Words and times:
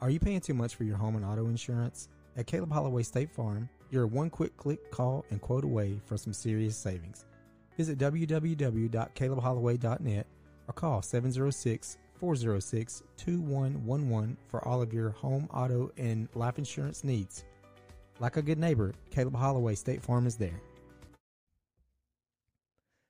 Are 0.00 0.10
you 0.10 0.20
paying 0.20 0.40
too 0.40 0.54
much 0.54 0.76
for 0.76 0.84
your 0.84 0.96
home 0.96 1.16
and 1.16 1.24
auto 1.24 1.48
insurance? 1.48 2.08
At 2.36 2.46
Caleb 2.46 2.70
Holloway 2.70 3.02
State 3.02 3.32
Farm, 3.32 3.68
you're 3.90 4.06
one 4.06 4.30
quick 4.30 4.56
click, 4.56 4.92
call, 4.92 5.24
and 5.30 5.40
quote 5.40 5.64
away 5.64 6.00
for 6.06 6.16
some 6.16 6.32
serious 6.32 6.76
savings. 6.76 7.24
Visit 7.76 7.98
www.calebholloway.net 7.98 10.26
or 10.68 10.72
call 10.72 11.02
706 11.02 11.98
406 12.20 13.02
2111 13.16 14.36
for 14.46 14.68
all 14.68 14.80
of 14.80 14.92
your 14.92 15.10
home, 15.10 15.48
auto, 15.52 15.90
and 15.96 16.28
life 16.36 16.58
insurance 16.58 17.02
needs. 17.02 17.44
Like 18.20 18.36
a 18.36 18.42
good 18.42 18.58
neighbor, 18.58 18.94
Caleb 19.10 19.34
Holloway 19.34 19.74
State 19.74 20.02
Farm 20.02 20.28
is 20.28 20.36
there. 20.36 20.60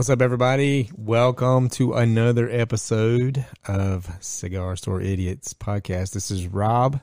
What's 0.00 0.08
up, 0.08 0.22
everybody? 0.22 0.90
Welcome 0.96 1.68
to 1.72 1.92
another 1.92 2.48
episode 2.48 3.44
of 3.68 4.08
Cigar 4.20 4.74
Store 4.76 4.98
Idiots 4.98 5.52
podcast. 5.52 6.14
This 6.14 6.30
is 6.30 6.46
Rob, 6.46 6.98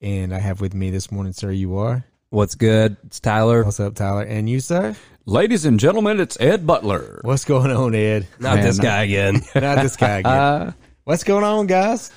and 0.00 0.34
I 0.34 0.40
have 0.40 0.60
with 0.60 0.74
me 0.74 0.90
this 0.90 1.12
morning, 1.12 1.34
sir. 1.34 1.52
You 1.52 1.76
are. 1.76 2.04
What's 2.30 2.56
good? 2.56 2.96
It's 3.06 3.20
Tyler. 3.20 3.62
What's 3.62 3.78
up, 3.78 3.94
Tyler? 3.94 4.24
And 4.24 4.50
you, 4.50 4.58
sir? 4.58 4.96
Ladies 5.24 5.64
and 5.64 5.78
gentlemen, 5.78 6.18
it's 6.18 6.36
Ed 6.40 6.66
Butler. 6.66 7.20
What's 7.22 7.44
going 7.44 7.70
on, 7.70 7.94
Ed? 7.94 8.26
Not 8.40 8.56
Man, 8.56 8.64
this 8.64 8.80
guy 8.80 9.04
again. 9.04 9.34
Not 9.54 9.76
this 9.80 9.94
guy 9.94 10.18
again. 10.18 10.32
Uh, 10.32 10.72
What's 11.04 11.22
going 11.22 11.44
on, 11.44 11.68
guys? 11.68 12.10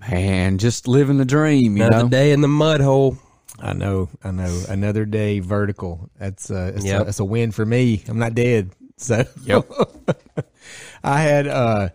Man, 0.00 0.56
just 0.56 0.88
living 0.88 1.18
the 1.18 1.26
dream, 1.26 1.76
you 1.76 1.84
Another 1.84 2.04
know. 2.04 2.08
day 2.08 2.32
in 2.32 2.40
the 2.40 2.48
mud 2.48 2.80
hole. 2.80 3.18
I 3.58 3.74
know, 3.74 4.08
I 4.24 4.30
know. 4.30 4.64
Another 4.66 5.04
day 5.04 5.40
vertical. 5.40 6.08
That's 6.18 6.50
uh, 6.50 6.72
it's, 6.74 6.86
Yep. 6.86 7.02
a, 7.02 7.08
it's 7.08 7.20
a 7.20 7.24
win 7.26 7.52
for 7.52 7.66
me. 7.66 8.02
I'm 8.08 8.18
not 8.18 8.34
dead. 8.34 8.70
So, 8.96 9.24
Yep. 9.44 9.68
I 11.04 11.20
had 11.20 11.46
uh, 11.46 11.88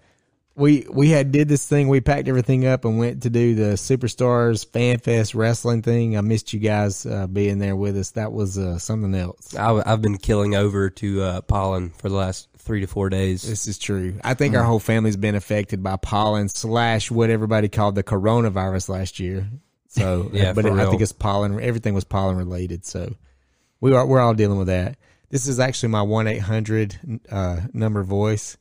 we 0.55 0.85
we 0.89 1.09
had 1.09 1.31
did 1.31 1.47
this 1.47 1.67
thing. 1.67 1.87
We 1.87 2.01
packed 2.01 2.27
everything 2.27 2.65
up 2.65 2.85
and 2.85 2.99
went 2.99 3.23
to 3.23 3.29
do 3.29 3.55
the 3.55 3.73
Superstars 3.73 4.65
Fan 4.65 4.99
Fest 4.99 5.33
wrestling 5.33 5.81
thing. 5.81 6.17
I 6.17 6.21
missed 6.21 6.53
you 6.53 6.59
guys 6.59 7.05
uh, 7.05 7.27
being 7.27 7.59
there 7.59 7.75
with 7.75 7.97
us. 7.97 8.11
That 8.11 8.31
was 8.31 8.57
uh, 8.57 8.77
something 8.79 9.15
else. 9.15 9.55
I, 9.55 9.81
have 9.87 10.01
been 10.01 10.17
killing 10.17 10.55
over 10.55 10.89
to 10.89 11.21
uh, 11.21 11.41
pollen 11.41 11.89
for 11.89 12.09
the 12.09 12.15
last 12.15 12.47
three 12.57 12.81
to 12.81 12.87
four 12.87 13.09
days. 13.09 13.41
This 13.41 13.67
is 13.67 13.77
true. 13.79 14.19
I 14.23 14.33
think 14.35 14.55
our 14.55 14.63
whole 14.63 14.79
family's 14.79 15.17
been 15.17 15.35
affected 15.35 15.81
by 15.81 15.95
pollen 15.97 16.47
slash 16.49 17.09
what 17.09 17.29
everybody 17.29 17.67
called 17.69 17.95
the 17.95 18.03
coronavirus 18.03 18.89
last 18.89 19.19
year. 19.19 19.47
So 19.87 20.29
Yeah, 20.33 20.53
but 20.53 20.65
it- 20.65 20.73
I 20.73 20.85
think 20.89 21.01
it's 21.01 21.11
pollen. 21.11 21.59
Everything 21.59 21.95
was 21.95 22.03
pollen 22.03 22.37
related. 22.37 22.85
So 22.85 23.15
we 23.79 23.93
are 23.93 24.05
we're 24.05 24.19
all 24.19 24.35
dealing 24.35 24.59
with 24.59 24.67
that. 24.67 24.97
This 25.31 25.47
is 25.47 25.59
actually 25.59 25.89
my 25.89 26.01
one 26.01 26.27
eight 26.27 26.39
hundred 26.39 26.99
uh, 27.31 27.61
number 27.73 28.03
voice. 28.03 28.57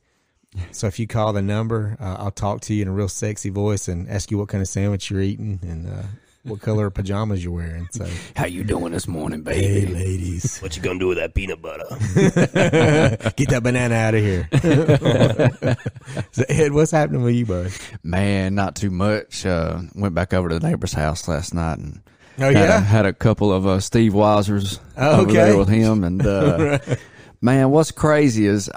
So 0.71 0.87
if 0.87 0.99
you 0.99 1.07
call 1.07 1.31
the 1.33 1.41
number, 1.41 1.95
uh, 1.99 2.15
I'll 2.19 2.31
talk 2.31 2.61
to 2.61 2.73
you 2.73 2.81
in 2.81 2.87
a 2.87 2.91
real 2.91 3.07
sexy 3.07 3.49
voice 3.49 3.87
and 3.87 4.09
ask 4.09 4.31
you 4.31 4.37
what 4.37 4.47
kind 4.49 4.61
of 4.61 4.67
sandwich 4.67 5.09
you're 5.09 5.21
eating 5.21 5.59
and 5.63 5.87
uh, 5.87 6.03
what 6.43 6.59
color 6.61 6.87
of 6.87 6.93
pajamas 6.93 7.43
you're 7.43 7.53
wearing. 7.53 7.87
So 7.91 8.05
How 8.35 8.45
you 8.45 8.63
doing 8.63 8.91
this 8.93 9.07
morning, 9.07 9.43
hey, 9.45 9.81
baby? 9.85 9.93
ladies, 9.93 10.59
What 10.61 10.75
you 10.75 10.81
gonna 10.83 10.99
do 10.99 11.07
with 11.07 11.17
that 11.17 11.33
peanut 11.35 11.61
butter? 11.61 11.85
get 13.35 13.49
that 13.49 13.61
banana 13.63 13.95
out 13.95 14.15
of 14.15 14.21
here. 14.21 14.47
so 16.31 16.43
Ed, 16.49 16.71
what's 16.73 16.91
happening 16.91 17.23
with 17.23 17.35
you, 17.35 17.45
bud? 17.45 17.71
Man, 18.03 18.55
not 18.55 18.75
too 18.75 18.91
much. 18.91 19.45
Uh, 19.45 19.81
went 19.95 20.15
back 20.15 20.33
over 20.33 20.49
to 20.49 20.59
the 20.59 20.67
neighbor's 20.67 20.93
house 20.93 21.27
last 21.27 21.53
night 21.53 21.79
and 21.79 22.01
Oh 22.39 22.43
had, 22.43 22.55
a, 22.55 22.59
yeah. 22.59 22.79
had 22.79 23.05
a 23.05 23.13
couple 23.13 23.51
of 23.51 23.67
uh, 23.67 23.79
Steve 23.79 24.13
Weisers 24.13 24.79
Oh, 24.97 25.23
okay. 25.23 25.33
there 25.33 25.57
with 25.57 25.69
him. 25.69 26.03
And 26.03 26.25
uh, 26.25 26.79
man, 27.41 27.69
what's 27.71 27.91
crazy 27.91 28.45
is 28.47 28.69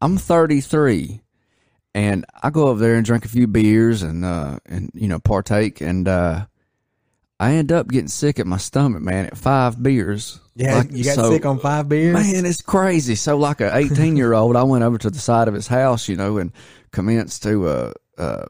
I'm 0.00 0.16
33 0.18 1.20
and 1.94 2.24
I 2.42 2.50
go 2.50 2.68
over 2.68 2.80
there 2.80 2.94
and 2.96 3.04
drink 3.04 3.24
a 3.24 3.28
few 3.28 3.46
beers 3.46 4.02
and 4.02 4.24
uh, 4.24 4.58
and 4.66 4.90
you 4.94 5.08
know 5.08 5.18
partake 5.18 5.80
and 5.80 6.06
uh, 6.08 6.46
I 7.40 7.54
end 7.54 7.72
up 7.72 7.88
getting 7.88 8.08
sick 8.08 8.38
at 8.38 8.46
my 8.46 8.56
stomach, 8.58 9.02
man, 9.02 9.26
at 9.26 9.36
five 9.36 9.82
beers. 9.82 10.40
Yeah, 10.56 10.78
Like, 10.78 10.92
you 10.92 11.02
got 11.04 11.16
so- 11.16 11.30
sick 11.32 11.44
on 11.44 11.58
five 11.58 11.88
beers. 11.88 12.14
Man, 12.14 12.46
it's 12.46 12.62
crazy. 12.62 13.16
So, 13.16 13.36
like 13.36 13.60
a 13.60 13.76
18 13.76 14.16
year 14.16 14.32
old, 14.34 14.54
I 14.54 14.62
went 14.62 14.84
over 14.84 14.98
to 14.98 15.10
the 15.10 15.18
side 15.18 15.48
of 15.48 15.54
his 15.54 15.66
house, 15.66 16.08
you 16.08 16.16
know, 16.16 16.38
and 16.38 16.52
commenced 16.92 17.42
to 17.42 17.66
uh, 17.66 17.92
uh 18.16 18.44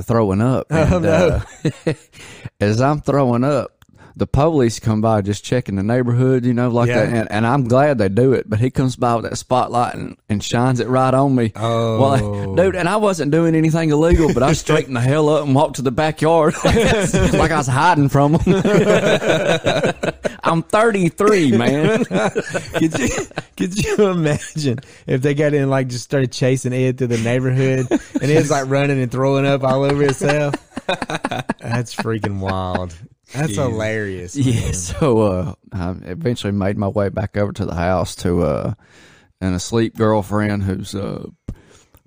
throwing 0.00 0.40
up. 0.40 0.66
Oh, 0.70 0.96
And, 0.96 1.02
no. 1.04 1.42
uh, 1.86 1.92
as 2.60 2.80
I'm 2.80 3.00
throwing 3.02 3.44
up, 3.44 3.81
the 4.16 4.26
police 4.26 4.78
come 4.80 5.00
by 5.00 5.20
just 5.22 5.44
checking 5.44 5.76
the 5.76 5.82
neighborhood, 5.82 6.44
you 6.44 6.52
know, 6.54 6.68
like 6.68 6.88
Yeah. 6.88 7.04
that. 7.06 7.14
And, 7.14 7.32
and 7.32 7.46
I'm 7.46 7.64
glad 7.64 7.98
they 7.98 8.08
do 8.08 8.32
it, 8.32 8.48
but 8.48 8.58
he 8.60 8.70
comes 8.70 8.96
by 8.96 9.14
with 9.16 9.24
that 9.24 9.36
spotlight 9.36 9.94
and, 9.94 10.16
and 10.28 10.42
shines 10.44 10.80
it 10.80 10.88
right 10.88 11.12
on 11.14 11.34
me. 11.34 11.52
Oh. 11.56 12.00
Well, 12.00 12.54
dude, 12.56 12.76
and 12.76 12.88
I 12.88 12.96
wasn't 12.96 13.32
doing 13.32 13.54
anything 13.54 13.90
illegal, 13.90 14.32
but 14.34 14.42
I 14.42 14.52
straightened 14.62 14.96
the 14.96 15.00
hell 15.00 15.28
up 15.28 15.44
and 15.46 15.54
walked 15.54 15.76
to 15.76 15.82
the 15.82 15.90
backyard 15.92 16.54
like 16.64 17.50
I 17.50 17.56
was 17.56 17.66
hiding 17.66 18.08
from 18.08 18.32
them. 18.32 18.62
I'm 20.44 20.62
33, 20.62 21.56
man. 21.56 22.04
could 22.04 22.98
you 22.98 23.08
could 23.56 23.84
you 23.84 24.08
imagine 24.10 24.78
if 25.06 25.22
they 25.22 25.34
got 25.34 25.54
in 25.54 25.70
like 25.70 25.88
just 25.88 26.04
started 26.04 26.32
chasing 26.32 26.72
Ed 26.72 26.98
through 26.98 27.06
the 27.08 27.18
neighborhood 27.18 27.86
and 27.90 28.22
Ed's 28.30 28.50
like 28.50 28.68
running 28.68 29.00
and 29.00 29.10
throwing 29.10 29.46
up 29.46 29.62
all 29.62 29.84
over 29.84 30.02
himself? 30.02 30.54
That's 31.60 31.94
freaking 31.94 32.40
wild. 32.40 32.94
That's 33.32 33.54
hilarious. 33.54 34.36
Yeah, 34.36 34.72
so 34.72 35.20
uh, 35.20 35.54
I 35.72 35.90
eventually 36.04 36.52
made 36.52 36.76
my 36.76 36.88
way 36.88 37.08
back 37.08 37.36
over 37.36 37.52
to 37.52 37.66
the 37.66 37.74
house 37.74 38.14
to 38.16 38.42
uh, 38.42 38.74
an 39.40 39.54
asleep 39.54 39.96
girlfriend 39.96 40.62
who's 40.62 40.94
uh, 40.94 41.26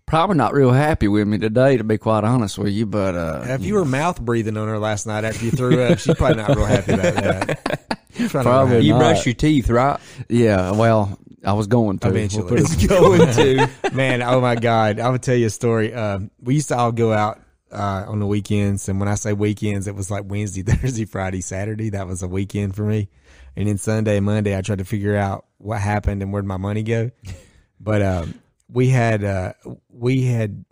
probably 0.05 0.37
not 0.37 0.53
real 0.53 0.71
happy 0.71 1.07
with 1.07 1.27
me 1.27 1.37
today, 1.37 1.77
to 1.77 1.83
be 1.83 1.97
quite 1.97 2.23
honest 2.23 2.57
with 2.57 2.73
you. 2.73 2.85
But 2.85 3.15
uh, 3.15 3.43
If 3.47 3.63
you 3.63 3.75
were 3.75 3.85
mouth 3.85 4.21
breathing 4.21 4.57
on 4.57 4.67
her 4.67 4.79
last 4.79 5.07
night 5.07 5.23
after 5.23 5.45
you 5.45 5.51
threw 5.51 5.81
up, 5.83 5.99
she's 5.99 6.15
probably 6.15 6.37
not 6.37 6.55
real 6.55 6.65
happy 6.65 6.93
about 6.93 7.15
that. 7.15 7.81
Probably 8.29 8.77
remind 8.77 8.85
you 8.85 8.93
brush 8.93 9.25
your 9.25 9.35
teeth, 9.35 9.69
right? 9.69 9.99
yeah, 10.29 10.71
well, 10.71 11.19
I 11.43 11.51
was 11.51 11.67
going 11.67 11.99
to 11.99 12.07
Eventually. 12.07 12.63
We'll 12.63 12.87
Going 12.87 13.33
to. 13.33 13.69
Man, 13.93 14.21
oh 14.21 14.39
my 14.39 14.55
God. 14.55 15.01
I 15.01 15.09
would 15.09 15.21
tell 15.21 15.35
you 15.35 15.47
a 15.47 15.49
story. 15.49 15.93
Um, 15.93 16.31
we 16.41 16.55
used 16.55 16.69
to 16.69 16.77
all 16.77 16.93
go 16.93 17.11
out 17.11 17.41
uh, 17.71 18.05
on 18.07 18.19
the 18.19 18.27
weekends. 18.27 18.87
And 18.89 18.99
when 18.99 19.09
I 19.09 19.15
say 19.15 19.33
weekends, 19.33 19.87
it 19.87 19.95
was 19.95 20.11
like 20.11 20.25
Wednesday, 20.27 20.61
Thursday, 20.65 21.05
Friday, 21.05 21.41
Saturday. 21.41 21.89
That 21.89 22.07
was 22.07 22.23
a 22.23 22.27
weekend 22.27 22.75
for 22.75 22.83
me. 22.83 23.09
And 23.55 23.67
then 23.67 23.77
Sunday, 23.77 24.19
Monday, 24.19 24.57
I 24.57 24.61
tried 24.61 24.79
to 24.79 24.85
figure 24.85 25.15
out 25.15 25.45
what 25.57 25.79
happened 25.79 26.21
and 26.21 26.31
where'd 26.31 26.45
my 26.45 26.57
money 26.57 26.83
go. 26.83 27.11
But 27.77 28.01
um, 28.01 28.39
we 28.71 28.87
had, 28.87 29.21
uh, 29.25 29.51
we 29.89 30.23
had 30.23 30.63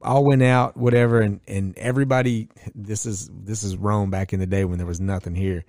all 0.00 0.24
went 0.24 0.44
out, 0.44 0.76
whatever. 0.76 1.20
And, 1.20 1.40
and 1.48 1.76
everybody, 1.76 2.48
this 2.72 3.04
is, 3.04 3.28
this 3.32 3.64
is 3.64 3.76
Rome 3.76 4.10
back 4.10 4.32
in 4.32 4.38
the 4.38 4.46
day 4.46 4.64
when 4.64 4.78
there 4.78 4.86
was 4.86 5.00
nothing 5.00 5.34
here. 5.34 5.64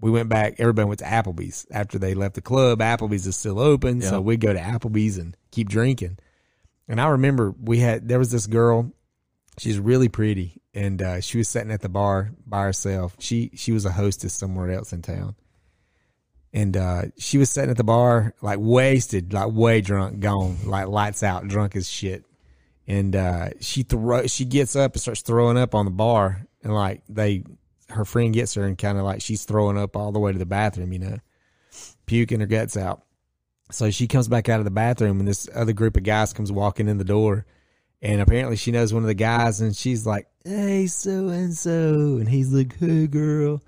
We 0.00 0.08
went 0.08 0.28
back, 0.28 0.54
everybody 0.58 0.86
went 0.86 1.00
to 1.00 1.04
Applebee's 1.04 1.66
after 1.72 1.98
they 1.98 2.14
left 2.14 2.36
the 2.36 2.42
club. 2.42 2.78
Applebee's 2.78 3.26
is 3.26 3.36
still 3.36 3.58
open. 3.58 4.00
So 4.02 4.20
we'd 4.20 4.40
go 4.40 4.52
to 4.52 4.58
Applebee's 4.60 5.18
and 5.18 5.36
keep 5.50 5.68
drinking. 5.68 6.18
And 6.88 7.00
I 7.00 7.08
remember 7.08 7.52
we 7.60 7.78
had 7.78 8.08
there 8.08 8.20
was 8.20 8.30
this 8.30 8.46
girl, 8.46 8.92
she's 9.60 9.78
really 9.78 10.08
pretty, 10.08 10.62
and 10.72 11.02
uh, 11.02 11.20
she 11.20 11.36
was 11.36 11.48
sitting 11.48 11.70
at 11.70 11.82
the 11.82 11.88
bar 11.90 12.32
by 12.46 12.62
herself. 12.62 13.14
She 13.18 13.50
she 13.54 13.72
was 13.72 13.84
a 13.84 13.92
hostess 13.92 14.32
somewhere 14.32 14.70
else 14.70 14.92
in 14.92 15.02
town. 15.02 15.36
and 16.52 16.76
uh, 16.76 17.02
she 17.18 17.38
was 17.38 17.50
sitting 17.50 17.70
at 17.70 17.76
the 17.76 17.84
bar 17.84 18.34
like 18.42 18.58
wasted, 18.60 19.32
like 19.32 19.52
way 19.52 19.80
drunk, 19.80 20.20
gone, 20.20 20.58
like 20.66 20.88
lights 20.88 21.22
out, 21.22 21.46
drunk 21.46 21.76
as 21.76 21.88
shit. 21.88 22.24
And 22.86 23.14
uh, 23.14 23.50
she 23.60 23.82
throw 23.84 24.26
she 24.26 24.44
gets 24.44 24.74
up 24.74 24.94
and 24.94 25.00
starts 25.00 25.22
throwing 25.22 25.56
up 25.56 25.74
on 25.74 25.84
the 25.84 25.90
bar, 25.92 26.46
and 26.62 26.74
like 26.74 27.02
they, 27.08 27.44
her 27.88 28.04
friend 28.04 28.34
gets 28.34 28.54
her 28.54 28.64
and 28.64 28.76
kind 28.76 28.98
of 28.98 29.04
like 29.04 29.20
she's 29.20 29.44
throwing 29.44 29.78
up 29.78 29.96
all 29.96 30.10
the 30.10 30.18
way 30.18 30.32
to 30.32 30.38
the 30.38 30.46
bathroom, 30.46 30.92
you 30.92 30.98
know, 30.98 31.18
puking 32.06 32.40
her 32.40 32.46
guts 32.46 32.76
out. 32.76 33.02
So 33.70 33.90
she 33.90 34.08
comes 34.08 34.26
back 34.26 34.48
out 34.48 34.58
of 34.58 34.64
the 34.64 34.72
bathroom, 34.72 35.20
and 35.20 35.28
this 35.28 35.48
other 35.54 35.72
group 35.72 35.96
of 35.96 36.02
guys 36.02 36.32
comes 36.32 36.50
walking 36.50 36.88
in 36.88 36.98
the 36.98 37.04
door, 37.04 37.46
and 38.02 38.20
apparently 38.20 38.56
she 38.56 38.70
knows 38.72 38.92
one 38.92 39.02
of 39.02 39.06
the 39.08 39.14
guys, 39.14 39.60
and 39.60 39.74
she's 39.76 40.06
like, 40.06 40.26
"Hey, 40.44 40.86
so 40.86 41.28
and 41.28 41.54
so," 41.54 41.70
and 42.18 42.28
he's 42.28 42.52
like, 42.52 42.76
"Hey, 42.78 43.06
girl," 43.06 43.62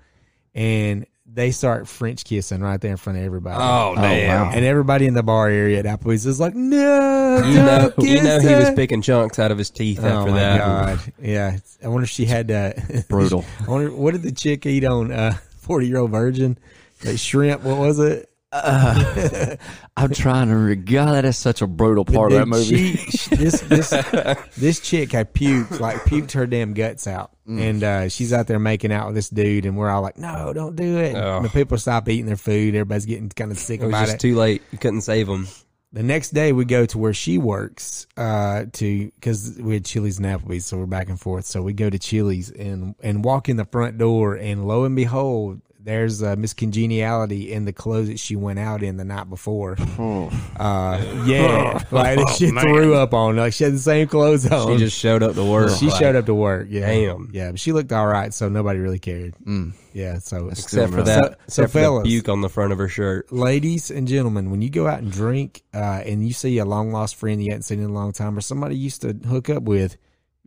and 0.55 1.05
they 1.25 1.49
start 1.51 1.87
French 1.87 2.25
kissing 2.25 2.61
right 2.61 2.79
there 2.79 2.91
in 2.91 2.97
front 2.97 3.17
of 3.17 3.25
everybody. 3.25 3.57
Oh, 3.59 3.95
damn. 3.95 4.53
And 4.53 4.63
everybody 4.63 5.07
in 5.07 5.15
the 5.15 5.23
bar 5.23 5.47
area 5.49 5.79
at 5.79 5.85
Applebee's 5.85 6.25
is 6.27 6.39
like, 6.39 6.53
"No, 6.53 7.41
You 7.43 7.55
know, 7.55 7.91
don't 7.95 8.07
you 8.07 8.21
know 8.21 8.39
kiss 8.39 8.47
he 8.49 8.55
was 8.55 8.69
picking 8.71 9.01
chunks 9.01 9.39
out 9.39 9.49
of 9.51 9.57
his 9.57 9.69
teeth 9.71 9.99
Oh 10.03 10.07
after 10.07 10.31
my 10.31 10.37
that. 10.37 10.57
god! 10.59 10.99
Yeah, 11.19 11.57
I 11.83 11.87
wonder 11.87 12.03
if 12.03 12.09
she 12.09 12.25
had 12.25 12.51
uh, 12.51 12.73
Brutal. 13.09 13.43
I 13.65 13.71
wonder 13.71 13.91
what 13.91 14.11
did 14.11 14.21
the 14.23 14.31
chick 14.31 14.65
eat 14.65 14.83
on 14.85 15.11
uh, 15.11 15.33
Forty 15.57 15.87
Year 15.87 15.97
Old 15.99 16.11
Virgin? 16.11 16.57
That 17.01 17.17
shrimp. 17.17 17.63
What 17.63 17.77
was 17.79 17.99
it? 17.99 18.29
I'm 19.97 20.09
trying 20.11 20.49
to. 20.49 20.55
Re- 20.55 20.75
God, 20.75 21.13
that 21.13 21.25
is 21.25 21.37
such 21.37 21.61
a 21.61 21.67
brutal 21.67 22.05
part 22.05 22.31
of 22.31 22.37
that 22.39 22.47
movie. 22.47 22.95
She, 22.95 23.17
she- 23.17 23.35
this 23.35 23.61
this 23.61 23.89
this 24.57 24.79
chick 24.79 25.11
had 25.11 25.33
puked 25.33 25.79
like 25.79 25.97
puked 26.01 26.31
her 26.33 26.45
damn 26.45 26.73
guts 26.73 27.07
out, 27.07 27.31
Mm. 27.47 27.59
and 27.61 27.83
uh, 27.83 28.09
she's 28.09 28.31
out 28.31 28.47
there 28.47 28.59
making 28.59 28.91
out 28.93 29.07
with 29.07 29.15
this 29.15 29.29
dude, 29.29 29.65
and 29.65 29.75
we're 29.77 29.89
all 29.89 30.01
like, 30.01 30.17
"No, 30.17 30.53
don't 30.53 30.75
do 30.75 30.97
it." 30.99 31.15
Oh. 31.15 31.37
And 31.37 31.45
the 31.45 31.49
people 31.49 31.77
stop 31.77 32.07
eating 32.09 32.25
their 32.25 32.37
food. 32.37 32.75
Everybody's 32.75 33.05
getting 33.05 33.29
kind 33.29 33.51
of 33.51 33.57
sick 33.57 33.81
It 33.81 33.85
was 33.85 33.89
about 33.91 34.01
just 34.05 34.15
it. 34.15 34.19
too 34.19 34.35
late. 34.35 34.61
You 34.71 34.77
couldn't 34.77 35.01
save 35.01 35.27
them. 35.27 35.47
the 35.91 36.03
next 36.03 36.29
day, 36.31 36.53
we 36.53 36.63
go 36.65 36.85
to 36.85 36.97
where 36.97 37.13
she 37.13 37.37
works 37.37 38.07
uh, 38.17 38.65
to 38.73 39.11
because 39.15 39.57
we 39.59 39.73
had 39.73 39.83
Chili's 39.85 40.19
and 40.19 40.25
Applebee's, 40.27 40.65
so 40.65 40.77
we're 40.77 40.85
back 40.85 41.09
and 41.09 41.19
forth. 41.19 41.45
So 41.45 41.61
we 41.61 41.73
go 41.73 41.89
to 41.89 41.99
Chili's 41.99 42.49
and 42.51 42.95
and 43.01 43.23
walk 43.25 43.49
in 43.49 43.57
the 43.57 43.65
front 43.65 43.97
door, 43.97 44.35
and 44.35 44.65
lo 44.67 44.85
and 44.85 44.95
behold. 44.95 45.61
There's 45.83 46.23
uh, 46.23 46.37
Miss 46.37 46.53
Congeniality 46.53 47.51
in 47.51 47.65
the 47.65 47.73
clothes 47.73 48.07
that 48.07 48.17
she 48.17 48.37
went 48.37 48.57
out 48.57 48.83
in 48.83 48.95
the 48.95 49.03
night 49.03 49.29
before. 49.29 49.75
Uh, 50.57 51.23
yeah, 51.25 51.83
like 51.91 52.19
she 52.37 52.51
threw 52.51 52.95
up 52.95 53.13
on. 53.13 53.35
Like 53.35 53.51
she 53.51 53.65
had 53.65 53.73
the 53.73 53.79
same 53.79 54.07
clothes 54.07 54.49
on. 54.49 54.73
She 54.73 54.77
just 54.77 54.97
showed 54.97 55.23
up 55.23 55.35
to 55.35 55.43
work. 55.43 55.71
She 55.77 55.87
like, 55.87 55.99
showed 55.99 56.15
up 56.15 56.25
to 56.27 56.33
work. 56.33 56.67
Yeah, 56.69 56.87
Damn. 56.87 57.29
Yeah, 57.33 57.51
but 57.51 57.59
she 57.59 57.73
looked 57.73 57.91
all 57.91 58.07
right, 58.07 58.33
so 58.33 58.47
nobody 58.47 58.79
really 58.79 58.99
cared. 58.99 59.35
Yeah, 59.93 60.19
so 60.19 60.47
except 60.49 60.93
for 60.93 61.03
that. 61.03 61.37
so 61.47 61.63
except 61.63 61.73
fellas. 61.73 62.07
puke 62.07 62.29
on 62.29 62.41
the 62.41 62.49
front 62.49 62.71
of 62.71 62.79
her 62.79 62.87
shirt. 62.87 63.31
ladies 63.31 63.91
and 63.91 64.07
gentlemen, 64.07 64.51
when 64.51 64.61
you 64.61 64.69
go 64.69 64.87
out 64.87 64.99
and 64.99 65.11
drink, 65.11 65.63
uh, 65.73 66.01
and 66.05 66.25
you 66.25 66.33
see 66.33 66.57
a 66.59 66.65
long 66.65 66.91
lost 66.91 67.15
friend 67.15 67.43
you 67.43 67.51
hadn't 67.51 67.63
seen 67.63 67.79
in 67.79 67.89
a 67.89 67.93
long 67.93 68.13
time, 68.13 68.37
or 68.37 68.41
somebody 68.41 68.75
you 68.75 68.85
used 68.85 69.01
to 69.01 69.13
hook 69.27 69.49
up 69.49 69.63
with, 69.63 69.97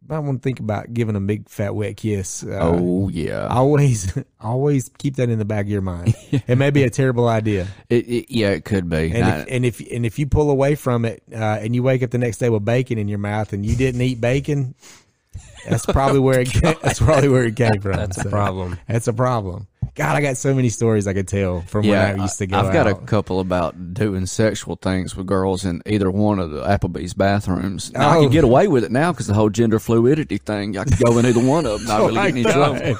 you 0.08 0.14
might 0.14 0.20
want 0.20 0.40
to 0.40 0.42
think 0.42 0.60
about 0.60 0.92
giving 0.94 1.16
a 1.16 1.20
big 1.20 1.48
fat 1.48 1.74
wet 1.74 1.96
kiss. 1.96 2.44
Uh, 2.44 2.58
oh 2.60 3.08
yeah, 3.08 3.48
always, 3.48 4.16
always 4.40 4.88
keep 4.98 5.16
that 5.16 5.28
in 5.28 5.38
the 5.38 5.44
back 5.44 5.64
of 5.66 5.70
your 5.70 5.80
mind. 5.82 6.14
It 6.46 6.58
may 6.58 6.70
be 6.70 6.84
a 6.84 6.90
terrible 6.90 7.28
idea, 7.28 7.66
it, 7.88 8.06
it, 8.08 8.26
yeah, 8.30 8.50
it 8.50 8.64
could 8.64 8.88
be. 8.88 9.12
and 9.12 9.24
I- 9.24 9.38
if, 9.40 9.46
and 9.50 9.64
if 9.64 9.92
and 9.92 10.06
if 10.06 10.18
you 10.18 10.26
pull 10.26 10.50
away 10.50 10.74
from 10.76 11.04
it, 11.04 11.22
uh, 11.32 11.36
and 11.60 11.74
you 11.74 11.82
wake 11.82 12.02
up 12.02 12.10
the 12.10 12.18
next 12.18 12.38
day 12.38 12.50
with 12.50 12.64
bacon 12.64 12.98
in 12.98 13.08
your 13.08 13.18
mouth, 13.18 13.52
and 13.52 13.64
you 13.66 13.74
didn't 13.74 14.00
eat 14.00 14.20
bacon, 14.20 14.74
that's 15.68 15.86
probably 15.86 16.20
where 16.20 16.40
it 16.40 16.52
that's 16.82 17.00
probably 17.00 17.28
where 17.28 17.44
it 17.44 17.56
came 17.56 17.80
from. 17.80 17.96
That's 17.96 18.24
a 18.24 18.28
problem. 18.28 18.78
That's 18.86 19.08
a 19.08 19.12
problem. 19.12 19.66
God, 19.96 20.14
I 20.14 20.20
got 20.20 20.36
so 20.36 20.54
many 20.54 20.68
stories 20.68 21.06
I 21.06 21.14
could 21.14 21.26
tell 21.26 21.62
from 21.62 21.84
yeah, 21.84 22.10
when 22.12 22.20
I 22.20 22.22
used 22.24 22.38
to 22.38 22.46
go. 22.46 22.58
I've 22.58 22.72
got 22.72 22.86
a 22.86 22.94
couple 22.94 23.40
about 23.40 23.94
doing 23.94 24.26
sexual 24.26 24.76
things 24.76 25.16
with 25.16 25.26
girls 25.26 25.64
in 25.64 25.82
either 25.86 26.10
one 26.10 26.38
of 26.38 26.50
the 26.50 26.62
Applebee's 26.62 27.14
bathrooms. 27.14 27.92
Now, 27.92 28.10
I 28.10 28.16
Oh. 28.18 28.22
can 28.22 28.30
get 28.30 28.44
away 28.44 28.68
with 28.68 28.84
it 28.84 28.92
now 28.92 29.10
because 29.12 29.26
the 29.26 29.34
whole 29.34 29.48
gender 29.50 29.78
fluidity 29.78 30.36
thing. 30.38 30.76
I 30.76 30.84
can 30.84 30.98
go 31.02 31.16
in 31.18 31.24
either 31.26 31.40
one 31.40 31.64
of 31.66 31.78
them. 31.80 31.88
Not 31.88 32.00
really 32.06 32.18
Oh 32.18 32.22
getting 32.26 32.36
in 32.44 32.52
trouble. 32.52 32.98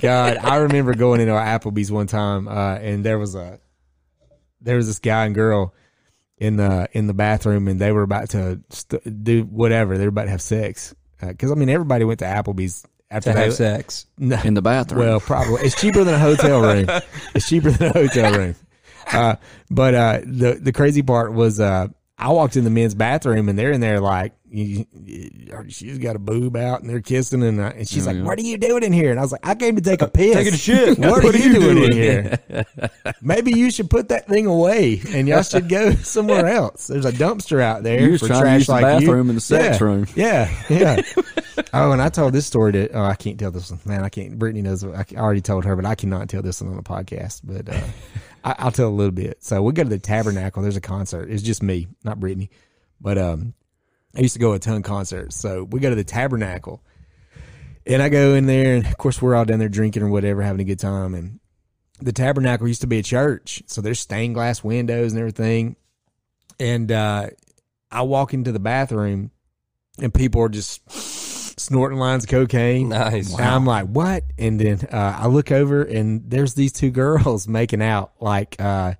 God. 0.00 0.36
I 0.38 0.56
remember 0.56 0.94
going 0.94 1.20
into 1.20 1.32
our 1.32 1.44
Applebee's 1.58 1.90
one 1.90 2.06
time, 2.06 2.48
uh, 2.48 2.74
and 2.76 3.02
there 3.04 3.18
was 3.18 3.34
a 3.34 3.58
there 4.60 4.76
was 4.76 4.86
this 4.86 4.98
guy 4.98 5.24
and 5.26 5.34
girl 5.34 5.74
in 6.38 6.56
the 6.56 6.88
in 6.92 7.06
the 7.06 7.14
bathroom, 7.14 7.66
and 7.68 7.80
they 7.80 7.92
were 7.92 8.02
about 8.02 8.30
to 8.30 8.60
st- 8.70 9.24
do 9.24 9.42
whatever. 9.44 9.96
They 9.96 10.04
were 10.04 10.08
about 10.10 10.24
to 10.24 10.30
have 10.30 10.42
sex 10.42 10.94
because 11.20 11.50
I 11.50 11.54
mean 11.54 11.70
everybody 11.70 12.04
went 12.04 12.18
to 12.20 12.26
Applebee's 12.26 12.84
after 13.10 13.30
To 13.30 13.36
they 13.38 13.44
have 13.44 13.54
sex. 13.54 14.06
No, 14.18 14.38
In 14.44 14.54
the 14.54 14.62
bathroom. 14.62 15.00
well, 15.06 15.20
probably 15.20 15.62
it's 15.62 15.80
cheaper 15.80 16.04
than 16.04 16.14
a 16.14 16.18
hotel 16.18 16.60
room. 16.74 16.86
It's 17.34 17.48
cheaper 17.48 17.70
than 17.70 17.90
a 17.90 17.92
hotel 17.92 18.32
room. 18.38 18.54
Uh, 19.12 19.36
but 19.70 19.94
uh, 19.94 20.20
the 20.24 20.54
the 20.60 20.72
crazy 20.72 21.02
part 21.02 21.32
was 21.32 21.60
uh, 21.60 21.88
I 22.18 22.30
walked 22.32 22.56
in 22.56 22.64
the 22.64 22.70
men's 22.70 22.94
bathroom 22.94 23.48
and 23.48 23.58
they're 23.58 23.72
in 23.72 23.80
there 23.80 24.00
like 24.00 24.32
you, 24.48 24.86
you- 24.92 25.30
she's 25.68 25.98
got 25.98 26.16
a 26.16 26.18
boob 26.18 26.56
out 26.56 26.80
and 26.80 26.88
they're 26.90 27.00
kissing 27.00 27.42
and, 27.42 27.60
uh, 27.60 27.72
and 27.76 27.88
she's 27.88 28.06
like, 28.06 28.16
"What 28.24 28.38
are 28.38 28.42
you 28.42 28.56
doing 28.56 28.82
in 28.82 28.92
here?" 28.92 29.10
And 29.10 29.18
I 29.18 29.22
was 29.22 29.30
like, 29.32 29.46
"I 29.46 29.54
came 29.54 29.76
to 29.76 29.82
take 29.82 30.00
a 30.02 30.08
piss. 30.08 30.34
Taking 30.34 30.54
a 30.54 30.56
shit. 30.56 30.98
What, 31.04 31.24
are, 31.24 31.36
you, 31.36 31.54
doing, 31.54 31.84
in 31.84 31.92
here? 31.92 32.38
Maybe 33.22 33.52
you 33.52 33.70
should 33.70 33.90
put 33.90 34.08
that 34.08 34.26
thing 34.26 34.46
away 34.46 35.00
and 35.08 35.28
y'all 35.28 35.42
should 35.42 35.68
go 35.68 35.92
somewhere 35.96 36.46
else. 36.46 36.86
There's 36.86 37.04
a 37.04 37.12
dumpster 37.12 37.60
out 37.60 37.82
there 37.82 38.00
You 38.08 38.18
for 38.18 38.28
trash 38.28 38.68
like 38.68 38.80
you. 38.82 38.86
bathroom 39.06 39.28
in 39.28 39.34
the 39.36 39.40
sex 39.40 39.78
Yeah. 39.80 39.84
room. 39.86 40.06
Yeah, 40.14 40.50
yeah. 40.70 41.02
Oh, 41.72 41.92
and 41.92 42.02
I 42.02 42.08
told 42.08 42.32
this 42.32 42.46
story 42.46 42.72
to. 42.72 42.88
Oh, 42.90 43.04
I 43.04 43.14
can't 43.14 43.38
tell 43.38 43.50
this 43.50 43.70
one. 43.70 43.80
Man, 43.84 44.04
I 44.04 44.08
can't. 44.08 44.38
Brittany 44.38 44.62
knows. 44.62 44.84
I 44.84 45.04
already 45.16 45.40
told 45.40 45.64
her, 45.64 45.76
but 45.76 45.84
I 45.84 45.94
cannot 45.94 46.28
tell 46.28 46.42
this 46.42 46.60
one 46.60 46.70
on 46.70 46.76
the 46.76 46.82
podcast. 46.82 47.40
But 47.44 47.68
uh, 47.68 47.80
I, 48.44 48.54
I'll 48.58 48.72
tell 48.72 48.88
a 48.88 48.90
little 48.90 49.12
bit. 49.12 49.42
So 49.42 49.62
we 49.62 49.72
go 49.72 49.82
to 49.82 49.88
the 49.88 49.98
Tabernacle. 49.98 50.62
There's 50.62 50.76
a 50.76 50.80
concert. 50.80 51.30
It's 51.30 51.42
just 51.42 51.62
me, 51.62 51.88
not 52.02 52.20
Brittany. 52.20 52.50
But 53.00 53.18
um, 53.18 53.54
I 54.16 54.20
used 54.20 54.34
to 54.34 54.40
go 54.40 54.50
to 54.50 54.56
a 54.56 54.58
ton 54.58 54.76
of 54.76 54.82
concerts. 54.82 55.36
So 55.36 55.64
we 55.64 55.80
go 55.80 55.90
to 55.90 55.96
the 55.96 56.04
Tabernacle, 56.04 56.82
and 57.86 58.02
I 58.02 58.08
go 58.08 58.34
in 58.34 58.46
there, 58.46 58.76
and 58.76 58.86
of 58.86 58.96
course 58.96 59.20
we're 59.20 59.34
all 59.34 59.44
down 59.44 59.58
there 59.58 59.68
drinking 59.68 60.02
or 60.02 60.08
whatever, 60.08 60.42
having 60.42 60.60
a 60.60 60.64
good 60.64 60.78
time. 60.78 61.14
And 61.14 61.40
the 62.00 62.12
Tabernacle 62.12 62.68
used 62.68 62.82
to 62.82 62.86
be 62.86 62.98
a 62.98 63.02
church, 63.02 63.62
so 63.66 63.80
there's 63.80 64.00
stained 64.00 64.34
glass 64.34 64.62
windows 64.62 65.12
and 65.12 65.20
everything. 65.20 65.76
And 66.60 66.90
uh, 66.92 67.30
I 67.90 68.02
walk 68.02 68.34
into 68.34 68.52
the 68.52 68.60
bathroom, 68.60 69.30
and 69.98 70.14
people 70.14 70.42
are 70.42 70.48
just 70.48 70.88
snorting 71.56 71.98
lines 71.98 72.24
of 72.24 72.30
cocaine. 72.30 72.88
Nice. 72.90 73.32
And 73.32 73.42
I'm 73.44 73.64
like, 73.64 73.86
what? 73.86 74.24
And 74.38 74.60
then 74.60 74.80
uh, 74.90 75.18
I 75.20 75.26
look 75.26 75.52
over, 75.52 75.82
and 75.82 76.28
there's 76.28 76.54
these 76.54 76.72
two 76.72 76.90
girls 76.90 77.46
making 77.48 77.82
out. 77.82 78.12
Like, 78.20 78.56
uh, 78.60 78.94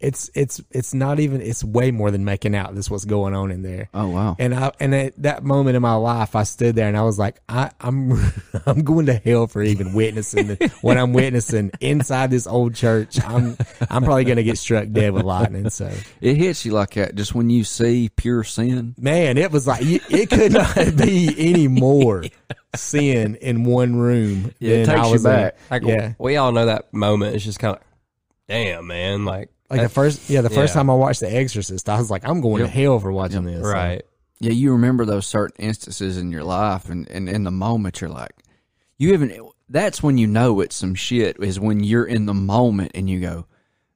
it's 0.00 0.30
it's 0.34 0.62
it's 0.70 0.94
not 0.94 1.20
even. 1.20 1.40
It's 1.42 1.62
way 1.62 1.90
more 1.90 2.10
than 2.10 2.24
making 2.24 2.54
out. 2.54 2.74
This 2.74 2.90
what's 2.90 3.04
going 3.04 3.34
on 3.34 3.50
in 3.50 3.62
there. 3.62 3.88
oh 3.92 4.08
wow. 4.08 4.34
And 4.38 4.54
I 4.54 4.72
and 4.80 4.94
at 4.94 5.20
that 5.22 5.44
moment 5.44 5.76
in 5.76 5.82
my 5.82 5.94
life, 5.94 6.34
I 6.34 6.44
stood 6.44 6.74
there 6.74 6.88
and 6.88 6.96
I 6.96 7.02
was 7.02 7.18
like, 7.18 7.38
I, 7.48 7.70
I'm 7.80 8.12
I'm 8.66 8.82
going 8.82 9.06
to 9.06 9.14
hell 9.14 9.46
for 9.46 9.62
even 9.62 9.92
witnessing 9.92 10.46
the, 10.48 10.72
what 10.80 10.96
I'm 10.96 11.12
witnessing 11.12 11.70
inside 11.80 12.30
this 12.30 12.46
old 12.46 12.74
church. 12.74 13.22
I'm 13.22 13.58
I'm 13.90 14.02
probably 14.02 14.24
going 14.24 14.38
to 14.38 14.42
get 14.42 14.56
struck 14.58 14.88
dead 14.90 15.12
with 15.12 15.24
lightning. 15.24 15.68
So 15.70 15.92
It 16.22 16.36
hits 16.36 16.64
you 16.64 16.72
like 16.72 16.94
that 16.94 17.14
just 17.14 17.34
when 17.34 17.50
you 17.50 17.62
see 17.64 18.08
pure 18.16 18.42
sin. 18.42 18.94
man, 18.98 19.36
it 19.36 19.52
was 19.52 19.66
like 19.66 19.82
it 19.82 20.30
could 20.30 20.52
not 20.52 20.96
be 20.96 21.34
any 21.36 21.68
more 21.68 22.24
sin 22.74 23.34
in 23.36 23.64
one 23.64 23.96
room. 23.96 24.52
Yeah, 24.60 24.76
it 24.76 24.86
takes 24.86 24.98
I 25.00 25.06
you 25.06 25.12
was 25.12 25.24
in. 25.26 25.30
back. 25.30 25.56
Like, 25.70 25.82
Yeah. 25.82 26.14
we 26.18 26.36
all 26.36 26.52
know 26.52 26.66
that 26.66 26.92
moment. 26.94 27.34
It's 27.34 27.44
just 27.44 27.58
kind 27.58 27.76
of, 27.76 27.82
damn, 28.48 28.86
man. 28.86 29.24
Like, 29.24 29.50
Like 29.70 29.82
the 29.82 29.88
first, 29.88 30.28
yeah, 30.28 30.40
the 30.40 30.50
first 30.50 30.74
Yeah. 30.74 30.80
time 30.80 30.90
I 30.90 30.94
watched 30.94 31.20
The 31.20 31.32
Exorcist, 31.34 31.88
I 31.88 31.98
was 31.98 32.10
like, 32.10 32.26
I'm 32.28 32.40
going 32.40 32.62
to 32.62 32.68
hell 32.68 32.98
for 32.98 33.12
watching 33.12 33.44
this. 33.44 33.62
right. 33.64 34.02
Yeah, 34.40 34.52
you 34.52 34.72
remember 34.72 35.04
those 35.04 35.26
certain 35.26 35.64
instances 35.64 36.16
in 36.16 36.32
your 36.32 36.42
life, 36.44 36.88
and, 36.88 37.06
and 37.10 37.28
in 37.28 37.44
the 37.44 37.50
moment, 37.50 38.00
you're 38.00 38.08
like, 38.10 38.32
you 38.98 39.12
haven't. 39.12 39.32
That's 39.68 40.02
when 40.02 40.16
you 40.18 40.26
know 40.26 40.60
it's 40.60 40.74
some 40.74 40.94
shit. 40.94 41.36
Is 41.40 41.60
when 41.60 41.84
you're 41.84 42.06
in 42.06 42.24
the 42.26 42.34
moment 42.34 42.92
and 42.94 43.08
you 43.08 43.20
go, 43.20 43.46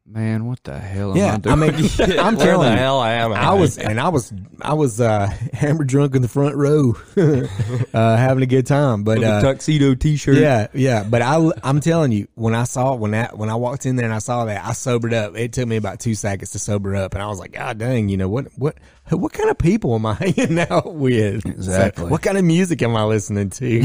man, 0.07 0.47
what 0.47 0.63
the 0.65 0.79
hell 0.79 1.13
am 1.13 1.17
I 1.17 1.19
Yeah, 1.19 1.37
doing? 1.39 1.53
I 1.53 1.57
mean, 1.71 1.75
I'm 2.19 2.37
Where 2.37 2.47
telling 2.47 2.69
the 2.69 2.75
you, 2.75 2.79
hell 2.79 3.01
I 3.01 3.13
am? 3.15 3.33
I 3.33 3.55
was, 3.55 3.79
and 3.79 3.99
I 3.99 4.09
was, 4.09 4.33
I 4.61 4.75
was 4.75 5.01
uh, 5.01 5.27
hammered 5.53 5.89
drunk 5.89 6.15
in 6.15 6.23
the 6.23 6.29
front 6.29 6.55
row, 6.57 6.95
uh, 7.17 8.17
having 8.17 8.43
a 8.43 8.47
good 8.47 8.67
time. 8.67 9.03
But 9.05 9.23
uh, 9.25 9.41
tuxedo 9.41 9.95
T-shirt. 9.95 10.37
yeah, 10.37 10.67
yeah. 10.75 11.05
But 11.05 11.23
I, 11.23 11.51
I'm 11.63 11.81
telling 11.81 12.13
you, 12.13 12.29
when 12.35 12.55
I 12.55 12.65
saw 12.65 12.95
when 12.95 13.13
that 13.13 13.37
when 13.39 13.49
I 13.51 13.55
walked 13.55 13.87
in 13.87 13.97
there 13.97 14.05
and 14.05 14.15
I 14.15 14.19
saw 14.19 14.45
that, 14.45 14.65
I 14.65 14.73
sobered 14.73 15.15
up. 15.15 15.37
It 15.37 15.53
took 15.53 15.67
me 15.67 15.77
about 15.77 16.01
two 16.01 16.15
seconds 16.15 16.51
to 16.53 16.59
sober 16.59 16.95
up, 16.95 17.15
and 17.15 17.23
I 17.23 17.27
was 17.29 17.39
like, 17.39 17.53
God 17.53 17.79
dang, 17.79 18.09
you 18.09 18.17
know 18.17 18.29
what 18.29 18.47
what 18.57 18.77
what 19.11 19.33
kind 19.33 19.51
of 19.51 19.59
people 19.59 19.95
am 19.95 20.07
I 20.07 20.15
hanging 20.15 20.59
out 20.59 20.95
with? 20.95 21.47
Exactly. 21.47 22.05
So, 22.05 22.11
what 22.11 22.23
kind 22.23 22.39
of 22.39 22.45
music 22.45 22.83
am 22.83 22.97
I 22.97 23.05
listening 23.05 23.51
to? 23.51 23.81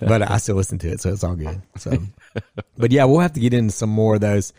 but 0.00 0.22
I 0.30 0.36
still 0.38 0.56
listen 0.56 0.78
to 0.78 0.88
it, 0.88 1.00
so 1.00 1.10
it's 1.12 1.24
all 1.24 1.34
good. 1.36 1.60
So, 1.76 1.96
but 2.76 2.92
yeah, 2.92 3.04
we'll 3.04 3.20
have 3.20 3.32
to 3.34 3.40
get 3.40 3.54
into 3.54 3.72
some 3.72 3.90
more 3.90 4.14
of 4.16 4.20
those 4.20 4.52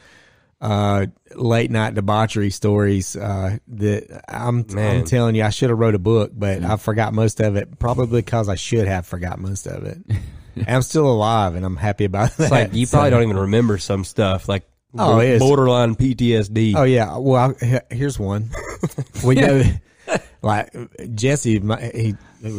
uh, 0.62 1.06
late 1.36 1.72
night 1.72 1.96
debauchery 1.96 2.50
stories. 2.50 3.16
Uh, 3.16 3.58
that 3.70 4.24
I'm, 4.28 4.66
I'm 4.78 5.04
telling 5.06 5.36
you, 5.36 5.44
I 5.44 5.50
should 5.50 5.70
have 5.70 5.80
wrote 5.80 5.96
a 5.96 6.00
book, 6.00 6.32
but 6.34 6.64
I 6.64 6.76
forgot 6.78 7.14
most 7.14 7.40
of 7.40 7.56
it. 7.56 7.80
Probably 7.80 8.22
because 8.22 8.50
I 8.50 8.56
should 8.56 8.88
have 8.88 9.06
forgot 9.06 9.40
most 9.40 9.68
of 9.68 9.84
it. 9.86 9.98
And 10.56 10.68
I'm 10.68 10.82
still 10.82 11.10
alive, 11.10 11.56
and 11.56 11.66
I'm 11.66 11.78
happy 11.78 12.04
about 12.06 12.32
that. 12.38 12.44
It's 12.44 12.52
like 12.52 12.74
you 12.74 12.86
So- 12.86 12.98
probably 12.98 13.12
don't 13.12 13.24
even 13.24 13.38
remember 13.38 13.78
some 13.78 14.04
stuff, 14.04 14.50
like 14.50 14.68
Oh, 14.98 15.14
bo- 15.16 15.20
it 15.20 15.30
is. 15.30 15.40
borderline 15.40 15.96
PTSD. 15.96 16.74
Oh 16.76 16.84
yeah. 16.84 17.16
Well, 17.18 17.56
I, 17.62 17.82
here's 17.92 18.18
one. 18.20 18.50
We 19.24 19.36
go 19.36 19.62
like 20.42 20.74
Jesse. 21.14 21.60
My, 21.60 21.80
he 21.94 22.16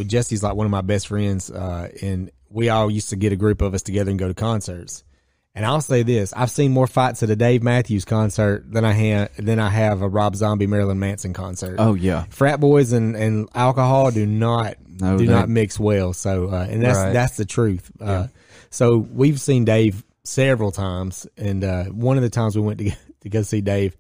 Jesse's 0.07 0.43
like 0.43 0.55
one 0.55 0.67
of 0.67 0.71
my 0.71 0.83
best 0.83 1.09
friends, 1.09 1.51
uh, 1.51 1.91
and 2.03 2.31
we 2.49 2.69
all 2.69 2.91
used 2.91 3.11
to 3.11 3.17
get 3.17 3.33
a 3.33 3.37
group 3.37 3.63
of 3.63 3.75
us 3.75 3.83
together 3.83 4.11
and 4.11 4.19
go 4.19 4.29
to 4.29 4.35
concerts. 4.35 5.03
And 5.55 5.67
I'll 5.67 5.81
say 5.81 6.05
this: 6.05 6.33
I've 6.37 6.51
seen 6.51 6.73
more 6.73 6.87
fights 6.87 7.23
at 7.25 7.31
a 7.31 7.35
Dave 7.37 7.63
Matthews 7.63 8.05
concert 8.05 8.65
than 8.73 8.85
I 8.85 8.93
have 8.93 9.31
than 9.37 9.59
I 9.59 9.69
have 9.69 10.01
a 10.01 10.09
Rob 10.09 10.37
Zombie 10.37 10.69
Marilyn 10.69 10.99
Manson 11.01 11.33
concert. 11.33 11.77
Oh 11.79 11.95
yeah, 11.95 12.25
frat 12.31 12.61
boys 12.61 12.93
and, 12.93 13.17
and 13.17 13.49
alcohol 13.55 14.13
do 14.13 14.27
not 14.27 14.77
No, 15.01 15.19
do 15.19 15.27
they- 15.27 15.33
not 15.33 15.49
mix 15.49 15.79
well. 15.79 16.13
So 16.13 16.51
uh, 16.51 16.67
and 16.71 16.81
that's 16.83 16.99
Right. 16.99 17.13
that's 17.13 17.37
the 17.37 17.45
truth. 17.45 17.91
Uh, 18.01 18.29
so 18.71 18.99
we've 18.99 19.41
seen 19.41 19.65
Dave 19.65 20.05
several 20.23 20.71
times, 20.71 21.27
and 21.37 21.65
uh, 21.65 21.85
one 21.87 22.17
of 22.17 22.23
the 22.23 22.31
times 22.31 22.55
we 22.55 22.63
went 22.63 22.79
to 22.79 22.93
to 23.23 23.29
go 23.29 23.43
see 23.43 23.61
Dave, 23.61 23.97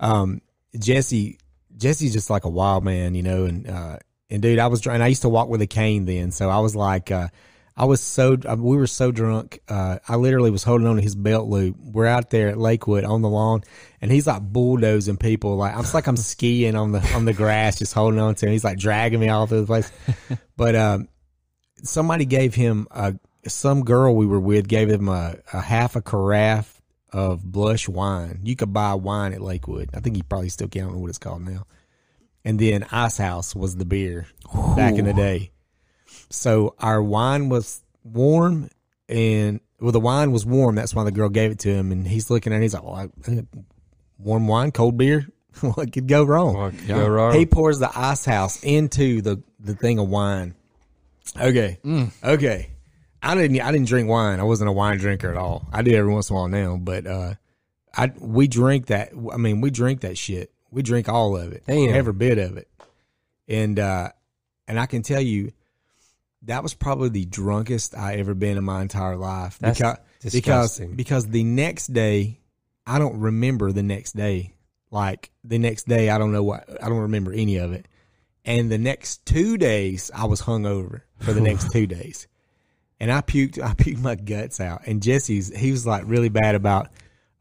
um, 0.00 0.40
Jesse 0.78 1.38
Jesse's 1.76 2.12
just 2.14 2.30
like 2.30 2.44
a 2.44 2.50
wild 2.50 2.84
man, 2.84 3.14
you 3.14 3.22
know, 3.22 3.44
and 3.44 3.68
uh, 3.68 3.98
and 4.30 4.40
dude, 4.40 4.58
I 4.58 4.68
was 4.68 4.86
and 4.86 5.02
I 5.02 5.08
used 5.08 5.22
to 5.22 5.28
walk 5.28 5.48
with 5.50 5.60
a 5.60 5.66
cane 5.66 6.06
then, 6.06 6.30
so 6.32 6.48
I 6.48 6.60
was 6.60 6.74
like. 6.74 7.10
I 7.80 7.84
was 7.84 8.02
so 8.02 8.36
uh, 8.46 8.56
we 8.58 8.76
were 8.76 8.86
so 8.86 9.10
drunk. 9.10 9.58
Uh, 9.66 10.00
I 10.06 10.16
literally 10.16 10.50
was 10.50 10.62
holding 10.62 10.86
on 10.86 10.96
to 10.96 11.02
his 11.02 11.14
belt 11.14 11.48
loop. 11.48 11.76
We're 11.78 12.04
out 12.04 12.28
there 12.28 12.50
at 12.50 12.58
Lakewood 12.58 13.04
on 13.04 13.22
the 13.22 13.28
lawn, 13.30 13.62
and 14.02 14.12
he's 14.12 14.26
like 14.26 14.42
bulldozing 14.42 15.16
people. 15.16 15.56
Like 15.56 15.74
I'm 15.74 15.86
like 15.94 16.06
I'm 16.06 16.16
skiing 16.18 16.76
on 16.76 16.92
the 16.92 17.00
on 17.14 17.24
the 17.24 17.32
grass, 17.32 17.78
just 17.78 17.94
holding 17.94 18.20
on 18.20 18.34
to 18.34 18.46
him. 18.46 18.52
He's 18.52 18.64
like 18.64 18.76
dragging 18.76 19.18
me 19.18 19.30
all 19.30 19.46
through 19.46 19.62
the 19.62 19.66
place. 19.66 19.90
but 20.58 20.76
um, 20.76 21.08
somebody 21.82 22.26
gave 22.26 22.54
him 22.54 22.86
a 22.90 23.14
some 23.46 23.82
girl 23.82 24.14
we 24.14 24.26
were 24.26 24.40
with 24.40 24.68
gave 24.68 24.90
him 24.90 25.08
a, 25.08 25.36
a 25.50 25.62
half 25.62 25.96
a 25.96 26.02
carafe 26.02 26.82
of 27.14 27.42
blush 27.42 27.88
wine. 27.88 28.40
You 28.42 28.56
could 28.56 28.74
buy 28.74 28.92
wine 28.92 29.32
at 29.32 29.40
Lakewood. 29.40 29.88
I 29.94 30.00
think 30.00 30.16
he 30.16 30.22
probably 30.22 30.50
still 30.50 30.68
can't 30.68 30.92
know 30.92 30.98
what 30.98 31.08
it's 31.08 31.16
called 31.16 31.46
now. 31.46 31.64
And 32.44 32.58
then 32.58 32.84
Ice 32.92 33.16
House 33.16 33.54
was 33.54 33.76
the 33.76 33.86
beer 33.86 34.26
back 34.76 34.96
in 34.96 35.06
the 35.06 35.14
day. 35.14 35.52
So 36.30 36.74
our 36.78 37.02
wine 37.02 37.48
was 37.48 37.82
warm, 38.04 38.70
and 39.08 39.60
well, 39.80 39.92
the 39.92 40.00
wine 40.00 40.32
was 40.32 40.46
warm. 40.46 40.76
That's 40.76 40.94
why 40.94 41.04
the 41.04 41.12
girl 41.12 41.28
gave 41.28 41.50
it 41.50 41.58
to 41.60 41.70
him. 41.70 41.92
And 41.92 42.06
he's 42.06 42.30
looking 42.30 42.52
at 42.52 42.58
it. 42.58 42.62
He's 42.62 42.74
like, 42.74 42.84
well, 42.84 42.94
I, 42.94 43.42
warm 44.18 44.46
wine, 44.46 44.70
cold 44.70 44.96
beer. 44.96 45.26
what 45.60 45.92
could 45.92 46.06
go 46.06 46.22
wrong? 46.22 46.56
What 46.56 46.78
could 46.78 46.88
go 46.88 47.08
wrong? 47.08 47.34
He 47.34 47.46
pours 47.46 47.78
the 47.78 47.90
ice 47.94 48.24
house 48.24 48.62
into 48.62 49.20
the 49.20 49.42
the 49.58 49.74
thing 49.74 49.98
of 49.98 50.08
wine. 50.08 50.54
Okay, 51.38 51.78
okay. 52.24 52.70
I 53.22 53.34
didn't. 53.34 53.60
I 53.60 53.70
didn't 53.72 53.88
drink 53.88 54.08
wine. 54.08 54.40
I 54.40 54.44
wasn't 54.44 54.70
a 54.70 54.72
wine 54.72 54.98
drinker 54.98 55.30
at 55.30 55.36
all. 55.36 55.66
I 55.72 55.82
do 55.82 55.94
every 55.94 56.12
once 56.12 56.30
in 56.30 56.36
a 56.36 56.38
while 56.38 56.48
now, 56.48 56.76
but 56.76 57.06
uh, 57.06 57.34
I 57.94 58.12
we 58.18 58.48
drink 58.48 58.86
that. 58.86 59.12
I 59.32 59.36
mean, 59.36 59.60
we 59.60 59.70
drink 59.70 60.00
that 60.00 60.16
shit. 60.16 60.52
We 60.70 60.82
drink 60.82 61.08
all 61.08 61.36
of 61.36 61.52
it, 61.52 61.64
Damn. 61.66 61.94
every 61.94 62.12
bit 62.12 62.38
of 62.38 62.56
it, 62.56 62.68
and 63.48 63.78
uh, 63.78 64.10
and 64.66 64.78
I 64.78 64.86
can 64.86 65.02
tell 65.02 65.20
you 65.20 65.52
that 66.42 66.62
was 66.62 66.74
probably 66.74 67.10
the 67.10 67.24
drunkest 67.24 67.94
I 67.94 68.14
ever 68.16 68.34
been 68.34 68.56
in 68.56 68.64
my 68.64 68.82
entire 68.82 69.16
life. 69.16 69.58
That's 69.58 69.78
because 69.78 69.98
because 70.20 70.32
disgusting. 70.32 70.96
because 70.96 71.26
the 71.28 71.44
next 71.44 71.88
day 71.88 72.40
I 72.86 72.98
don't 72.98 73.20
remember 73.20 73.72
the 73.72 73.82
next 73.82 74.16
day. 74.16 74.54
Like 74.90 75.30
the 75.44 75.58
next 75.58 75.86
day, 75.86 76.10
I 76.10 76.18
don't 76.18 76.32
know 76.32 76.42
what 76.42 76.68
I 76.82 76.88
don't 76.88 76.98
remember 76.98 77.32
any 77.32 77.58
of 77.58 77.72
it. 77.72 77.86
And 78.44 78.70
the 78.70 78.78
next 78.78 79.24
two 79.24 79.56
days, 79.56 80.10
I 80.12 80.24
was 80.24 80.42
hungover 80.42 81.02
for 81.20 81.32
the 81.32 81.40
next 81.40 81.70
two 81.72 81.86
days, 81.86 82.26
and 82.98 83.12
I 83.12 83.20
puked. 83.20 83.62
I 83.62 83.74
puked 83.74 84.00
my 84.00 84.16
guts 84.16 84.60
out. 84.60 84.82
And 84.86 85.02
Jesse's 85.02 85.54
he 85.56 85.70
was 85.70 85.86
like 85.86 86.02
really 86.06 86.30
bad 86.30 86.54
about. 86.56 86.88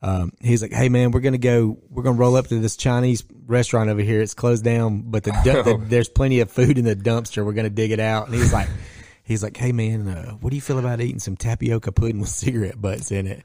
Um, 0.02 0.32
he's 0.40 0.62
like, 0.62 0.72
"Hey 0.72 0.90
man, 0.90 1.12
we're 1.12 1.20
gonna 1.20 1.38
go. 1.38 1.78
We're 1.90 2.04
gonna 2.04 2.18
roll 2.18 2.36
up 2.36 2.48
to 2.48 2.60
this 2.60 2.78
Chinese 2.78 3.24
restaurant 3.48 3.90
over 3.90 4.02
here. 4.02 4.22
It's 4.22 4.34
closed 4.34 4.64
down, 4.64 5.02
but 5.02 5.24
the, 5.24 5.32
du- 5.44 5.64
the 5.64 5.78
there's 5.88 6.10
plenty 6.10 6.40
of 6.40 6.50
food 6.52 6.78
in 6.78 6.86
the 6.86 6.96
dumpster. 6.96 7.46
We're 7.46 7.54
gonna 7.54 7.70
dig 7.70 7.92
it 7.92 8.00
out." 8.00 8.28
And 8.28 8.36
he's 8.36 8.54
like, 8.54 8.70
"He's 9.24 9.44
like, 9.44 9.58
hey 9.58 9.72
man, 9.74 10.08
uh, 10.08 10.32
what 10.34 10.52
do 10.52 10.56
you 10.56 10.62
feel 10.62 10.80
about 10.80 11.02
eating 11.02 11.20
some 11.20 11.36
tapioca 11.36 11.92
pudding 11.92 12.20
with 12.20 12.30
cigarette 12.30 12.80
butts 12.82 13.12
in 13.12 13.28
it?" 13.28 13.44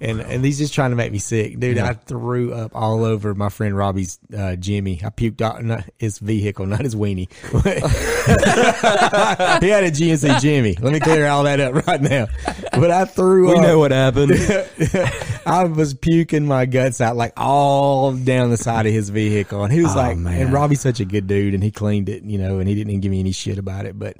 And 0.00 0.20
and 0.20 0.44
he's 0.44 0.58
just 0.58 0.74
trying 0.74 0.90
to 0.90 0.96
make 0.96 1.12
me 1.12 1.18
sick, 1.18 1.58
dude. 1.58 1.78
I 1.78 1.94
threw 1.94 2.52
up 2.52 2.72
all 2.74 3.04
over 3.04 3.34
my 3.34 3.48
friend 3.48 3.76
Robbie's 3.76 4.18
uh, 4.36 4.56
Jimmy. 4.56 5.00
I 5.04 5.08
puked 5.08 5.40
out 5.40 5.64
not 5.64 5.84
his 5.98 6.18
vehicle, 6.18 6.66
not 6.66 6.80
his 6.80 6.94
weenie. 6.96 7.30
he 9.62 9.68
had 9.68 9.84
a 9.84 9.90
GMC 9.90 10.40
Jimmy. 10.40 10.76
Let 10.80 10.92
me 10.92 11.00
clear 11.00 11.26
all 11.28 11.44
that 11.44 11.60
up 11.60 11.86
right 11.86 12.00
now. 12.00 12.26
But 12.72 12.90
I 12.90 13.04
threw 13.04 13.50
we 13.50 13.56
up. 13.56 13.62
know 13.62 13.78
what 13.78 13.92
happened. 13.92 14.32
I 15.46 15.64
was 15.64 15.94
puking 15.94 16.46
my 16.46 16.66
guts 16.66 17.00
out 17.00 17.16
like 17.16 17.32
all 17.36 18.12
down 18.12 18.50
the 18.50 18.56
side 18.56 18.86
of 18.86 18.92
his 18.92 19.10
vehicle, 19.10 19.62
and 19.62 19.72
he 19.72 19.82
was 19.82 19.92
Oh, 19.94 19.98
like, 19.98 20.18
man. 20.18 20.40
and 20.40 20.52
Robbie's 20.52 20.80
such 20.80 21.00
a 21.00 21.04
good 21.04 21.26
dude, 21.26 21.54
and 21.54 21.62
he 21.62 21.70
cleaned 21.70 22.08
it, 22.08 22.22
you 22.24 22.38
know, 22.38 22.58
and 22.58 22.68
he 22.68 22.74
didn't 22.74 22.90
even 22.90 23.00
give 23.00 23.10
me 23.10 23.20
any 23.20 23.32
shit 23.32 23.58
about 23.58 23.86
it. 23.86 23.98
But 23.98 24.16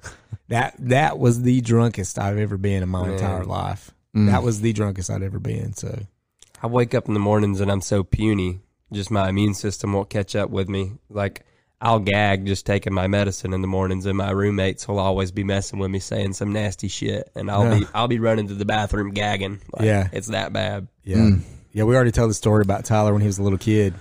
that 0.48 0.74
that 0.78 1.18
was 1.18 1.42
the 1.42 1.60
drunkest 1.62 2.18
I've 2.18 2.38
ever 2.38 2.56
been 2.56 2.82
in 2.82 2.88
my 2.88 3.08
entire 3.10 3.44
life. 3.44 3.90
Mm. 4.14 4.26
That 4.30 4.42
was 4.42 4.60
the 4.60 4.72
drunkest 4.72 5.10
I'd 5.10 5.22
ever 5.22 5.38
been. 5.38 5.72
So 5.74 5.98
I 6.62 6.66
wake 6.66 6.94
up 6.94 7.08
in 7.08 7.14
the 7.14 7.20
mornings 7.20 7.60
and 7.60 7.70
I'm 7.70 7.80
so 7.80 8.04
puny, 8.04 8.60
just 8.92 9.10
my 9.10 9.28
immune 9.28 9.54
system 9.54 9.92
won't 9.92 10.08
catch 10.10 10.36
up 10.36 10.50
with 10.50 10.68
me. 10.68 10.92
Like 11.08 11.44
I'll 11.80 11.98
gag 11.98 12.46
just 12.46 12.64
taking 12.64 12.94
my 12.94 13.08
medicine 13.08 13.52
in 13.52 13.60
the 13.60 13.66
mornings, 13.66 14.06
and 14.06 14.16
my 14.16 14.30
roommates 14.30 14.88
will 14.88 14.98
always 14.98 15.32
be 15.32 15.44
messing 15.44 15.78
with 15.78 15.90
me, 15.90 15.98
saying 15.98 16.32
some 16.32 16.50
nasty 16.52 16.88
shit, 16.88 17.28
and 17.34 17.50
I'll 17.50 17.78
be 17.78 17.86
I'll 17.92 18.08
be 18.08 18.20
running 18.20 18.48
to 18.48 18.54
the 18.54 18.64
bathroom 18.64 19.10
gagging. 19.10 19.60
Like, 19.72 19.84
Yeah. 19.84 20.08
it's 20.12 20.28
that 20.28 20.52
bad. 20.54 20.88
yeah, 21.02 21.30
yeah. 21.72 21.84
We 21.84 21.94
already 21.94 22.12
told 22.12 22.30
the 22.30 22.34
story 22.34 22.62
about 22.62 22.84
Tyler 22.86 23.12
when 23.12 23.20
he 23.20 23.26
was 23.26 23.38
a 23.38 23.42
little 23.42 23.58
kid. 23.58 23.92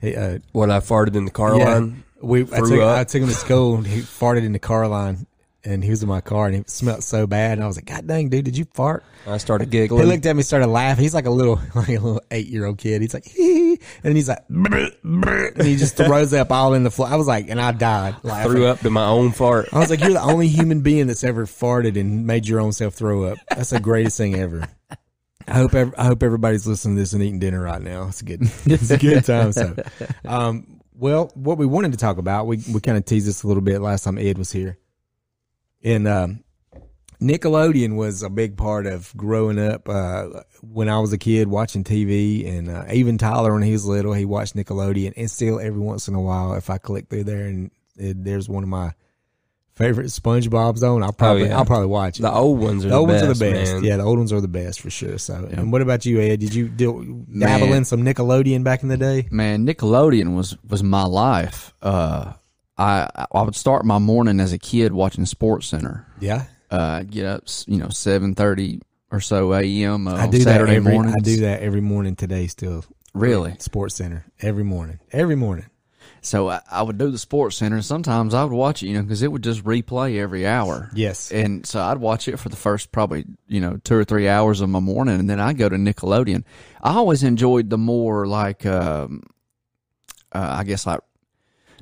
He, 0.00 0.14
uh, 0.14 0.38
When 0.52 0.70
I 0.70 0.78
farted 0.80 1.16
in 1.16 1.24
the 1.24 1.30
car 1.32 1.56
yeah, 1.58 1.64
line, 1.74 2.04
we 2.20 2.42
I 2.42 2.60
took. 2.60 2.80
I 2.80 3.02
took 3.04 3.22
him 3.22 3.28
to 3.28 3.34
school. 3.34 3.76
and 3.76 3.86
He 3.86 4.02
farted 4.02 4.44
in 4.44 4.52
the 4.52 4.58
car 4.60 4.86
line, 4.86 5.26
and 5.66 5.84
he 5.84 5.90
was 5.90 6.02
in 6.02 6.08
my 6.08 6.20
car, 6.20 6.46
and 6.46 6.54
it 6.56 6.70
smelled 6.70 7.02
so 7.02 7.26
bad. 7.26 7.52
And 7.52 7.64
I 7.64 7.66
was 7.66 7.76
like, 7.76 7.86
God 7.86 8.06
dang, 8.06 8.28
dude, 8.28 8.44
did 8.44 8.56
you 8.56 8.66
fart? 8.72 9.04
I 9.26 9.38
started 9.38 9.70
giggling. 9.70 10.04
He 10.04 10.10
looked 10.10 10.24
at 10.24 10.36
me, 10.36 10.42
started 10.42 10.68
laughing. 10.68 11.02
He's 11.02 11.14
like 11.14 11.26
a 11.26 11.30
little, 11.30 11.60
like 11.74 11.88
a 11.88 11.92
little 11.92 12.22
eight 12.30 12.46
year 12.46 12.64
old 12.64 12.78
kid. 12.78 13.02
He's 13.02 13.12
like, 13.12 13.26
hee, 13.26 13.80
and 14.04 14.16
he's 14.16 14.28
like, 14.28 14.46
"Brr, 14.48 14.90
brr," 15.02 15.52
and 15.56 15.66
he 15.66 15.76
just 15.76 15.96
throws 15.96 16.32
up 16.32 16.50
all 16.50 16.74
in 16.74 16.84
the 16.84 16.90
floor. 16.90 17.08
I 17.08 17.16
was 17.16 17.26
like, 17.26 17.50
and 17.50 17.60
I 17.60 17.72
died. 17.72 18.16
Laughing. 18.22 18.52
threw 18.52 18.66
up 18.66 18.80
to 18.80 18.90
my 18.90 19.06
own 19.06 19.32
fart. 19.32 19.68
I 19.72 19.78
was 19.78 19.90
like, 19.90 20.00
you're 20.00 20.12
the 20.12 20.22
only 20.22 20.48
human 20.48 20.80
being 20.80 21.08
that's 21.08 21.24
ever 21.24 21.46
farted 21.46 21.98
and 21.98 22.26
made 22.26 22.46
your 22.46 22.60
own 22.60 22.72
self 22.72 22.94
throw 22.94 23.24
up. 23.24 23.38
That's 23.50 23.70
the 23.70 23.80
greatest 23.80 24.16
thing 24.16 24.36
ever. 24.36 24.68
I 25.48 25.54
hope 25.54 25.74
ev- 25.74 25.94
I 25.96 26.04
hope 26.06 26.22
everybody's 26.22 26.66
listening 26.66 26.96
to 26.96 27.02
this 27.02 27.12
and 27.12 27.22
eating 27.22 27.38
dinner 27.38 27.62
right 27.62 27.80
now. 27.80 28.08
It's 28.08 28.20
a 28.20 28.24
good 28.24 28.42
it's 28.66 28.90
a 28.90 28.98
good 28.98 29.24
time. 29.24 29.52
So, 29.52 29.76
um, 30.24 30.80
well, 30.94 31.30
what 31.34 31.58
we 31.58 31.66
wanted 31.66 31.92
to 31.92 31.98
talk 31.98 32.18
about, 32.18 32.46
we 32.46 32.58
we 32.72 32.80
kind 32.80 32.98
of 32.98 33.04
teased 33.04 33.28
this 33.28 33.42
a 33.42 33.46
little 33.46 33.62
bit 33.62 33.80
last 33.80 34.04
time 34.04 34.18
Ed 34.18 34.38
was 34.38 34.50
here, 34.50 34.78
and 35.84 36.06
um, 36.08 36.44
Nickelodeon 37.20 37.96
was 37.96 38.22
a 38.22 38.28
big 38.30 38.56
part 38.56 38.86
of 38.86 39.12
growing 39.16 39.58
up. 39.58 39.88
Uh, 39.88 40.42
when 40.62 40.88
I 40.88 40.98
was 40.98 41.12
a 41.12 41.18
kid 41.18 41.48
watching 41.48 41.84
TV, 41.84 42.46
and 42.46 42.68
uh, 42.68 42.84
even 42.92 43.16
Tyler 43.18 43.52
when 43.54 43.62
he 43.62 43.72
was 43.72 43.86
little, 43.86 44.12
he 44.12 44.24
watched 44.24 44.54
Nickelodeon. 44.54 45.14
And 45.16 45.30
still, 45.30 45.58
every 45.58 45.80
once 45.80 46.08
in 46.08 46.14
a 46.14 46.20
while, 46.20 46.54
if 46.54 46.68
I 46.68 46.78
click 46.78 47.08
through 47.08 47.24
there 47.24 47.46
and 47.46 47.70
it, 47.96 48.22
there's 48.22 48.48
one 48.48 48.62
of 48.62 48.68
my 48.68 48.92
favorite 49.74 50.06
SpongeBob's 50.06 50.82
on, 50.82 51.02
I'll 51.02 51.12
probably 51.12 51.48
yeah. 51.48 51.56
I'll 51.58 51.64
probably 51.64 51.86
watch 51.86 52.18
it. 52.18 52.22
The 52.22 52.32
old 52.32 52.58
ones 52.58 52.84
are 52.84 52.88
The 52.90 52.94
old 52.94 53.08
the 53.08 53.12
ones 53.14 53.22
best, 53.28 53.30
are 53.30 53.34
the 53.46 53.52
best. 53.52 53.72
man. 53.74 53.84
Yeah, 53.84 53.96
the 53.98 54.02
old 54.04 54.18
ones 54.18 54.32
are 54.32 54.40
the 54.40 54.48
best 54.48 54.80
for 54.80 54.90
sure. 54.90 55.16
So, 55.18 55.48
and 55.50 55.72
what 55.72 55.80
about 55.82 56.04
you, 56.04 56.20
Ed? 56.20 56.40
Did 56.40 56.54
you 56.54 56.68
do, 56.68 57.24
dabble 57.38 57.72
in 57.72 57.84
some 57.86 58.02
Nickelodeon 58.02 58.62
back 58.64 58.82
in 58.82 58.88
the 58.90 58.96
day? 58.98 59.28
man, 59.30 59.66
Nickelodeon 59.66 60.34
was 60.36 60.56
was 60.68 60.82
my 60.82 61.04
life. 61.04 61.72
Uh, 61.80 62.34
I 62.78 63.08
I 63.32 63.42
would 63.42 63.54
start 63.56 63.84
my 63.84 63.98
morning 63.98 64.40
as 64.40 64.52
a 64.52 64.58
kid 64.58 64.92
watching 64.92 65.24
Sports 65.26 65.66
Center. 65.68 66.06
Yeah, 66.20 66.44
Uh, 66.70 67.02
get 67.04 67.24
up, 67.26 67.44
you 67.66 67.78
know, 67.78 67.88
seven 67.88 68.34
thirty 68.34 68.80
or 69.10 69.20
so 69.20 69.54
a.m. 69.54 70.08
Uh, 70.08 70.14
I 70.16 70.26
do 70.26 70.40
Saturday 70.40 70.72
that 70.72 70.76
every. 70.78 70.92
mornings. 70.92 71.16
I 71.16 71.20
do 71.22 71.36
that 71.42 71.62
every 71.62 71.80
morning 71.80 72.16
today. 72.16 72.46
Still, 72.48 72.84
Really? 73.14 73.54
Sports 73.58 73.94
Center 73.94 74.26
every 74.40 74.64
morning. 74.64 74.98
Every 75.12 75.36
morning. 75.36 75.66
So 76.20 76.50
I, 76.50 76.60
I 76.70 76.82
would 76.82 76.98
do 76.98 77.10
the 77.12 77.18
Sports 77.18 77.56
Center, 77.56 77.76
and 77.76 77.84
sometimes 77.84 78.34
I 78.34 78.42
would 78.42 78.52
watch 78.52 78.82
it, 78.82 78.88
you 78.88 78.94
know, 78.94 79.02
because 79.02 79.22
it 79.22 79.30
would 79.30 79.44
just 79.44 79.62
replay 79.62 80.18
every 80.18 80.44
hour. 80.44 80.90
Yes. 80.92 81.30
And 81.30 81.64
so 81.64 81.80
I'd 81.80 81.98
watch 81.98 82.26
it 82.26 82.36
for 82.38 82.48
the 82.48 82.56
first 82.56 82.90
probably, 82.90 83.24
you 83.46 83.60
know, 83.60 83.76
two 83.84 83.94
or 83.94 84.04
three 84.04 84.28
hours 84.28 84.60
of 84.60 84.68
my 84.68 84.80
morning, 84.80 85.20
and 85.20 85.30
then 85.30 85.38
I'd 85.38 85.56
go 85.56 85.68
to 85.68 85.76
Nickelodeon. 85.76 86.42
I 86.82 86.94
always 86.94 87.22
enjoyed 87.22 87.70
the 87.70 87.78
more 87.78 88.26
like, 88.26 88.66
um, 88.66 89.22
uh, 90.32 90.56
I 90.58 90.64
guess 90.64 90.84
like, 90.84 91.00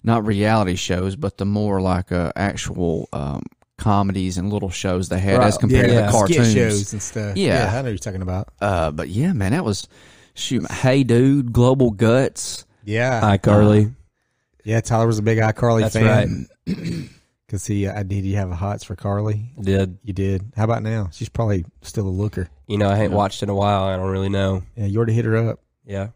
not 0.04 0.24
reality 0.26 0.76
shows, 0.76 1.16
but 1.16 1.38
the 1.38 1.44
more 1.46 1.80
like 1.80 2.12
uh, 2.12 2.30
actual 2.36 3.08
um, 3.12 3.42
comedies 3.78 4.38
and 4.38 4.52
little 4.52 4.70
shows 4.70 5.08
they 5.08 5.18
had 5.18 5.40
as 5.40 5.58
compared 5.58 5.90
Yeah, 5.90 6.06
to 6.06 6.12
the 6.12 6.18
skit 6.26 6.36
cartoons. 6.36 6.52
shows 6.54 6.92
and 6.92 7.02
stuff. 7.02 7.36
Yeah. 7.36 7.68
I 7.72 7.76
know 7.76 7.82
what 7.82 7.88
you're 7.88 7.98
talking 7.98 8.22
about. 8.22 8.48
Uh, 8.60 8.90
but 8.92 9.08
yeah, 9.08 9.32
man, 9.32 9.52
that 9.52 9.64
was 9.64 9.88
shoot. 10.34 10.70
Hey, 10.70 11.02
dude, 11.04 11.52
Global 11.52 11.90
Guts. 11.90 12.66
Yeah, 12.84 13.20
Hi, 13.20 13.38
Carly. 13.38 13.92
yeah. 14.62 14.80
Tyler 14.82 15.06
was 15.06 15.18
a 15.18 15.22
big 15.22 15.38
iCarly 15.38 15.80
That's 15.80 15.94
fan. 15.96 16.48
right. 16.66 17.08
Because 17.46 17.66
he, 17.66 17.86
uh, 17.86 18.02
did 18.02 18.24
you 18.24 18.36
have 18.36 18.50
a 18.50 18.54
hots 18.56 18.82
for 18.84 18.96
Carly? 18.96 19.52
Did 19.60 19.98
You 20.02 20.12
did. 20.14 20.52
How 20.56 20.64
about 20.64 20.82
now? 20.82 21.10
She's 21.12 21.28
probably 21.28 21.64
still 21.82 22.06
a 22.06 22.10
looker. 22.10 22.48
you 22.66 22.78
know? 22.78 22.88
I 22.88 23.00
ain't 23.00 23.12
watched 23.12 23.42
in 23.42 23.50
a 23.50 23.54
while. 23.54 23.84
I 23.84 23.96
don't 23.96 24.10
really 24.10 24.30
know. 24.30 24.62
Yeah, 24.74 24.86
you 24.86 25.00
ought 25.02 25.04
to 25.04 25.12
hit 25.12 25.26
her 25.26 25.36
up. 25.36 25.60
Yeah, 25.86 26.08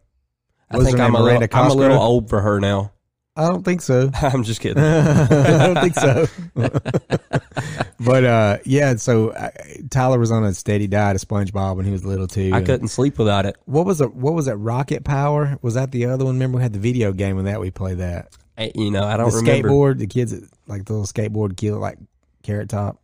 I 0.70 0.78
think 0.82 0.98
I'm 0.98 1.14
a, 1.14 1.22
little, 1.22 1.46
I'm 1.52 1.70
a 1.70 1.74
little 1.74 2.00
old 2.00 2.30
for 2.30 2.40
her 2.40 2.58
now. 2.60 2.92
I 3.38 3.48
don't 3.48 3.62
think 3.64 3.82
so. 3.82 4.10
I'm 4.20 4.42
just 4.42 4.60
kidding. 4.60 4.82
I 4.82 5.72
don't 5.72 5.80
think 5.80 5.94
so. 5.94 6.26
but 8.00 8.24
uh, 8.24 8.58
yeah, 8.64 8.96
so 8.96 9.28
uh, 9.30 9.50
Tyler 9.90 10.18
was 10.18 10.32
on 10.32 10.44
a 10.44 10.52
steady 10.52 10.88
diet 10.88 11.14
of 11.14 11.26
SpongeBob 11.26 11.76
when 11.76 11.86
he 11.86 11.92
was 11.92 12.04
little 12.04 12.26
too. 12.26 12.50
I 12.52 12.62
couldn't 12.62 12.88
sleep 12.88 13.16
without 13.16 13.46
it. 13.46 13.56
What 13.64 13.86
was 13.86 14.00
it? 14.00 14.12
What 14.12 14.34
was 14.34 14.48
it? 14.48 14.54
Rocket 14.54 15.04
Power? 15.04 15.56
Was 15.62 15.74
that 15.74 15.92
the 15.92 16.06
other 16.06 16.24
one? 16.24 16.34
Remember 16.34 16.56
we 16.56 16.62
had 16.62 16.72
the 16.72 16.80
video 16.80 17.12
game 17.12 17.36
with 17.36 17.44
that. 17.44 17.60
We 17.60 17.70
played 17.70 17.98
that. 17.98 18.36
I, 18.58 18.72
you 18.74 18.90
know, 18.90 19.04
I 19.04 19.16
don't 19.16 19.30
the 19.30 19.36
remember. 19.36 19.68
skateboard. 19.68 19.98
The 19.98 20.08
kids 20.08 20.32
that- 20.32 20.50
like 20.66 20.84
the 20.84 20.94
little 20.94 21.06
skateboard 21.06 21.56
kid 21.56 21.74
like 21.74 21.98
carrot 22.42 22.68
top. 22.68 23.00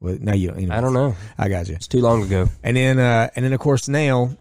Well, 0.00 0.16
no, 0.20 0.32
you 0.32 0.48
don't. 0.52 0.70
I 0.70 0.80
don't 0.80 0.94
know. 0.94 1.16
I 1.36 1.48
got 1.48 1.68
you. 1.68 1.74
It's 1.74 1.86
too 1.88 2.00
long 2.00 2.22
ago. 2.22 2.48
And 2.62 2.76
then, 2.76 2.98
uh, 2.98 3.28
and 3.36 3.44
then 3.44 3.52
of 3.52 3.60
course 3.60 3.88
now, 3.88 4.36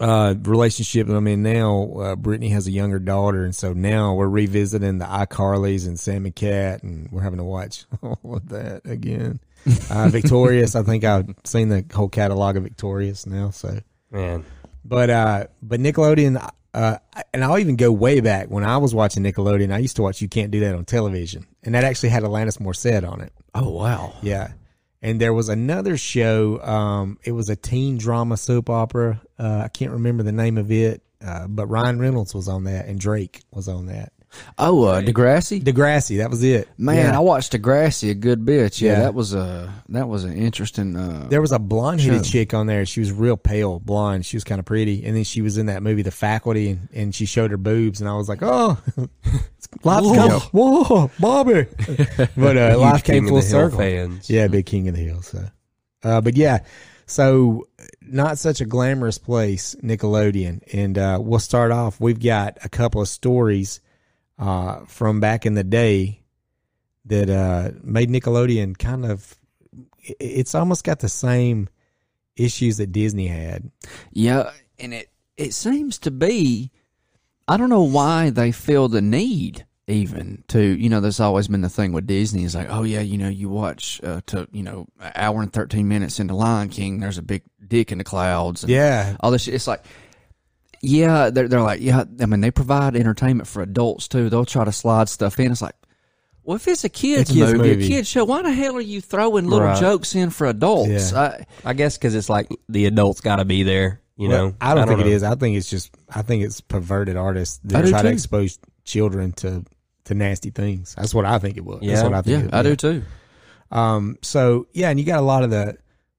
uh, 0.00 0.34
relationship. 0.42 1.08
I 1.08 1.20
mean, 1.20 1.42
now 1.42 1.92
uh, 1.94 2.16
Brittany 2.16 2.50
has 2.50 2.66
a 2.66 2.70
younger 2.70 2.98
daughter, 2.98 3.44
and 3.44 3.54
so 3.54 3.72
now 3.72 4.14
we're 4.14 4.28
revisiting 4.28 4.98
the 4.98 5.04
iCarlys 5.04 5.86
and 5.86 5.98
Sam 5.98 6.24
and 6.24 6.34
Cat, 6.34 6.82
and 6.82 7.10
we're 7.10 7.22
having 7.22 7.38
to 7.38 7.44
watch 7.44 7.84
all 8.02 8.18
of 8.36 8.48
that 8.50 8.82
again. 8.84 9.40
Uh, 9.90 10.08
Victorious. 10.08 10.76
I 10.76 10.82
think 10.82 11.04
I've 11.04 11.34
seen 11.44 11.68
the 11.68 11.84
whole 11.92 12.08
catalog 12.08 12.56
of 12.56 12.62
Victorious 12.62 13.26
now. 13.26 13.50
So, 13.50 13.80
Man, 14.10 14.44
but 14.84 15.10
uh, 15.10 15.46
but 15.60 15.80
Nickelodeon. 15.80 16.48
Uh, 16.72 16.98
and 17.34 17.44
I'll 17.44 17.58
even 17.58 17.76
go 17.76 17.90
way 17.90 18.20
back 18.20 18.48
when 18.48 18.62
I 18.62 18.76
was 18.78 18.94
watching 18.94 19.24
Nickelodeon. 19.24 19.72
I 19.72 19.78
used 19.78 19.96
to 19.96 20.02
watch 20.02 20.22
You 20.22 20.28
Can't 20.28 20.50
Do 20.50 20.60
That 20.60 20.74
on 20.74 20.84
television, 20.84 21.46
and 21.64 21.74
that 21.74 21.84
actually 21.84 22.10
had 22.10 22.22
Alanis 22.22 22.58
Morissette 22.58 23.06
on 23.10 23.20
it. 23.20 23.32
Oh 23.54 23.68
wow. 23.68 24.14
Yeah. 24.22 24.52
And 25.00 25.20
there 25.20 25.32
was 25.32 25.48
another 25.48 25.96
show. 25.96 26.60
Um, 26.62 27.18
it 27.22 27.32
was 27.32 27.48
a 27.48 27.56
teen 27.56 27.98
drama 27.98 28.36
soap 28.36 28.68
opera. 28.68 29.20
Uh, 29.38 29.62
I 29.64 29.68
can't 29.68 29.92
remember 29.92 30.22
the 30.22 30.32
name 30.32 30.58
of 30.58 30.72
it, 30.72 31.02
uh, 31.24 31.46
but 31.46 31.66
Ryan 31.68 32.00
Reynolds 32.00 32.34
was 32.34 32.48
on 32.48 32.64
that, 32.64 32.86
and 32.86 32.98
Drake 32.98 33.42
was 33.52 33.68
on 33.68 33.86
that. 33.86 34.12
Oh, 34.58 34.84
uh, 34.84 35.00
Degrassi. 35.00 35.62
Degrassi, 35.62 36.18
that 36.18 36.28
was 36.30 36.42
it. 36.44 36.68
Man, 36.76 36.96
Yeah. 36.96 37.16
I 37.16 37.20
watched 37.20 37.52
Degrassi 37.52 38.10
a 38.10 38.14
good 38.14 38.44
bit. 38.44 38.80
Yeah, 38.80 38.92
Yeah. 38.92 38.98
that 39.00 39.14
was 39.14 39.34
a 39.34 39.72
that 39.88 40.08
was 40.08 40.24
an 40.24 40.34
interesting. 40.34 40.96
Uh, 40.96 41.26
there 41.30 41.40
was 41.40 41.50
a 41.52 41.58
blonde 41.58 42.00
headed 42.00 42.24
chick 42.24 42.52
on 42.54 42.66
there. 42.66 42.84
She 42.86 43.00
was 43.00 43.10
real 43.10 43.36
pale, 43.36 43.78
blonde. 43.80 44.26
She 44.26 44.36
was 44.36 44.44
kind 44.44 44.58
of 44.58 44.64
pretty, 44.66 45.04
and 45.04 45.16
then 45.16 45.24
she 45.24 45.40
was 45.40 45.56
in 45.58 45.66
that 45.66 45.82
movie, 45.82 46.02
The 46.02 46.10
Faculty, 46.10 46.70
and, 46.70 46.88
and 46.92 47.14
she 47.14 47.24
showed 47.26 47.50
her 47.50 47.56
boobs, 47.56 48.00
and 48.00 48.08
I 48.08 48.14
was 48.14 48.28
like, 48.28 48.42
oh, 48.42 48.78
life's 49.84 50.16
come, 50.16 50.40
whoa, 50.52 51.10
Bobby. 51.18 51.66
but 52.36 52.56
uh, 52.56 52.68
Huge 52.70 52.78
life 52.78 53.04
came 53.04 53.14
King 53.14 53.24
of 53.24 53.28
full 53.30 53.42
circle. 53.42 53.78
fans. 53.78 54.28
Yeah, 54.30 54.46
big 54.48 54.66
king 54.66 54.88
of 54.88 54.94
the 54.94 55.00
hill. 55.02 55.22
So, 55.22 55.44
uh, 56.02 56.20
but 56.20 56.36
yeah, 56.36 56.58
so 57.06 57.66
not 58.02 58.38
such 58.38 58.60
a 58.60 58.64
glamorous 58.64 59.18
place, 59.18 59.74
Nickelodeon, 59.82 60.62
and 60.72 60.98
uh, 60.98 61.18
we'll 61.20 61.38
start 61.38 61.72
off. 61.72 62.00
We've 62.00 62.22
got 62.22 62.58
a 62.64 62.68
couple 62.68 63.00
of 63.00 63.08
stories 63.08 63.80
uh, 64.38 64.80
from 64.86 65.20
back 65.20 65.46
in 65.46 65.54
the 65.54 65.64
day 65.64 66.22
that 67.06 67.28
uh, 67.30 67.70
made 67.82 68.10
Nickelodeon 68.10 68.76
kind 68.78 69.04
of. 69.06 69.34
It's 70.20 70.54
almost 70.54 70.84
got 70.84 71.00
the 71.00 71.08
same 71.08 71.68
issues 72.36 72.76
that 72.78 72.92
Disney 72.92 73.26
had. 73.26 73.70
yeah, 74.12 74.50
and 74.78 74.94
it 74.94 75.08
it 75.36 75.54
seems 75.54 75.98
to 76.00 76.10
be. 76.10 76.70
I 77.46 77.56
don't 77.56 77.70
know 77.70 77.82
why 77.82 78.30
they 78.30 78.52
feel 78.52 78.88
the 78.88 79.00
need 79.02 79.64
even 79.86 80.44
to 80.48 80.60
you 80.60 80.88
know. 80.88 81.00
There's 81.00 81.20
always 81.20 81.48
been 81.48 81.62
the 81.62 81.68
thing 81.70 81.92
with 81.92 82.06
Disney 82.06 82.44
is 82.44 82.54
like, 82.54 82.68
oh 82.70 82.82
yeah, 82.84 83.00
you 83.00 83.16
know, 83.18 83.28
you 83.28 83.48
watch 83.48 84.00
uh, 84.04 84.20
to 84.26 84.46
you 84.52 84.62
know 84.62 84.86
an 85.00 85.12
hour 85.14 85.42
and 85.42 85.52
thirteen 85.52 85.88
minutes 85.88 86.20
into 86.20 86.34
Lion 86.34 86.68
King. 86.68 87.00
There's 87.00 87.18
a 87.18 87.22
big 87.22 87.42
dick 87.66 87.90
in 87.92 87.98
the 87.98 88.04
clouds. 88.04 88.62
And 88.62 88.70
Yeah, 88.70 89.16
all 89.20 89.30
this. 89.30 89.42
shit. 89.42 89.54
It's 89.54 89.66
like, 89.66 89.84
yeah, 90.82 91.30
they're 91.30 91.48
they're 91.48 91.62
like, 91.62 91.80
yeah. 91.80 92.04
I 92.20 92.26
mean, 92.26 92.40
they 92.40 92.50
provide 92.50 92.96
entertainment 92.96 93.48
for 93.48 93.62
adults 93.62 94.08
too. 94.08 94.28
They'll 94.30 94.44
try 94.44 94.64
to 94.64 94.72
slide 94.72 95.08
stuff 95.08 95.38
in. 95.40 95.50
It's 95.52 95.62
like, 95.62 95.74
well, 96.44 96.56
if 96.56 96.66
it's 96.68 96.84
a 96.84 96.88
kids, 96.88 97.30
A 97.30 97.34
kids 97.34 97.52
movie, 97.52 97.68
movie. 97.70 97.84
a 97.84 97.88
kids 97.88 98.08
show, 98.08 98.24
why 98.24 98.42
the 98.42 98.52
hell 98.52 98.76
are 98.76 98.80
you 98.80 99.00
throwing 99.00 99.46
little 99.48 99.66
Right. 99.66 99.78
jokes 99.80 100.14
in 100.14 100.30
for 100.30 100.46
adults? 100.46 101.12
Yeah. 101.12 101.20
I, 101.20 101.46
I 101.70 101.72
guess 101.74 101.98
because 101.98 102.14
it's 102.14 102.28
like 102.30 102.48
the 102.68 102.86
adults 102.86 103.20
got 103.20 103.36
to 103.36 103.44
be 103.44 103.62
there. 103.64 104.00
You 104.16 104.28
Well, 104.28 104.48
know, 104.48 104.54
I 104.60 104.74
don't 104.74 104.88
think 104.88 105.00
know. 105.00 105.06
it 105.06 105.12
is. 105.12 105.22
I 105.22 105.34
think 105.36 105.56
it's 105.56 105.70
just. 105.70 105.90
I 106.08 106.22
think 106.22 106.42
it's 106.44 106.60
perverted 106.60 107.16
artists 107.16 107.60
that 107.64 107.86
try 107.88 108.02
to 108.02 108.08
expose 108.08 108.58
children 108.84 109.32
to 109.32 109.64
to 110.04 110.14
nasty 110.14 110.50
things. 110.50 110.94
That's 110.96 111.14
what 111.14 111.24
I 111.26 111.38
think 111.38 111.56
it 111.56 111.64
was. 111.64 111.80
That's 111.80 111.92
Yeah. 111.92 112.02
what 112.04 112.14
I 112.14 112.22
think. 112.22 112.42
yeah, 112.44 112.48
it- 112.48 112.54
I 112.54 112.62
do 112.62 112.76
too. 112.76 113.02
Um, 113.70 114.16
so 114.22 114.66
yeah, 114.72 114.88
and 114.90 114.98
you 114.98 115.04
got 115.04 115.18
a 115.18 115.22
lot 115.22 115.42
of 115.44 115.50
the 115.50 115.76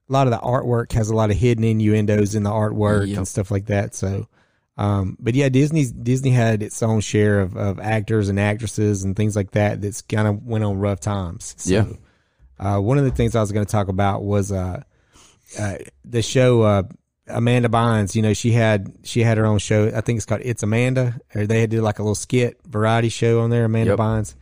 a 0.10 0.14
lot 0.14 0.28
of 0.28 0.32
the 0.32 0.40
artwork 0.40 0.92
has 0.94 1.10
a 1.10 1.16
lot 1.16 1.30
of 1.32 1.38
hidden 1.38 1.64
innuendos 1.64 2.36
in 2.36 2.44
the 2.44 2.50
artwork 2.50 3.08
Yep. 3.08 3.18
and 3.18 3.28
stuff 3.28 3.52
like 3.52 3.66
that. 3.68 3.94
So, 3.96 4.28
um, 4.80 5.18
but 5.20 5.36
yeah, 5.36 5.50
Disney's 5.50 5.92
Disney 5.92 6.30
had 6.32 6.64
its 6.64 6.82
own 6.82 7.02
share 7.02 7.42
of, 7.42 7.58
of 7.58 7.80
actors 7.80 8.30
and 8.30 8.40
actresses 8.40 9.04
and 9.04 9.14
things 9.16 9.36
like 9.36 9.52
that. 9.52 9.82
That's 9.82 10.02
kind 10.02 10.26
of 10.28 10.46
went 10.46 10.64
on 10.64 10.80
rough 10.80 11.02
times. 11.02 11.54
So, 11.58 11.74
Yeah. 11.74 11.86
Uh, 12.58 12.80
one 12.80 12.98
of 12.98 13.04
the 13.04 13.12
things 13.12 13.36
I 13.36 13.42
was 13.42 13.52
going 13.52 13.66
to 13.66 13.72
talk 13.72 13.90
about 13.90 14.24
was 14.24 14.52
uh, 14.52 14.82
uh, 15.60 15.76
the 16.06 16.22
show 16.22 16.62
uh, 16.62 16.84
Amanda 17.28 17.68
Bynes. 17.70 18.16
You 18.16 18.22
know, 18.22 18.34
she 18.34 18.52
had 18.52 18.94
she 19.04 19.22
had 19.22 19.38
her 19.38 19.46
own 19.46 19.60
show. 19.60 19.88
I 19.94 20.02
think 20.02 20.18
it's 20.18 20.26
called 20.26 20.42
It's 20.44 20.64
Amanda. 20.64 21.20
Or 21.36 21.46
they 21.46 21.62
had 21.62 21.70
did 21.70 21.82
like 21.82 22.00
a 22.00 22.02
little 22.04 22.16
skit 22.16 22.60
variety 22.66 23.10
show 23.10 23.42
on 23.42 23.50
there. 23.50 23.66
Amanda 23.66 23.92
Yep. 23.92 24.00
Bynes. 24.00 24.36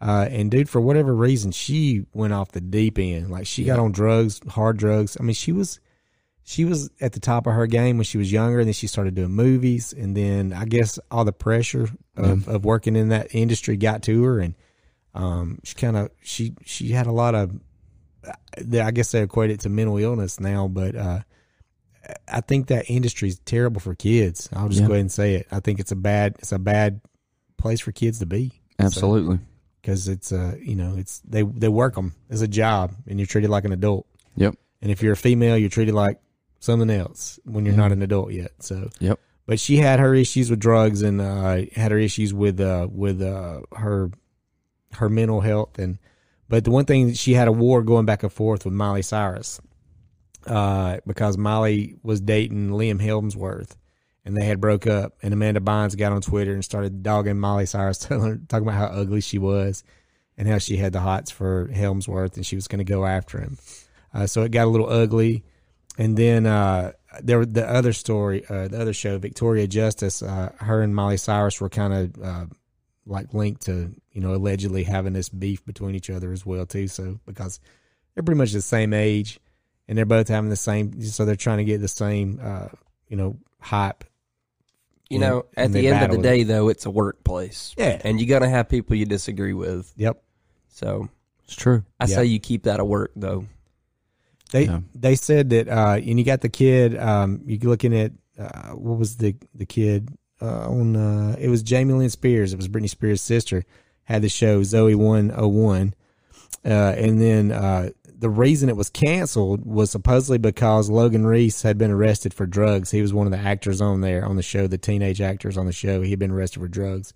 Uh, 0.00 0.28
and 0.30 0.50
dude, 0.50 0.68
for 0.68 0.80
whatever 0.80 1.14
reason, 1.14 1.50
she 1.50 2.04
went 2.14 2.32
off 2.32 2.52
the 2.52 2.60
deep 2.60 2.98
end. 2.98 3.30
Like 3.30 3.46
she 3.46 3.64
got 3.64 3.78
on 3.78 3.90
drugs, 3.92 4.40
hard 4.48 4.76
drugs. 4.76 5.16
I 5.18 5.22
mean, 5.24 5.34
she 5.34 5.50
was, 5.50 5.80
she 6.50 6.64
was 6.64 6.88
at 6.98 7.12
the 7.12 7.20
top 7.20 7.46
of 7.46 7.52
her 7.52 7.66
game 7.66 7.98
when 7.98 8.04
she 8.04 8.16
was 8.16 8.32
younger, 8.32 8.58
and 8.60 8.66
then 8.66 8.72
she 8.72 8.86
started 8.86 9.14
doing 9.14 9.30
movies, 9.32 9.92
and 9.92 10.16
then 10.16 10.54
I 10.54 10.64
guess 10.64 10.98
all 11.10 11.26
the 11.26 11.32
pressure 11.32 11.90
of, 12.16 12.48
of 12.48 12.64
working 12.64 12.96
in 12.96 13.10
that 13.10 13.34
industry 13.34 13.76
got 13.76 14.02
to 14.04 14.22
her, 14.24 14.40
and 14.40 14.54
um, 15.14 15.58
she 15.62 15.74
kind 15.74 15.96
of 15.98 16.10
she 16.22 16.54
she 16.64 16.88
had 16.88 17.06
a 17.06 17.12
lot 17.12 17.34
of, 17.34 17.52
I 18.72 18.90
guess 18.92 19.12
they 19.12 19.20
equate 19.22 19.50
it 19.50 19.60
to 19.60 19.68
mental 19.68 19.98
illness 19.98 20.40
now, 20.40 20.68
but 20.68 20.96
uh, 20.96 21.20
I 22.26 22.40
think 22.40 22.68
that 22.68 22.88
industry 22.88 23.28
is 23.28 23.38
terrible 23.40 23.80
for 23.82 23.94
kids. 23.94 24.48
I'll 24.54 24.68
just 24.68 24.80
Yeah. 24.80 24.86
go 24.86 24.92
ahead 24.94 25.02
and 25.02 25.12
say 25.12 25.34
it. 25.34 25.48
I 25.50 25.60
think 25.60 25.80
it's 25.80 25.92
a 25.92 25.96
bad 25.96 26.36
it's 26.38 26.52
a 26.52 26.58
bad 26.58 27.02
place 27.58 27.80
for 27.80 27.92
kids 27.92 28.20
to 28.20 28.26
be. 28.26 28.52
Absolutely. 28.78 29.38
because 29.82 30.08
it's 30.08 30.32
uh 30.32 30.54
you 30.60 30.76
know 30.76 30.94
it's 30.96 31.18
they 31.28 31.42
they 31.42 31.68
work 31.68 31.94
them 31.94 32.14
as 32.30 32.40
a 32.40 32.48
job 32.48 32.92
and 33.06 33.18
you're 33.18 33.26
treated 33.26 33.50
like 33.50 33.64
an 33.66 33.72
adult 33.72 34.06
Yep. 34.36 34.54
and 34.80 34.90
if 34.90 35.02
you're 35.02 35.12
a 35.14 35.16
female 35.16 35.58
you're 35.58 35.68
treated 35.68 35.94
like 35.94 36.18
something 36.60 36.90
else 36.90 37.38
when 37.44 37.64
you're 37.64 37.74
not 37.74 37.92
an 37.92 38.02
adult 38.02 38.32
yet 38.32 38.52
so. 38.60 38.88
Yep. 39.00 39.20
but 39.46 39.60
she 39.60 39.76
had 39.76 40.00
her 40.00 40.14
issues 40.14 40.50
with 40.50 40.58
drugs 40.60 41.02
and 41.02 41.20
uh 41.20 41.62
had 41.74 41.92
her 41.92 41.98
issues 41.98 42.34
with 42.34 42.60
uh 42.60 42.88
with 42.90 43.22
uh 43.22 43.60
her 43.76 44.10
her 44.94 45.08
mental 45.08 45.40
health 45.40 45.78
and 45.78 45.98
but 46.48 46.64
the 46.64 46.70
one 46.70 46.84
thing 46.84 47.12
she 47.12 47.34
had 47.34 47.48
a 47.48 47.52
war 47.52 47.82
going 47.82 48.06
back 48.06 48.22
and 48.22 48.32
forth 48.32 48.64
with 48.64 48.74
Miley 48.74 49.02
Cyrus 49.02 49.60
uh 50.46 50.98
because 51.06 51.36
Miley 51.36 51.96
was 52.02 52.20
dating 52.20 52.70
Liam 52.70 53.00
Hemsworth 53.00 53.76
and 54.24 54.36
they 54.36 54.44
had 54.44 54.60
broke 54.60 54.86
up 54.86 55.14
and 55.22 55.32
Amanda 55.32 55.60
Bynes 55.60 55.96
got 55.96 56.12
on 56.12 56.20
Twitter 56.20 56.52
and 56.52 56.64
started 56.64 57.02
dogging 57.02 57.38
Miley 57.38 57.66
Cyrus 57.66 57.98
telling 58.06 58.46
talking 58.48 58.66
about 58.66 58.78
how 58.78 58.86
ugly 58.86 59.20
she 59.20 59.38
was 59.38 59.84
and 60.36 60.46
how 60.46 60.58
she 60.58 60.76
had 60.76 60.92
the 60.92 61.00
hots 61.00 61.30
for 61.30 61.68
Hemsworth 61.68 62.36
and 62.36 62.46
she 62.46 62.56
was 62.56 62.68
going 62.68 62.78
to 62.78 62.84
go 62.84 63.04
after 63.04 63.40
him. 63.40 63.58
Uh, 64.14 64.26
so 64.26 64.42
it 64.42 64.52
got 64.52 64.66
a 64.66 64.70
little 64.70 64.88
ugly 64.88 65.44
and 65.98 66.16
then 66.16 66.46
uh, 66.46 66.92
there 67.22 67.38
was 67.38 67.48
the 67.48 67.68
other 67.68 67.92
story, 67.92 68.44
uh, 68.48 68.68
the 68.68 68.80
other 68.80 68.92
show, 68.94 69.18
Victoria 69.18 69.66
Justice. 69.66 70.22
Uh, 70.22 70.52
her 70.60 70.80
and 70.82 70.94
Miley 70.94 71.16
Cyrus 71.18 71.60
were 71.60 71.68
kind 71.68 71.92
of 71.92 72.22
uh, 72.24 72.46
like 73.04 73.34
linked 73.34 73.62
to, 73.66 73.94
you 74.12 74.20
know, 74.20 74.32
allegedly 74.34 74.84
having 74.84 75.12
this 75.12 75.28
beef 75.28 75.64
between 75.66 75.94
each 75.94 76.08
other 76.08 76.32
as 76.32 76.46
well 76.46 76.64
too. 76.64 76.88
So 76.88 77.18
because 77.26 77.60
they're 78.14 78.22
pretty 78.22 78.38
much 78.38 78.52
the 78.52 78.62
same 78.62 78.94
age, 78.94 79.40
and 79.88 79.96
they're 79.98 80.06
both 80.06 80.28
having 80.28 80.50
the 80.50 80.56
same, 80.56 81.00
so 81.02 81.24
they're 81.24 81.34
trying 81.36 81.58
to 81.58 81.64
get 81.64 81.80
the 81.80 81.88
same, 81.88 82.38
uh, 82.42 82.68
you 83.08 83.16
know, 83.16 83.38
hype. 83.60 84.04
You 85.08 85.18
Yeah, 85.18 85.28
know, 85.28 85.38
at 85.56 85.64
and 85.64 85.74
the 85.74 85.88
end 85.88 86.04
of 86.04 86.10
the 86.10 86.16
with 86.18 86.22
day, 86.22 86.42
though, 86.42 86.68
it's 86.68 86.84
a 86.84 86.90
workplace. 86.90 87.74
Yeah. 87.78 87.98
And 88.04 88.20
you're 88.20 88.28
going 88.28 88.42
to 88.42 88.48
have 88.50 88.68
people 88.68 88.94
you 88.96 89.06
disagree 89.06 89.54
with. 89.54 89.90
Yep. 89.96 90.22
So 90.68 91.08
It's 91.44 91.56
true. 91.56 91.82
I 91.98 92.04
Yeah. 92.04 92.16
say 92.16 92.24
you 92.26 92.38
keep 92.38 92.64
that 92.64 92.78
at 92.78 92.86
work, 92.86 93.12
though. 93.16 93.46
They 94.52 94.64
Yeah. 94.64 94.80
they 94.94 95.14
said 95.14 95.50
that, 95.50 95.68
uh, 95.68 95.94
and 95.96 96.18
you 96.18 96.24
got 96.24 96.40
the 96.40 96.48
kid. 96.48 96.96
Um, 96.96 97.42
you 97.46 97.58
looking 97.58 97.94
at 97.96 98.12
uh, 98.38 98.70
what 98.70 98.98
was 98.98 99.16
the 99.16 99.34
the 99.54 99.66
kid 99.66 100.08
uh, 100.40 100.68
on? 100.70 100.96
Uh, 100.96 101.36
it 101.38 101.48
was 101.48 101.62
Jamie 101.62 101.94
Lynn 101.94 102.10
Spears. 102.10 102.52
It 102.52 102.56
was 102.56 102.68
Britney 102.68 102.88
Spears' 102.88 103.20
sister. 103.22 103.64
Had 104.04 104.22
the 104.22 104.28
show 104.30 104.60
Zoey 104.62 104.94
One 104.96 105.32
Oh 105.36 105.48
One, 105.48 105.92
uh, 106.64 106.68
and 106.96 107.20
then 107.20 107.52
uh, 107.52 107.90
the 108.18 108.30
reason 108.30 108.68
it 108.70 108.76
was 108.76 108.88
canceled 108.88 109.66
was 109.66 109.90
supposedly 109.90 110.38
because 110.38 110.88
Logan 110.88 111.26
Reese 111.26 111.60
had 111.62 111.76
been 111.76 111.90
arrested 111.90 112.32
for 112.32 112.46
drugs. 112.46 112.90
He 112.90 113.02
was 113.02 113.12
one 113.12 113.26
of 113.26 113.32
the 113.32 113.38
actors 113.38 113.80
on 113.82 114.00
there 114.00 114.24
on 114.24 114.36
the 114.36 114.42
show, 114.42 114.66
the 114.66 114.78
teenage 114.78 115.20
actors 115.20 115.58
on 115.58 115.66
the 115.66 115.72
show. 115.72 116.00
He 116.00 116.10
had 116.10 116.18
been 116.18 116.30
arrested 116.30 116.60
for 116.60 116.68
drugs, 116.68 117.12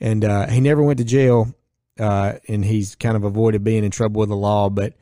and 0.00 0.24
uh, 0.24 0.48
he 0.48 0.60
never 0.60 0.82
went 0.82 0.98
to 0.98 1.04
jail. 1.04 1.54
uh, 2.00 2.38
and 2.48 2.64
he's 2.64 2.96
kind 2.96 3.16
of 3.16 3.22
avoided 3.22 3.62
being 3.62 3.84
in 3.84 3.90
trouble 3.92 4.18
with 4.18 4.28
the 4.28 4.36
law. 4.36 4.68
But 4.68 4.94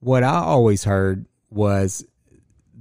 what 0.00 0.22
I 0.24 0.34
always 0.36 0.84
heard 0.84 1.26
was 1.50 2.04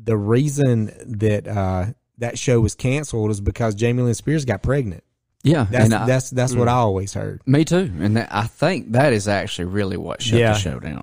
the 0.03 0.17
reason 0.17 0.91
that 1.19 1.47
uh, 1.47 1.85
that 2.17 2.37
show 2.39 2.59
was 2.59 2.75
canceled 2.75 3.31
is 3.31 3.41
because 3.41 3.75
Jamie 3.75 4.03
Lynn 4.03 4.13
Spears 4.13 4.45
got 4.45 4.61
pregnant. 4.63 5.03
Yeah, 5.43 5.65
That's 5.69 5.93
I- 5.93 6.05
that's 6.05 6.29
that's 6.31 6.53
what 6.55 6.67
I 6.67 6.73
always 6.73 7.13
heard. 7.13 7.41
me 7.45 7.63
too. 7.63 7.89
And 7.99 8.17
that, 8.17 8.27
I 8.31 8.43
think 8.47 8.91
that 8.91 9.13
is 9.13 9.27
actually 9.27 9.65
really 9.65 9.95
what 9.97 10.21
shut 10.21 10.39
Yeah. 10.39 10.53
the 10.53 10.59
show 10.59 10.79
down. 10.79 11.01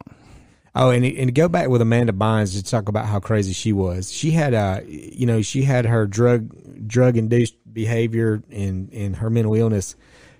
Oh, 0.74 0.90
and 0.90 1.06
and 1.06 1.34
go 1.34 1.48
back 1.48 1.68
with 1.70 1.80
Amanda 1.80 2.12
Bynes 2.12 2.54
to 2.54 2.62
talk 2.62 2.90
about 2.90 3.06
how 3.06 3.18
crazy 3.18 3.54
she 3.54 3.72
was. 3.72 4.12
She 4.12 4.32
had 4.32 4.52
uh 4.52 4.80
you 4.86 5.24
know 5.24 5.40
she 5.40 5.62
had 5.62 5.86
her 5.86 6.06
drug 6.06 6.52
drug 6.86 7.16
induced 7.16 7.54
behavior 7.72 8.42
and 8.50 8.92
and 8.92 9.16
her 9.16 9.30
mental 9.30 9.54
illness 9.54 9.96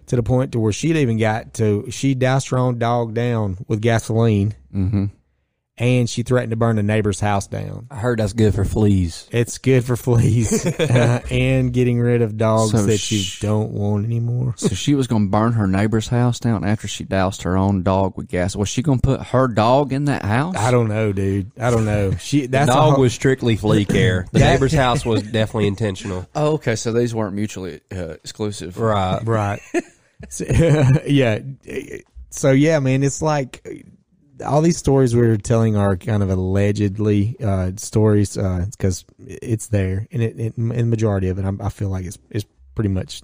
to 0.08 0.16
the 0.16 0.22
point 0.22 0.52
to 0.52 0.60
where 0.60 0.72
she'd 0.72 0.96
even 0.96 1.16
got 1.18 1.54
to 1.54 1.90
she 1.90 2.14
doused 2.14 2.48
her 2.50 2.58
own 2.58 2.78
dog 2.78 3.14
down 3.14 3.56
with 3.66 3.80
gasoline, 3.80 4.54
Mm-hmm. 4.74 5.06
And 5.78 6.08
she 6.08 6.22
threatened 6.22 6.50
to 6.50 6.56
burn 6.56 6.76
the 6.76 6.82
neighbor's 6.82 7.20
house 7.20 7.46
down. 7.46 7.86
I 7.90 7.96
heard 7.96 8.18
that's 8.18 8.32
good 8.32 8.54
for 8.54 8.64
fleas. 8.64 9.28
It's 9.30 9.58
good 9.58 9.84
for 9.84 9.94
fleas 9.96 10.64
uh, 10.80 11.20
and 11.30 11.72
getting 11.72 12.00
rid 12.00 12.22
of 12.22 12.38
dogs 12.38 12.72
So 12.72 12.84
that 12.86 13.10
you 13.10 13.22
don't 13.40 13.72
want 13.72 14.06
anymore. 14.06 14.54
So 14.56 14.68
she 14.74 14.94
was 14.94 15.06
going 15.06 15.26
to 15.26 15.30
burn 15.30 15.52
her 15.52 15.66
neighbor's 15.66 16.08
house 16.08 16.40
down 16.40 16.64
after 16.64 16.88
she 16.88 17.04
doused 17.04 17.42
her 17.42 17.56
own 17.58 17.82
dog 17.82 18.16
with 18.16 18.28
gas. 18.28 18.56
Was 18.56 18.68
she 18.70 18.80
going 18.82 19.00
to 19.00 19.06
put 19.06 19.22
her 19.28 19.48
dog 19.48 19.92
in 19.92 20.06
that 20.06 20.24
house? 20.24 20.56
I 20.56 20.70
don't 20.70 20.88
know, 20.88 21.12
dude. 21.12 21.52
I 21.58 21.70
don't 21.70 21.84
know. 21.84 22.12
She 22.16 22.42
The 22.42 22.46
that's 22.48 22.70
a 22.70 22.74
dog 22.74 22.92
whole- 22.94 23.02
was 23.02 23.12
strictly 23.12 23.56
flea 23.56 23.84
care. 23.84 24.26
The 24.32 24.38
neighbor's 24.40 24.72
house 24.72 25.04
was 25.04 25.22
definitely 25.22 25.66
intentional. 25.66 26.26
Oh, 26.34 26.54
okay. 26.54 26.76
So 26.76 26.92
these 26.92 27.14
weren't 27.14 27.34
mutually 27.34 27.80
uh, 27.92 28.10
exclusive. 28.12 28.78
Right. 28.78 29.20
right 29.24 29.60
So- 30.30 30.44
yeah 31.06 31.40
so 32.30 32.50
yeah 32.50 32.78
man 32.78 33.02
it's 33.02 33.20
like 33.20 33.66
all 34.44 34.60
these 34.60 34.76
stories 34.76 35.14
we're 35.16 35.36
telling 35.36 35.76
are 35.76 35.96
kind 35.96 36.22
of 36.22 36.28
allegedly 36.30 37.36
uh 37.42 37.70
stories 37.76 38.36
uh 38.36 38.66
because 38.70 39.04
it's 39.18 39.68
there 39.68 40.06
and 40.12 40.22
it, 40.22 40.38
it 40.38 40.56
and 40.56 40.70
the 40.72 40.84
majority 40.84 41.28
of 41.28 41.38
it 41.38 41.44
I'm, 41.44 41.60
i 41.62 41.68
feel 41.70 41.88
like 41.88 42.04
it's 42.04 42.18
it's 42.30 42.44
pretty 42.74 42.90
much 42.90 43.22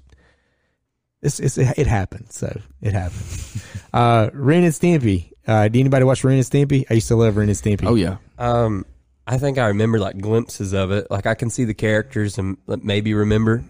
it's, 1.20 1.38
it's 1.38 1.58
it 1.58 1.86
happened 1.86 2.32
so 2.32 2.58
it 2.80 2.92
happened 2.94 3.22
uh 3.92 4.30
ren 4.32 4.64
and 4.64 4.72
stimpy 4.72 5.32
uh 5.46 5.64
did 5.68 5.80
anybody 5.80 6.04
watch 6.04 6.24
ren 6.24 6.36
and 6.36 6.44
stimpy 6.46 6.86
i 6.90 6.94
used 6.94 7.08
to 7.08 7.16
love 7.16 7.36
ren 7.36 7.48
and 7.48 7.58
stimpy 7.58 7.86
Oh 7.86 7.94
yeah. 7.94 8.16
Um, 8.38 8.86
I 9.26 9.38
think 9.38 9.56
I 9.58 9.68
remember 9.68 10.00
like 10.00 10.18
glimpses 10.18 10.72
of 10.72 10.90
it. 10.90 11.08
Like 11.08 11.26
I 11.26 11.34
can 11.34 11.48
see 11.48 11.62
the 11.64 11.74
characters 11.74 12.38
and 12.38 12.56
maybe 12.66 13.14
remember. 13.14 13.62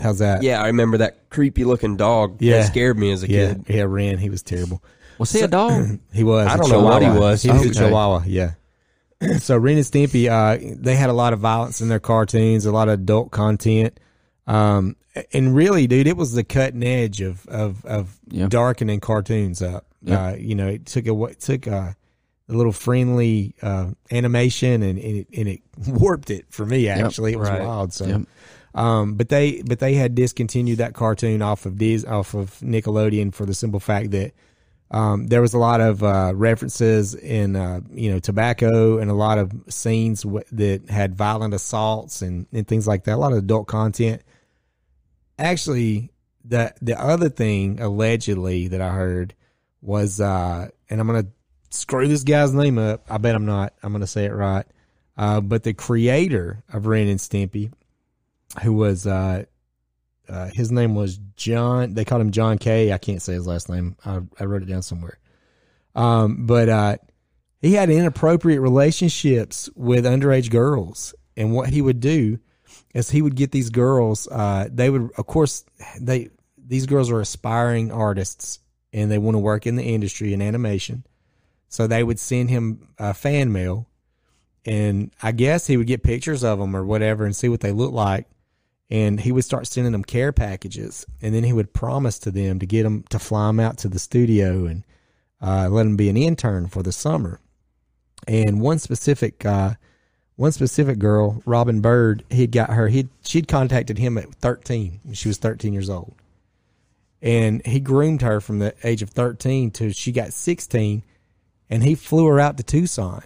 how's 0.00 0.18
that 0.18 0.42
Yeah, 0.42 0.60
I 0.62 0.66
remember 0.66 0.98
that 0.98 1.30
creepy 1.30 1.64
looking 1.64 1.96
dog. 1.96 2.42
Yeah. 2.42 2.58
that 2.58 2.66
scared 2.66 2.98
me 2.98 3.12
as 3.12 3.22
a 3.22 3.28
yeah 3.30 3.54
kid. 3.54 3.64
yeah 3.68 3.84
ren 3.86 4.18
he 4.18 4.28
was 4.28 4.42
terrible 4.42 4.82
Was 5.18 5.32
he 5.32 5.40
a 5.40 5.48
dog? 5.48 5.98
He 6.12 6.24
was. 6.24 6.46
I 6.48 6.56
don't 6.56 6.70
know 6.70 6.82
what 6.82 7.02
he 7.02 7.08
was. 7.08 7.42
He 7.42 7.50
was 7.50 7.64
a 7.66 7.74
Chihuahua. 7.74 8.22
Yeah. 8.26 8.52
so 9.38 9.56
Ren 9.56 9.76
and 9.76 9.86
Stimpy, 9.86 10.28
uh, 10.28 10.74
they 10.80 10.96
had 10.96 11.10
a 11.10 11.12
lot 11.14 11.32
of 11.32 11.38
violence 11.40 11.80
in 11.80 11.88
their 11.88 12.00
cartoons, 12.00 12.66
a 12.66 12.72
lot 12.72 12.88
of 12.88 12.94
adult 13.00 13.30
content, 13.30 13.98
um, 14.46 14.96
and 15.32 15.54
really, 15.54 15.86
dude, 15.86 16.06
it 16.08 16.16
was 16.16 16.32
the 16.32 16.44
cutting 16.44 16.82
edge 16.82 17.20
of 17.20 17.46
of 17.46 17.84
of 17.84 18.18
Yeah. 18.28 18.48
darkening 18.48 19.00
cartoons 19.00 19.62
up. 19.62 19.86
Yeah. 20.02 20.26
Uh, 20.28 20.34
you 20.34 20.54
know, 20.54 20.68
it 20.68 20.86
took 20.86 21.06
a 21.06 21.24
it 21.24 21.40
took 21.40 21.66
a, 21.66 21.96
a 22.48 22.52
little 22.52 22.72
friendly 22.72 23.54
uh, 23.62 23.90
animation 24.10 24.82
and, 24.82 24.98
and 24.98 25.16
it 25.18 25.26
and 25.36 25.48
it 25.48 25.60
warped 25.88 26.30
it 26.30 26.46
for 26.50 26.66
me. 26.66 26.88
Actually, 26.88 27.32
it 27.32 27.38
was 27.38 27.48
Right. 27.48 27.62
wild. 27.62 27.92
So. 27.92 28.06
Yep. 28.06 28.20
Um, 28.74 29.14
but 29.14 29.28
they 29.28 29.62
but 29.64 29.78
they 29.78 29.94
had 29.94 30.16
discontinued 30.16 30.78
that 30.78 30.94
cartoon 30.94 31.40
off 31.42 31.64
of 31.64 31.78
Dis 31.78 32.04
off 32.04 32.34
of 32.34 32.58
Nickelodeon 32.58 33.32
for 33.32 33.46
the 33.46 33.54
simple 33.54 33.78
fact 33.78 34.10
that 34.10 34.32
um, 34.90 35.26
there 35.26 35.40
was 35.40 35.54
a 35.54 35.58
lot 35.58 35.80
of 35.80 36.02
uh, 36.02 36.32
references 36.34 37.14
in 37.14 37.56
uh, 37.56 37.80
you 37.90 38.12
know 38.12 38.18
tobacco 38.18 38.98
and 38.98 39.10
a 39.10 39.14
lot 39.14 39.38
of 39.38 39.52
scenes 39.68 40.22
w- 40.22 40.44
that 40.52 40.88
had 40.88 41.14
violent 41.14 41.54
assaults 41.54 42.22
and, 42.22 42.46
and 42.52 42.66
things 42.68 42.86
like 42.86 43.04
that. 43.04 43.14
A 43.14 43.16
lot 43.16 43.32
of 43.32 43.38
adult 43.38 43.66
content. 43.66 44.22
Actually, 45.38 46.10
the 46.44 46.72
the 46.80 47.00
other 47.00 47.28
thing 47.28 47.80
allegedly 47.80 48.68
that 48.68 48.80
I 48.80 48.90
heard 48.90 49.34
was, 49.80 50.20
uh, 50.20 50.68
and 50.90 51.00
I'm 51.00 51.06
gonna 51.06 51.26
screw 51.70 52.06
this 52.06 52.22
guy's 52.22 52.54
name 52.54 52.78
up. 52.78 53.04
I 53.10 53.18
bet 53.18 53.34
I'm 53.34 53.46
not. 53.46 53.72
I'm 53.82 53.92
gonna 53.92 54.06
say 54.06 54.26
it 54.26 54.32
right. 54.32 54.66
Uh, 55.16 55.40
but 55.40 55.62
the 55.62 55.74
creator 55.74 56.62
of 56.72 56.86
Ren 56.86 57.08
and 57.08 57.20
Stimpy, 57.20 57.72
who 58.62 58.72
was 58.74 59.06
uh, 60.28 60.48
his 60.52 60.72
name 60.72 60.94
was 60.94 61.18
John. 61.36 61.94
They 61.94 62.04
called 62.04 62.22
him 62.22 62.30
John 62.30 62.58
K. 62.58 62.92
I 62.92 62.98
can't 62.98 63.20
say 63.20 63.34
his 63.34 63.46
last 63.46 63.68
name. 63.68 63.96
I, 64.04 64.20
I 64.38 64.44
wrote 64.44 64.62
it 64.62 64.66
down 64.66 64.82
somewhere. 64.82 65.18
Um, 65.94 66.46
but 66.46 66.68
uh, 66.68 66.96
he 67.60 67.74
had 67.74 67.90
inappropriate 67.90 68.60
relationships 68.60 69.68
with 69.74 70.04
underage 70.04 70.50
girls, 70.50 71.14
and 71.36 71.52
what 71.52 71.70
he 71.70 71.82
would 71.82 72.00
do 72.00 72.38
is 72.94 73.10
he 73.10 73.22
would 73.22 73.36
get 73.36 73.52
these 73.52 73.70
girls. 73.70 74.26
Uh, 74.28 74.68
they 74.70 74.90
would, 74.90 75.10
of 75.16 75.26
course, 75.26 75.64
they 76.00 76.30
these 76.56 76.86
girls 76.86 77.10
are 77.10 77.20
aspiring 77.20 77.92
artists, 77.92 78.60
and 78.92 79.10
they 79.10 79.18
want 79.18 79.34
to 79.34 79.40
work 79.40 79.66
in 79.66 79.76
the 79.76 79.84
industry 79.84 80.32
in 80.32 80.40
animation. 80.40 81.04
So 81.68 81.86
they 81.86 82.02
would 82.02 82.18
send 82.18 82.50
him 82.50 82.88
fan 83.14 83.52
mail, 83.52 83.88
and 84.64 85.12
I 85.22 85.32
guess 85.32 85.66
he 85.66 85.76
would 85.76 85.86
get 85.86 86.02
pictures 86.02 86.42
of 86.42 86.58
them 86.58 86.74
or 86.74 86.84
whatever 86.84 87.24
and 87.24 87.36
see 87.36 87.48
what 87.48 87.60
they 87.60 87.72
look 87.72 87.92
like 87.92 88.26
and 88.90 89.20
he 89.20 89.32
would 89.32 89.44
start 89.44 89.66
sending 89.66 89.92
them 89.92 90.04
care 90.04 90.32
packages 90.32 91.06
and 91.22 91.34
then 91.34 91.44
he 91.44 91.52
would 91.52 91.72
promise 91.72 92.18
to 92.20 92.30
them 92.30 92.58
to 92.58 92.66
get 92.66 92.82
them 92.82 93.04
to 93.10 93.18
fly 93.18 93.46
them 93.46 93.60
out 93.60 93.78
to 93.78 93.88
the 93.88 93.98
studio 93.98 94.66
and 94.66 94.84
uh, 95.40 95.68
let 95.68 95.86
him 95.86 95.96
be 95.96 96.08
an 96.08 96.16
intern 96.16 96.66
for 96.66 96.82
the 96.82 96.92
summer. 96.92 97.40
And 98.26 98.60
one 98.60 98.78
specific 98.78 99.44
uh, 99.44 99.74
one 100.36 100.52
specific 100.52 100.98
girl 100.98 101.42
Robyn 101.44 101.80
Byrd 101.80 102.24
he'd 102.30 102.52
got 102.52 102.70
her 102.70 102.88
He'd 102.88 103.08
she'd 103.24 103.48
contacted 103.48 103.98
him 103.98 104.18
at 104.18 104.34
13 104.34 105.00
she 105.12 105.28
was 105.28 105.38
13 105.38 105.72
years 105.72 105.90
old. 105.90 106.14
And 107.22 107.64
he 107.66 107.80
groomed 107.80 108.20
her 108.22 108.40
from 108.40 108.58
the 108.58 108.74
age 108.84 109.02
of 109.02 109.10
13 109.10 109.70
to 109.72 109.92
she 109.92 110.12
got 110.12 110.32
16 110.32 111.02
and 111.70 111.82
he 111.82 111.94
flew 111.94 112.26
her 112.26 112.40
out 112.40 112.56
to 112.58 112.62
tucson. 112.62 113.24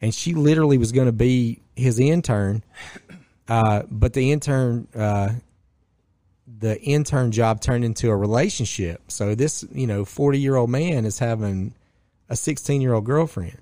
And 0.00 0.14
she 0.14 0.34
literally 0.34 0.76
was 0.76 0.92
going 0.92 1.06
to 1.06 1.12
be 1.12 1.62
his 1.74 1.98
intern 1.98 2.62
uh, 3.48 3.82
but 3.90 4.12
the 4.12 4.32
intern, 4.32 4.88
uh, 4.94 5.30
the 6.58 6.80
intern 6.80 7.32
job 7.32 7.60
turned 7.60 7.84
into 7.84 8.10
a 8.10 8.16
relationship. 8.16 9.10
So 9.10 9.34
this, 9.34 9.64
you 9.72 9.86
know, 9.86 10.04
forty 10.04 10.38
year 10.38 10.56
old 10.56 10.70
man 10.70 11.04
is 11.04 11.18
having 11.18 11.74
a 12.28 12.36
sixteen 12.36 12.80
year 12.80 12.94
old 12.94 13.04
girlfriend, 13.04 13.58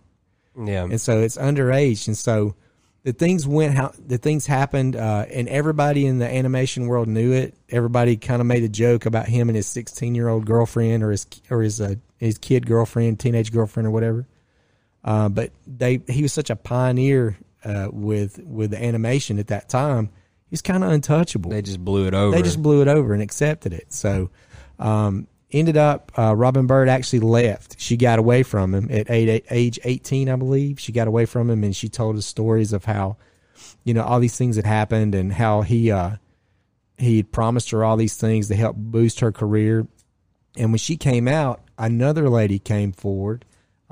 Yeah. 0.57 0.85
and 0.85 1.01
so 1.01 1.21
it's 1.21 1.37
underage. 1.37 2.07
And 2.07 2.17
so 2.17 2.55
the 3.03 3.13
things 3.13 3.47
went 3.47 3.75
how 3.75 3.93
the 4.07 4.17
things 4.19 4.47
happened, 4.47 4.97
uh, 4.97 5.27
and 5.31 5.49
everybody 5.49 6.07
in 6.07 6.19
the 6.19 6.27
animation 6.33 6.87
world 6.87 7.09
knew 7.09 7.33
it. 7.33 7.55
Everybody 7.69 8.17
kind 8.17 8.41
of 8.41 8.47
made 8.47 8.63
a 8.63 8.69
joke 8.69 9.05
about 9.07 9.29
him 9.29 9.49
and 9.49 9.57
his 9.57 9.67
sixteen 9.67 10.15
year 10.15 10.29
old 10.29 10.47
girlfriend, 10.47 11.03
or 11.03 11.11
his 11.11 11.27
or 11.51 11.63
his 11.63 11.81
uh, 11.81 11.97
his 12.19 12.39
kid 12.39 12.67
girlfriend, 12.67 13.21
teenage 13.21 13.53
girlfriend, 13.53 13.87
or 13.87 13.91
whatever. 13.91 14.27
Uh, 15.05 15.29
but 15.29 15.51
they 15.67 16.01
he 16.09 16.23
was 16.23 16.33
such 16.33 16.49
a 16.49 16.57
pioneer 16.57 17.37
uh, 17.65 17.89
with 17.93 18.39
with 18.45 18.71
the 18.71 18.83
animation 18.83 19.39
at 19.39 19.49
that 19.49 19.69
time. 19.69 20.11
He's 20.51 20.63
kind 20.63 20.85
of 20.85 20.91
untouchable. 20.91 21.51
they 21.51 21.63
just 21.63 21.85
blew 21.85 22.07
it 22.07 22.15
over. 22.15 22.37
They 22.37 22.43
just 22.43 22.63
blew 22.63 22.83
it 22.83 22.89
over 22.89 23.13
and 23.13 23.23
accepted 23.23 23.73
it. 23.73 23.93
So 23.93 24.31
um, 24.79 25.27
ended 25.51 25.77
up 25.77 26.13
uh, 26.17 26.35
Robyn 26.37 26.67
Byrd 26.67 26.89
actually 26.89 27.21
left. 27.21 27.81
She 27.81 27.97
got 27.97 28.19
away 28.19 28.43
from 28.45 28.75
him 28.75 28.89
at 28.91 29.11
eight, 29.11 29.45
age 29.51 29.81
eighteen, 29.85 30.29
I 30.29 30.37
believe. 30.37 30.79
She 30.79 30.93
got 30.93 31.09
away 31.09 31.27
from 31.27 31.51
him 31.51 31.65
and 31.65 31.75
she 31.75 31.89
told 31.89 32.17
us 32.17 32.27
stories 32.27 32.73
of 32.73 32.85
how 32.85 33.17
you 33.85 33.95
know 33.95 34.03
all 34.05 34.21
these 34.21 34.37
things 34.37 34.57
had 34.57 34.67
happened 34.67 35.15
and 35.15 35.33
how 35.33 35.63
he 35.63 35.91
uh, 35.91 36.17
he 36.99 37.17
had 37.19 37.33
promised 37.33 37.71
her 37.71 37.85
all 37.85 37.97
these 37.97 38.17
things 38.17 38.49
to 38.49 38.55
help 38.55 38.77
boost 38.77 39.21
her 39.21 39.33
career. 39.33 39.87
And 40.57 40.71
when 40.71 40.79
she 40.79 40.97
came 40.97 41.27
out, 41.27 41.63
another 41.77 42.29
lady 42.29 42.61
came 42.61 42.93
forward, 42.93 43.45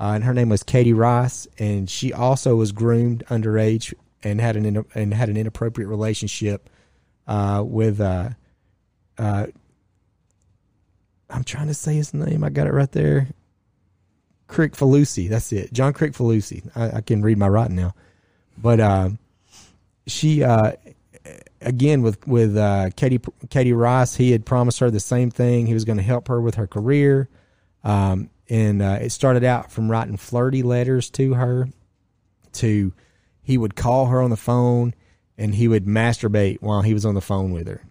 uh, 0.03 0.15
and 0.15 0.25
her 0.25 0.33
name 0.33 0.49
was 0.49 0.63
Katie 0.63 0.91
Rice, 0.91 1.47
and 1.57 1.89
she 1.89 2.11
also 2.11 2.57
was 2.57 2.73
groomed 2.73 3.23
underage 3.29 3.93
and 4.21 4.41
had 4.41 4.57
an 4.57 4.85
and 4.93 5.13
had 5.13 5.29
an 5.29 5.37
inappropriate 5.37 5.89
relationship 5.89 6.69
uh, 7.25 7.63
with. 7.65 8.01
Uh, 8.01 8.31
uh, 9.17 9.47
I'm 11.29 11.45
trying 11.45 11.67
to 11.67 11.73
say 11.73 11.95
his 11.95 12.13
name. 12.13 12.43
I 12.43 12.49
got 12.49 12.67
it 12.67 12.73
right 12.73 12.91
there. 12.91 13.29
Kricfalusi. 14.49 15.29
That's 15.29 15.53
it. 15.53 15.71
John 15.71 15.93
Kricfalusi. 15.93 16.69
I, 16.75 16.97
I 16.97 17.01
can 17.01 17.21
read 17.21 17.37
my 17.37 17.47
writing 17.47 17.77
now, 17.77 17.95
but 18.57 18.81
um, 18.81 19.19
she 20.05 20.43
uh, 20.43 20.73
again 21.61 22.01
with 22.01 22.27
with 22.27 22.57
uh, 22.57 22.89
Katie 22.97 23.21
Katie 23.49 23.71
Rice. 23.71 24.17
He 24.17 24.33
had 24.33 24.45
promised 24.45 24.79
her 24.79 24.91
the 24.91 24.99
same 24.99 25.31
thing. 25.31 25.65
He 25.65 25.73
was 25.73 25.85
going 25.85 25.97
to 25.97 26.03
help 26.03 26.27
her 26.27 26.41
with 26.41 26.55
her 26.55 26.67
career, 26.67 27.29
um, 27.85 28.29
and 28.49 28.81
uh, 28.81 28.99
it 29.01 29.11
started 29.11 29.43
out 29.43 29.71
from 29.71 29.89
writing 29.89 30.17
flirty 30.17 30.63
letters 30.63 31.09
to 31.11 31.33
her, 31.35 31.67
to 32.53 32.93
he 33.41 33.57
would 33.57 33.75
call 33.75 34.07
her 34.07 34.21
on 34.21 34.29
the 34.29 34.37
phone, 34.37 34.93
and 35.37 35.55
he 35.55 35.67
would 35.67 35.85
masturbate 35.85 36.61
while 36.61 36.81
he 36.81 36.93
was 36.93 37.05
on 37.05 37.15
the 37.15 37.21
phone 37.21 37.51
with 37.51 37.67
her. 37.67 37.81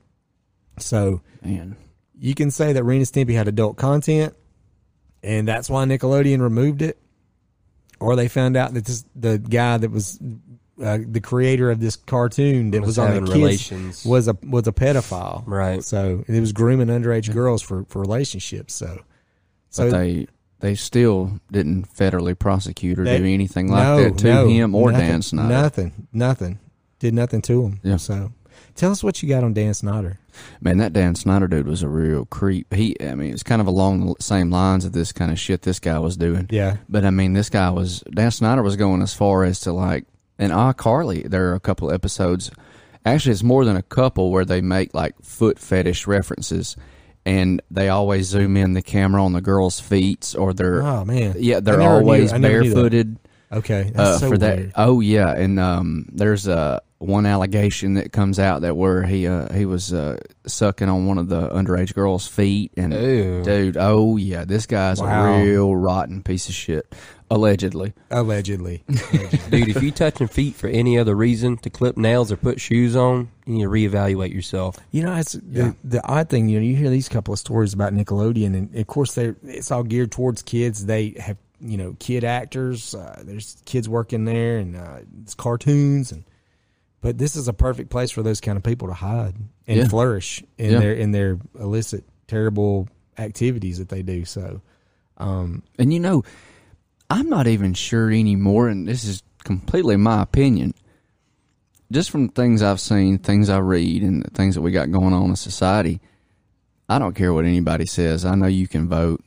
So 0.79 1.21
Man. 1.43 1.77
you 2.19 2.35
can 2.35 2.51
say 2.51 2.73
that 2.73 2.85
Ren 2.85 2.99
and 2.99 3.07
Stimpy 3.07 3.35
had 3.35 3.49
adult 3.49 3.77
content, 3.77 4.35
and 5.23 5.47
that's 5.47 5.69
why 5.69 5.85
Nickelodeon 5.85 6.41
removed 6.41 6.83
it, 6.83 6.99
or 8.01 8.17
they 8.17 8.29
found 8.29 8.57
out 8.57 8.75
that 8.75 8.85
this 8.85 9.05
the 9.15 9.39
guy 9.39 9.77
that 9.77 9.91
was 9.91 10.19
uh, 10.83 10.99
the 11.07 11.21
creator 11.21 11.71
of 11.71 11.81
this 11.81 11.97
cartoon 11.97 12.71
that 12.71 12.81
was, 12.81 12.97
Was 12.97 12.99
on 12.99 13.15
the 13.15 13.21
kids 13.21 13.35
relations. 13.35 14.05
was 14.05 14.29
a 14.29 14.37
was 14.43 14.67
a 14.67 14.73
pedophile, 14.73 15.45
Right. 15.47 15.85
So 15.85 16.25
it 16.27 16.41
was 16.41 16.53
grooming 16.53 16.89
underage 16.89 17.33
girls 17.33 17.63
for 17.63 17.85
for 17.85 18.01
relationships. 18.01 18.75
So, 18.75 19.03
so 19.71 19.91
But 19.91 19.99
they 19.99 20.27
they 20.63 20.75
still 20.75 21.41
didn't 21.51 21.95
federally 21.95 22.39
prosecute 22.39 22.99
or 22.99 23.05
They- 23.05 23.19
do 23.19 23.27
anything 23.27 23.71
like 23.71 23.85
no, 23.85 24.03
that 24.05 24.19
to 24.19 24.27
no, 24.27 24.49
him 24.49 24.75
or 24.75 24.91
nothing, 24.93 25.07
Dan 25.09 25.23
Schneider. 25.23 25.49
Nothing, 25.49 25.93
nothing, 26.13 26.59
did 26.99 27.13
nothing 27.15 27.43
to 27.43 27.65
him. 27.65 27.81
Yeah. 27.83 27.97
So, 27.99 28.33
tell 28.75 28.91
us 28.91 29.03
what 29.05 29.23
you 29.23 29.29
got 29.29 29.45
on 29.45 29.53
Dan 29.53 29.75
Schneider. 29.75 30.19
Man, 30.63 30.79
that 30.79 30.93
Dan 30.95 31.15
Schneider 31.15 31.47
dude 31.49 31.67
was 31.67 31.83
a 31.83 31.89
real 31.89 32.25
creep. 32.25 32.73
He, 32.73 32.97
I 33.01 33.15
mean, 33.15 33.33
it's 33.35 33.43
kind 33.43 33.61
of 33.61 33.67
along 33.67 34.07
the 34.07 34.15
same 34.23 34.51
lines 34.51 34.85
of 34.87 34.93
this 34.93 35.13
kind 35.13 35.31
of 35.31 35.39
shit 35.39 35.63
this 35.63 35.79
guy 35.79 35.99
was 35.99 36.17
doing. 36.17 36.47
Yeah, 36.51 36.77
But 36.89 37.05
I 37.05 37.11
mean, 37.11 37.35
this 37.35 37.51
guy 37.51 37.69
was 37.71 38.01
Dan 38.15 38.31
Schneider 38.31 38.63
was 38.63 38.77
going 38.77 39.03
as 39.03 39.13
far 39.13 39.45
as 39.45 39.61
to 39.61 39.73
like, 39.73 40.07
and 40.39 40.53
iCarly. 40.53 41.29
There 41.29 41.51
are 41.51 41.55
a 41.55 41.61
couple 41.61 41.93
episodes. 41.93 42.51
Actually, 43.05 43.33
it's 43.33 43.43
more 43.43 43.65
than 43.65 43.77
a 43.77 43.83
couple 43.83 44.31
where 44.31 44.45
they 44.45 44.61
make 44.61 44.95
like 44.95 45.15
foot 45.23 45.59
fetish 45.59 46.07
references, 46.07 46.77
and 47.25 47.63
they 47.71 47.89
always 47.89 48.27
zoom 48.27 48.57
in 48.57 48.73
the 48.75 48.83
camera 48.83 49.25
on 49.25 49.33
the 49.33 49.41
girls' 49.41 49.81
feet 49.81 50.35
or 50.39 50.53
their 50.53 50.83
Oh 50.83 51.05
man, 51.05 51.35
yeah, 51.39 51.61
they're 51.61 51.81
always 51.83 52.33
knew 52.33 52.41
barefooted. 52.41 53.19
Okay, 53.53 53.91
that's 53.95 54.17
uh, 54.17 54.19
so 54.19 54.29
for 54.31 54.39
that. 54.39 54.57
weird. 54.59 54.73
Oh 54.77 55.01
yeah, 55.01 55.33
and 55.35 55.61
um, 55.61 56.07
there's 56.11 56.49
uh, 56.49 56.81
one 56.99 57.27
allegation 57.27 57.95
that 57.95 58.11
comes 58.11 58.39
out 58.39 58.63
that 58.63 58.77
where 58.79 59.03
he 59.03 59.27
uh, 59.27 59.53
he 59.53 59.67
was 59.67 59.93
uh, 59.93 60.17
sucking 60.47 60.89
on 60.89 61.05
one 61.07 61.19
of 61.19 61.29
the 61.29 61.49
underage 61.51 61.93
girls' 61.95 62.27
feet, 62.27 62.73
and 62.79 62.95
Ew. 62.95 63.43
dude, 63.45 63.77
oh 63.79 64.17
yeah, 64.17 64.45
this 64.47 64.65
guy's 64.65 65.01
Wow. 65.03 65.35
a 65.35 65.43
real 65.45 65.77
rotten 65.77 66.23
piece 66.23 66.49
of 66.49 66.55
shit, 66.55 66.95
allegedly. 67.35 67.93
Allegedly, 68.11 68.85
Dude, 69.51 69.69
if 69.69 69.83
you're 69.83 69.93
touching 69.93 70.29
feet 70.29 70.55
for 70.55 70.69
any 70.69 70.99
other 70.99 71.15
reason 71.15 71.57
to 71.59 71.71
clip 71.71 71.97
nails 71.97 72.31
or 72.31 72.37
put 72.37 72.61
shoes 72.61 72.95
on, 72.97 73.31
you 73.47 73.55
need 73.55 73.63
to 73.65 73.69
reevaluate 73.69 74.33
yourself. 74.33 74.77
you 74.91 75.03
know, 75.03 75.15
it's 75.17 75.35
Yeah. 75.51 75.73
the, 75.83 75.99
the 75.99 76.07
odd 76.07 76.29
thing. 76.29 76.49
You 76.49 76.61
know, 76.61 76.65
you 76.67 76.77
hear 76.77 76.91
these 76.91 77.09
couple 77.09 77.33
of 77.35 77.41
stories 77.41 77.73
about 77.75 77.93
Nickelodeon, 77.95 78.55
and 78.57 78.75
of 78.77 78.87
course, 78.87 79.15
they 79.15 79.27
are 79.27 79.37
it's 79.45 79.71
all 79.71 79.83
geared 79.83 80.13
towards 80.13 80.43
kids. 80.43 80.87
They 80.87 81.15
have 81.19 81.37
you 81.61 81.77
know 81.77 81.97
kid 81.99 82.25
actors. 82.25 82.95
Uh, 82.95 83.23
there's 83.25 83.57
kids 83.65 83.89
working 83.89 84.25
there, 84.25 84.59
and 84.59 84.77
uh, 84.77 84.99
it's 85.23 85.35
cartoons, 85.35 86.13
and 86.13 86.25
but 87.01 87.19
this 87.19 87.35
is 87.37 87.49
a 87.49 87.53
perfect 87.53 87.91
place 87.91 88.11
for 88.11 88.23
those 88.23 88.41
kind 88.41 88.57
of 88.57 88.63
people 88.63 88.89
to 88.89 88.95
hide 88.95 89.35
and 89.67 89.77
Yeah. 89.79 89.89
flourish 89.89 90.43
in 90.59 90.73
Yeah. 90.73 90.79
their 90.81 90.93
in 90.95 91.11
their 91.13 91.39
illicit, 91.59 92.05
terrible 92.29 92.89
activities 93.19 93.79
that 93.79 93.89
they 93.89 94.03
do. 94.03 94.25
So, 94.25 94.61
um, 95.19 95.63
And 95.79 95.93
you 95.93 96.01
know, 96.01 96.23
I'm 97.13 97.29
not 97.29 97.47
even 97.47 97.75
sure 97.75 98.11
anymore, 98.11 98.69
and 98.69 98.89
this 98.89 99.05
is 99.05 99.23
completely 99.45 99.97
my 99.97 100.23
opinion. 100.23 100.73
Just 101.91 102.11
from 102.11 102.31
things 102.31 102.63
I've 102.63 102.81
seen, 102.81 103.19
things 103.19 103.51
I 103.51 103.59
read, 103.59 104.03
and 104.03 104.25
the 104.25 104.31
things 104.31 104.55
that 104.55 104.63
we 104.63 104.71
got 104.71 104.91
going 104.91 105.13
on 105.13 105.29
in 105.29 105.37
society, 105.37 106.01
I 106.89 106.99
don't 106.99 107.15
care 107.15 107.35
what 107.35 107.45
anybody 107.45 107.85
says. 107.85 108.25
I 108.25 108.35
know 108.35 108.47
you 108.47 108.67
can 108.67 108.89
vote, 108.89 109.23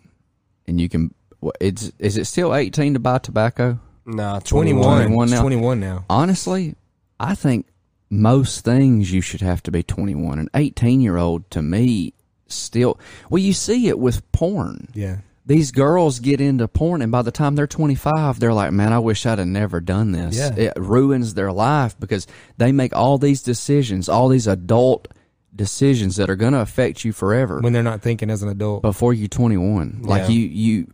and 0.66 0.82
you 0.82 0.90
can. 0.90 1.14
It's 1.62 1.92
is 2.00 2.18
it 2.18 2.26
still 2.26 2.56
18 2.56 2.96
to 2.96 3.00
buy 3.00 3.20
tobacco? 3.20 3.80
Nah, 4.04 4.40
21, 4.40 5.06
21 5.06 5.30
now. 5.30 5.42
21 5.42 5.80
now. 5.80 6.06
Honestly, 6.10 6.74
I 7.20 7.36
think 7.36 7.68
most 8.10 8.66
things 8.66 9.14
you 9.14 9.22
should 9.22 9.42
have 9.42 9.62
to 9.62 9.72
be 9.72 9.84
21. 9.84 10.40
An 10.40 10.50
18 10.56 11.02
year 11.02 11.18
old 11.18 11.52
to 11.52 11.62
me 11.62 12.14
still. 12.48 13.00
Well, 13.30 13.44
you 13.44 13.54
see 13.54 13.90
it 13.90 14.00
with 14.00 14.32
porn 14.32 14.88
Yeah. 14.96 15.18
These 15.48 15.72
girls 15.72 16.20
get 16.20 16.42
into 16.42 16.68
porn 16.68 17.02
and 17.02 17.12
by 17.12 17.22
the 17.22 17.32
time 17.32 17.56
they're 17.56 17.68
25 17.68 18.40
they're 18.40 18.54
like 18.54 18.72
man 18.72 18.92
i 18.94 19.00
wish 19.00 19.26
i'd 19.26 19.38
have 19.38 19.48
never 19.48 19.80
done 19.80 20.12
this 20.12 20.38
Yeah. 20.38 20.54
it 20.56 20.74
ruins 20.78 21.34
their 21.36 21.52
life 21.52 22.00
because 22.00 22.26
they 22.58 22.72
make 22.72 22.96
all 22.96 23.18
these 23.18 23.44
decisions 23.44 24.10
all 24.10 24.28
these 24.28 24.48
adult 24.48 25.08
decisions 25.56 26.18
that 26.18 26.30
are 26.30 26.36
going 26.36 26.54
to 26.54 26.60
affect 26.60 27.06
you 27.06 27.14
forever 27.14 27.60
When 27.62 27.74
they're 27.74 27.84
not 27.84 28.02
thinking 28.02 28.30
as 28.30 28.44
an 28.44 28.50
adult. 28.50 28.82
before 28.82 29.14
you're 29.14 29.28
21 29.28 30.02
like 30.04 30.24
Yeah. 30.24 30.28
you 30.30 30.42
you 30.48 30.88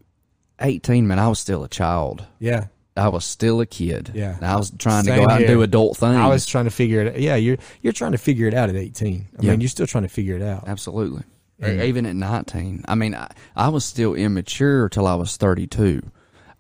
18 0.60 1.08
man 1.08 1.18
i 1.20 1.28
was 1.28 1.40
still 1.40 1.64
a 1.64 1.68
child 1.70 2.24
yeah. 2.40 2.68
i 2.96 3.08
was 3.08 3.26
still 3.26 3.62
a 3.62 3.66
kid 3.66 4.12
Yeah. 4.14 4.38
i 4.42 4.56
was 4.58 4.72
trying 4.78 5.06
to 5.06 5.16
go 5.16 5.24
out 5.24 5.40
and 5.40 5.48
do 5.48 5.62
adult 5.64 5.98
things 5.98 6.16
I 6.16 6.28
was 6.28 6.46
trying 6.46 6.66
to 6.66 6.72
figure 6.72 7.02
it. 7.02 7.08
out. 7.16 7.20
Yeah, 7.20 7.36
you're 7.38 7.58
you're 7.82 7.94
trying 7.94 8.12
to 8.12 8.18
figure 8.20 8.48
it 8.48 8.54
out 8.54 8.70
at 8.70 8.76
18. 8.76 9.28
I 9.40 9.42
Yeah. 9.44 9.52
mean, 9.52 9.62
you're 9.62 9.70
still 9.70 9.88
trying 9.88 10.04
to 10.04 10.10
figure 10.10 10.36
it 10.36 10.42
out. 10.44 10.68
Absolutely. 10.68 11.24
Even 11.64 12.06
at 12.06 12.16
19. 12.16 12.86
I 12.88 12.96
mean, 12.96 13.14
I, 13.16 13.30
I 13.56 13.70
was 13.70 13.86
still 13.86 14.16
immature 14.16 14.90
till 14.90 15.06
I 15.08 15.16
was 15.16 15.38
32. 15.38 16.02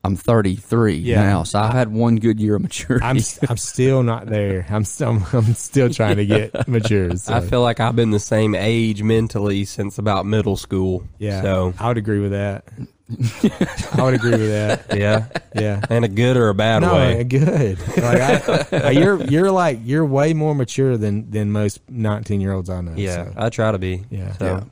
I'm 0.04 0.16
33 0.16 0.96
Yeah. 0.96 1.22
now, 1.22 1.44
so 1.44 1.60
I 1.60 1.72
had 1.72 1.90
one 1.94 2.16
good 2.16 2.40
year 2.40 2.56
of 2.56 2.62
maturity. 2.64 3.06
I'm 3.06 3.18
I'm 3.48 3.58
still 3.58 4.02
not 4.02 4.26
there. 4.26 4.66
I'm 4.70 4.84
still 4.84 5.22
I'm 5.32 5.54
still 5.54 5.90
trying 5.92 6.18
to 6.18 6.26
get 6.26 6.68
mature. 6.68 7.16
So. 7.18 7.34
I 7.36 7.42
feel 7.42 7.62
like 7.62 7.80
I've 7.80 7.96
been 7.96 8.10
the 8.10 8.20
same 8.20 8.56
age 8.56 9.04
mentally 9.04 9.64
since 9.66 10.00
about 10.00 10.26
middle 10.26 10.58
school. 10.58 11.04
yeah, 11.20 11.44
So, 11.44 11.74
I 11.80 11.88
would 11.88 11.98
agree 11.98 12.20
with 12.20 12.32
that. 12.32 12.64
I 13.94 14.02
would 14.04 14.14
agree 14.16 14.32
with 14.32 14.50
that. 14.50 14.98
yeah. 14.98 15.28
Yeah. 15.54 15.82
In 15.90 16.04
a 16.04 16.08
good 16.08 16.36
or 16.38 16.50
a 16.50 16.56
bad 16.56 16.80
No, 16.82 16.94
way. 16.96 17.24
good. 17.24 17.78
Like 17.98 18.74
I, 18.74 18.90
you're 18.98 19.22
you're 19.26 19.52
like 19.52 19.80
you're 19.84 20.06
way 20.06 20.34
more 20.34 20.56
mature 20.56 20.98
than 20.98 21.30
than 21.30 21.52
most 21.52 21.80
19 21.90 22.42
year 22.42 22.54
olds 22.54 22.70
I 22.72 22.82
know. 22.82 22.94
Yeah, 22.96 23.26
so, 23.26 23.34
I 23.38 23.50
try 23.50 23.72
to 23.72 23.78
be. 23.78 24.04
Yeah. 24.10 24.32
So. 24.38 24.46
Yeah. 24.46 24.64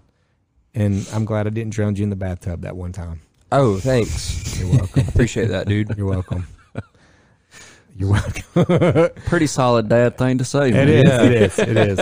And 0.74 1.08
I'm 1.14 1.26
glad 1.26 1.48
I 1.48 1.50
didn't 1.50 1.74
drown 1.74 1.96
you 1.96 2.04
in 2.04 2.10
the 2.10 2.16
bathtub 2.16 2.62
that 2.62 2.76
one 2.76 2.92
time. 2.92 3.22
Oh, 3.52 3.80
thanks. 3.80 4.60
You're 4.60 4.70
welcome. 4.70 5.08
Appreciate 5.08 5.48
that, 5.48 5.68
dude. 5.68 5.96
You're 5.98 6.06
welcome. 6.06 6.48
You're 7.96 8.12
welcome. 8.12 9.10
Pretty 9.26 9.48
solid 9.48 9.90
dad 9.90 10.18
thing 10.18 10.38
to 10.38 10.46
say. 10.46 10.70
It 10.70 10.88
is. 10.88 11.04
Yeah. 11.06 11.24
It 11.24 11.34
is. 11.34 11.60
It 11.60 11.78
is. 11.78 12.00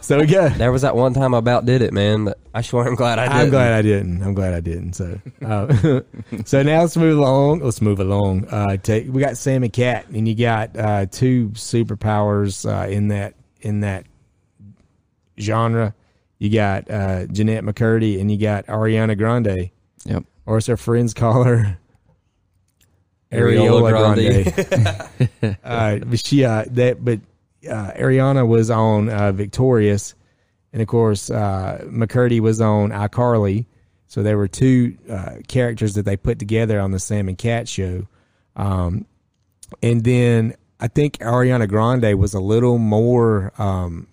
so 0.02 0.24
got. 0.24 0.58
There 0.58 0.70
was 0.70 0.82
that 0.82 0.94
one 0.94 1.12
time 1.12 1.34
I 1.34 1.38
about 1.38 1.64
did 1.66 1.82
it, 1.82 1.92
man. 1.92 2.26
But 2.26 2.38
I 2.54 2.60
sure 2.60 2.86
am 2.86 2.94
glad 2.94 3.18
I 3.18 3.26
did. 3.26 3.32
I'm 3.32 3.50
glad 3.50 3.72
I 3.72 3.82
didn't. 3.82 4.22
I'm 4.22 4.34
glad 4.34 4.54
I 4.54 4.60
didn't. 4.60 4.92
So, 4.92 5.18
uh, 5.44 6.02
so 6.44 6.62
now 6.62 6.82
let's 6.82 6.96
move 6.96 7.18
along. 7.18 7.60
Let's 7.60 7.82
move 7.82 7.98
along. 7.98 8.46
Uh, 8.48 8.76
take 8.76 9.12
we 9.12 9.20
got 9.20 9.36
Sam 9.36 9.64
and 9.64 9.72
Cat, 9.72 10.06
and 10.10 10.28
you 10.28 10.36
got 10.36 10.76
uh, 10.76 11.06
two 11.06 11.48
superpowers 11.48 12.70
uh, 12.70 12.88
in 12.88 13.08
that 13.08 13.34
in 13.60 13.80
that 13.80 14.04
genre. 15.40 15.94
You 16.42 16.50
got 16.50 16.90
uh, 16.90 17.26
Jennette 17.26 17.62
McCurdy, 17.62 18.20
and 18.20 18.28
you 18.28 18.36
got 18.36 18.66
Ariana 18.66 19.16
Grande, 19.16 19.70
Yep. 20.04 20.24
or 20.44 20.56
as 20.56 20.66
her 20.66 20.76
friends 20.76 21.14
call 21.14 21.44
her, 21.44 21.78
Areola 23.30 23.92
Areola 23.92 25.38
Grande. 25.38 25.58
uh, 25.64 25.98
but 25.98 26.18
she 26.18 26.44
uh, 26.44 26.64
that 26.72 27.04
but 27.04 27.20
uh, 27.64 27.92
Ariana 27.92 28.44
was 28.44 28.72
on 28.72 29.08
uh, 29.08 29.30
Victorious, 29.30 30.16
and 30.72 30.82
of 30.82 30.88
course 30.88 31.30
uh, 31.30 31.84
McCurdy 31.84 32.40
was 32.40 32.60
on 32.60 32.90
iCarly. 32.90 33.66
So 34.08 34.24
there 34.24 34.36
were 34.36 34.48
two 34.48 34.98
uh, 35.08 35.36
characters 35.46 35.94
that 35.94 36.02
they 36.02 36.16
put 36.16 36.40
together 36.40 36.80
on 36.80 36.90
the 36.90 36.98
Sam 36.98 37.28
and 37.28 37.38
Cat 37.38 37.68
show, 37.68 38.08
um, 38.56 39.06
and 39.80 40.02
then 40.02 40.56
I 40.80 40.88
think 40.88 41.18
Ariana 41.18 41.68
Grande 41.68 42.18
was 42.18 42.34
a 42.34 42.40
little 42.40 42.78
more. 42.78 43.52
Um, 43.58 44.08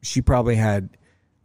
she 0.00 0.22
probably 0.22 0.54
had 0.54 0.88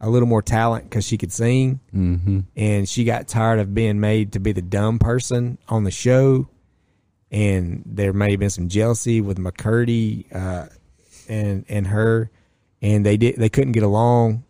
a 0.00 0.08
little 0.08 0.28
more 0.28 0.42
talent 0.42 0.84
because 0.84 1.04
she 1.06 1.18
could 1.18 1.32
sing, 1.32 1.80
Mm-hmm. 1.94 2.40
and 2.56 2.88
she 2.88 3.04
got 3.04 3.26
tired 3.28 3.58
of 3.58 3.74
being 3.74 3.98
made 4.00 4.32
to 4.34 4.40
be 4.40 4.52
the 4.52 4.62
dumb 4.62 4.98
person 4.98 5.58
on 5.68 5.84
the 5.84 5.90
show. 5.90 6.48
And 7.30 7.82
there 7.84 8.12
may 8.14 8.30
have 8.30 8.40
been 8.40 8.48
some 8.50 8.68
jealousy 8.68 9.20
with 9.20 9.36
McCurdy 9.38 10.34
uh, 10.34 10.68
and 11.28 11.64
and 11.68 11.86
her, 11.88 12.30
and 12.80 13.04
they 13.04 13.18
did 13.18 13.36
they 13.36 13.50
couldn't 13.50 13.72
get 13.72 13.82
along, 13.82 14.44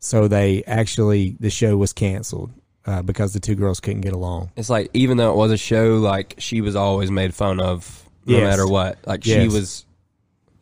so 0.00 0.26
they 0.26 0.64
actually 0.64 1.36
the 1.38 1.50
show 1.50 1.76
was 1.76 1.92
canceled 1.92 2.50
uh, 2.84 3.02
because 3.02 3.32
the 3.32 3.38
two 3.38 3.54
girls 3.54 3.78
couldn't 3.78 4.00
get 4.00 4.12
along. 4.12 4.50
It's 4.56 4.68
like 4.68 4.90
even 4.92 5.18
though 5.18 5.30
it 5.30 5.36
was 5.36 5.52
a 5.52 5.56
show, 5.56 5.98
like 5.98 6.34
she 6.38 6.60
was 6.62 6.74
always 6.74 7.12
made 7.12 7.32
fun 7.32 7.60
of, 7.60 8.08
no 8.26 8.38
Yes. 8.38 8.42
matter 8.44 8.66
what. 8.66 8.98
Like 9.06 9.22
she 9.22 9.46
was, 9.46 9.85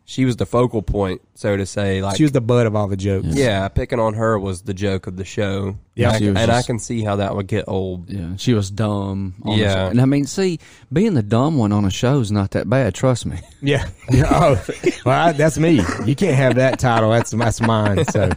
she 0.06 0.24
was 0.26 0.36
the 0.36 0.44
focal 0.46 0.82
point, 0.82 1.22
so 1.34 1.56
to 1.56 1.64
say. 1.64 2.02
Like 2.02 2.16
she 2.18 2.24
was 2.24 2.32
the 2.32 2.40
butt 2.42 2.66
of 2.66 2.76
all 2.76 2.88
the 2.88 2.96
jokes. 2.96 3.28
yeah, 3.30 3.66
picking 3.68 3.98
on 3.98 4.14
her 4.14 4.38
was 4.38 4.62
the 4.62 4.74
joke 4.74 5.06
of 5.06 5.16
the 5.16 5.24
show. 5.24 5.76
Yeah. 5.94 6.08
and, 6.08 6.14
I, 6.14 6.18
She 6.18 6.28
was 6.28 6.36
and 6.42 6.50
I 6.50 6.54
just- 6.56 6.66
can 6.66 6.78
see 6.78 7.02
how 7.02 7.16
that 7.16 7.34
would 7.36 7.46
get 7.46 7.64
old. 7.68 8.10
Yeah. 8.10 8.36
She 8.36 8.52
was 8.52 8.70
dumb. 8.70 9.34
on 9.42 9.56
the 9.56 9.62
Yeah. 9.62 9.72
show. 9.74 9.86
And 9.86 10.00
I 10.00 10.04
mean, 10.04 10.26
see, 10.26 10.58
being 10.92 11.14
the 11.14 11.22
dumb 11.22 11.56
one 11.56 11.72
on 11.72 11.84
a 11.86 11.90
show 11.90 12.20
is 12.20 12.30
not 12.32 12.50
that 12.50 12.68
bad. 12.68 12.94
Trust 12.94 13.24
me. 13.26 13.40
Yeah. 13.62 13.88
Yeah. 14.12 14.28
Oh, 14.30 14.64
well, 15.06 15.28
I, 15.28 15.32
that's 15.32 15.56
me. 15.56 15.80
You 16.04 16.14
can't 16.14 16.36
have 16.36 16.56
that 16.56 16.78
title. 16.78 17.10
That's 17.10 17.30
that's 17.30 17.62
mine. 17.62 18.04
So, 18.04 18.30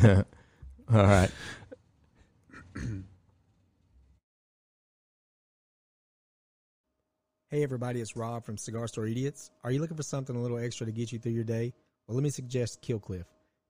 all 0.04 0.24
right. 0.92 1.28
Hey 7.52 7.64
everybody, 7.64 8.00
it's 8.00 8.14
Rob 8.14 8.44
from 8.44 8.56
Cigar 8.56 8.86
Store 8.86 9.08
Idiots. 9.08 9.50
Are 9.64 9.72
you 9.72 9.80
looking 9.80 9.96
for 9.96 10.04
something 10.04 10.36
a 10.36 10.40
little 10.40 10.56
extra 10.56 10.86
to 10.86 10.92
get 10.92 11.10
you 11.10 11.18
through 11.18 11.32
your 11.32 11.42
day? 11.42 11.72
Well, 12.06 12.14
let 12.14 12.22
me 12.22 12.30
suggest 12.30 12.80
Killcliff. 12.80 13.24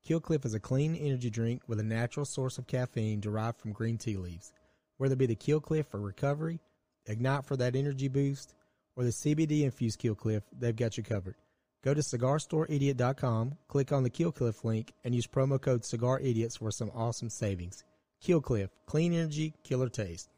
Killcliff 0.07 0.45
is 0.45 0.53
a 0.53 0.61
clean 0.61 0.95
energy 0.95 1.31
drink 1.31 1.63
with 1.67 1.81
a 1.81 1.83
natural 1.83 2.27
source 2.27 2.59
of 2.59 2.67
caffeine 2.67 3.21
derived 3.21 3.59
from 3.59 3.73
green 3.73 3.97
tea 3.97 4.19
leaves. 4.19 4.53
Whether 4.99 5.15
it 5.15 5.19
be 5.21 5.25
the 5.25 5.35
Killcliff 5.35 5.87
for 5.87 5.99
recovery, 5.99 6.61
Ignite 7.07 7.47
for 7.47 7.57
that 7.57 7.75
energy 7.75 8.09
boost, 8.09 8.55
or 8.97 9.05
the 9.05 9.13
CBD 9.13 9.63
infused 9.63 9.99
Killcliff, 9.99 10.43
they've 10.53 10.77
got 10.77 10.99
you 10.99 11.03
covered. 11.03 11.37
Go 11.83 11.95
to 11.95 12.03
cigarstoreidiot.com, 12.03 13.55
click 13.67 13.93
on 13.93 14.03
the 14.03 14.11
Killcliff 14.11 14.63
link, 14.63 14.93
and 15.05 15.15
use 15.15 15.27
promo 15.27 15.59
code 15.59 15.85
CigarIdiots 15.85 16.59
for 16.59 16.71
some 16.71 16.91
awesome 16.95 17.31
savings. 17.31 17.83
Killcliff, 18.23 18.69
clean 18.85 19.15
energy, 19.15 19.55
killer 19.65 19.89
taste. 19.89 20.29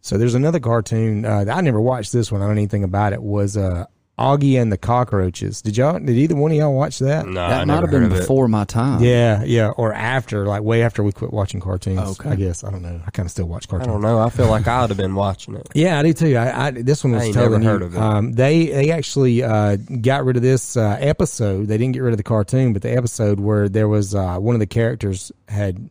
So 0.00 0.16
there's 0.16 0.34
another 0.34 0.60
cartoon. 0.60 1.24
Uh, 1.24 1.44
I 1.52 1.60
never 1.60 1.80
watched 1.80 2.12
this 2.12 2.30
one. 2.32 2.40
I 2.40 2.46
don't 2.46 2.54
know 2.54 2.60
anything 2.60 2.84
about 2.84 3.12
it. 3.12 3.20
Was 3.22 3.56
uh, 3.56 3.84
Oggy 4.18 4.60
and 4.60 4.72
the 4.72 4.78
Cockroaches? 4.78 5.60
Did 5.60 5.76
y'all? 5.76 5.98
Did 5.98 6.10
either 6.10 6.34
one 6.34 6.50
of 6.52 6.56
y'all 6.56 6.74
watch 6.74 6.98
that? 7.00 7.26
No, 7.26 7.42
I 7.42 7.48
that 7.50 7.66
might 7.66 7.74
never 7.74 7.86
have 7.86 7.90
been 7.90 8.02
heard 8.02 8.12
of 8.12 8.16
it. 8.18 8.20
before 8.20 8.48
my 8.48 8.64
time. 8.64 9.02
Yeah, 9.02 9.42
yeah, 9.44 9.68
or 9.70 9.92
after, 9.92 10.46
like 10.46 10.62
way 10.62 10.82
after 10.82 11.02
we 11.02 11.12
quit 11.12 11.32
watching 11.32 11.60
cartoons. 11.60 12.20
Okay. 12.20 12.30
I 12.30 12.34
guess 12.36 12.64
I 12.64 12.70
don't 12.70 12.82
know. 12.82 13.00
I 13.06 13.10
kind 13.10 13.26
of 13.26 13.30
still 13.30 13.46
watch 13.46 13.68
cartoons. 13.68 13.88
I 13.88 13.92
don't 13.92 14.00
know. 14.02 14.18
I 14.20 14.30
feel 14.30 14.48
like 14.48 14.66
I 14.66 14.80
would 14.80 14.90
have 14.90 14.96
been 14.96 15.14
watching 15.14 15.54
it. 15.56 15.68
Yeah, 15.74 15.98
I 15.98 16.02
do 16.02 16.12
too. 16.12 16.36
I, 16.36 16.66
I 16.66 16.70
this 16.70 17.04
one 17.04 17.12
was 17.12 17.22
I 17.22 17.26
ain't 17.26 17.34
totally 17.34 17.58
never 17.58 17.64
new. 17.64 17.68
heard 17.68 17.82
of 17.82 17.94
it. 17.94 18.00
Um, 18.00 18.32
they 18.32 18.66
they 18.66 18.90
actually 18.92 19.42
uh, 19.42 19.76
got 19.76 20.24
rid 20.24 20.36
of 20.36 20.42
this 20.42 20.76
uh, 20.76 20.96
episode. 21.00 21.66
They 21.66 21.76
didn't 21.76 21.94
get 21.94 22.00
rid 22.02 22.12
of 22.12 22.18
the 22.18 22.22
cartoon, 22.24 22.72
but 22.72 22.82
the 22.82 22.96
episode 22.96 23.38
where 23.40 23.68
there 23.68 23.88
was 23.88 24.14
uh, 24.14 24.38
one 24.38 24.54
of 24.54 24.60
the 24.60 24.66
characters 24.66 25.30
had, 25.48 25.90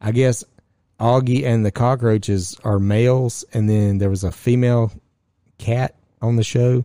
I 0.00 0.12
guess, 0.12 0.44
Oggy 0.98 1.44
and 1.44 1.64
the 1.64 1.70
cockroaches 1.70 2.56
are 2.64 2.78
males, 2.78 3.44
and 3.52 3.68
then 3.68 3.98
there 3.98 4.10
was 4.10 4.24
a 4.24 4.32
female 4.32 4.92
cat 5.58 5.94
on 6.22 6.36
the 6.36 6.42
show, 6.44 6.84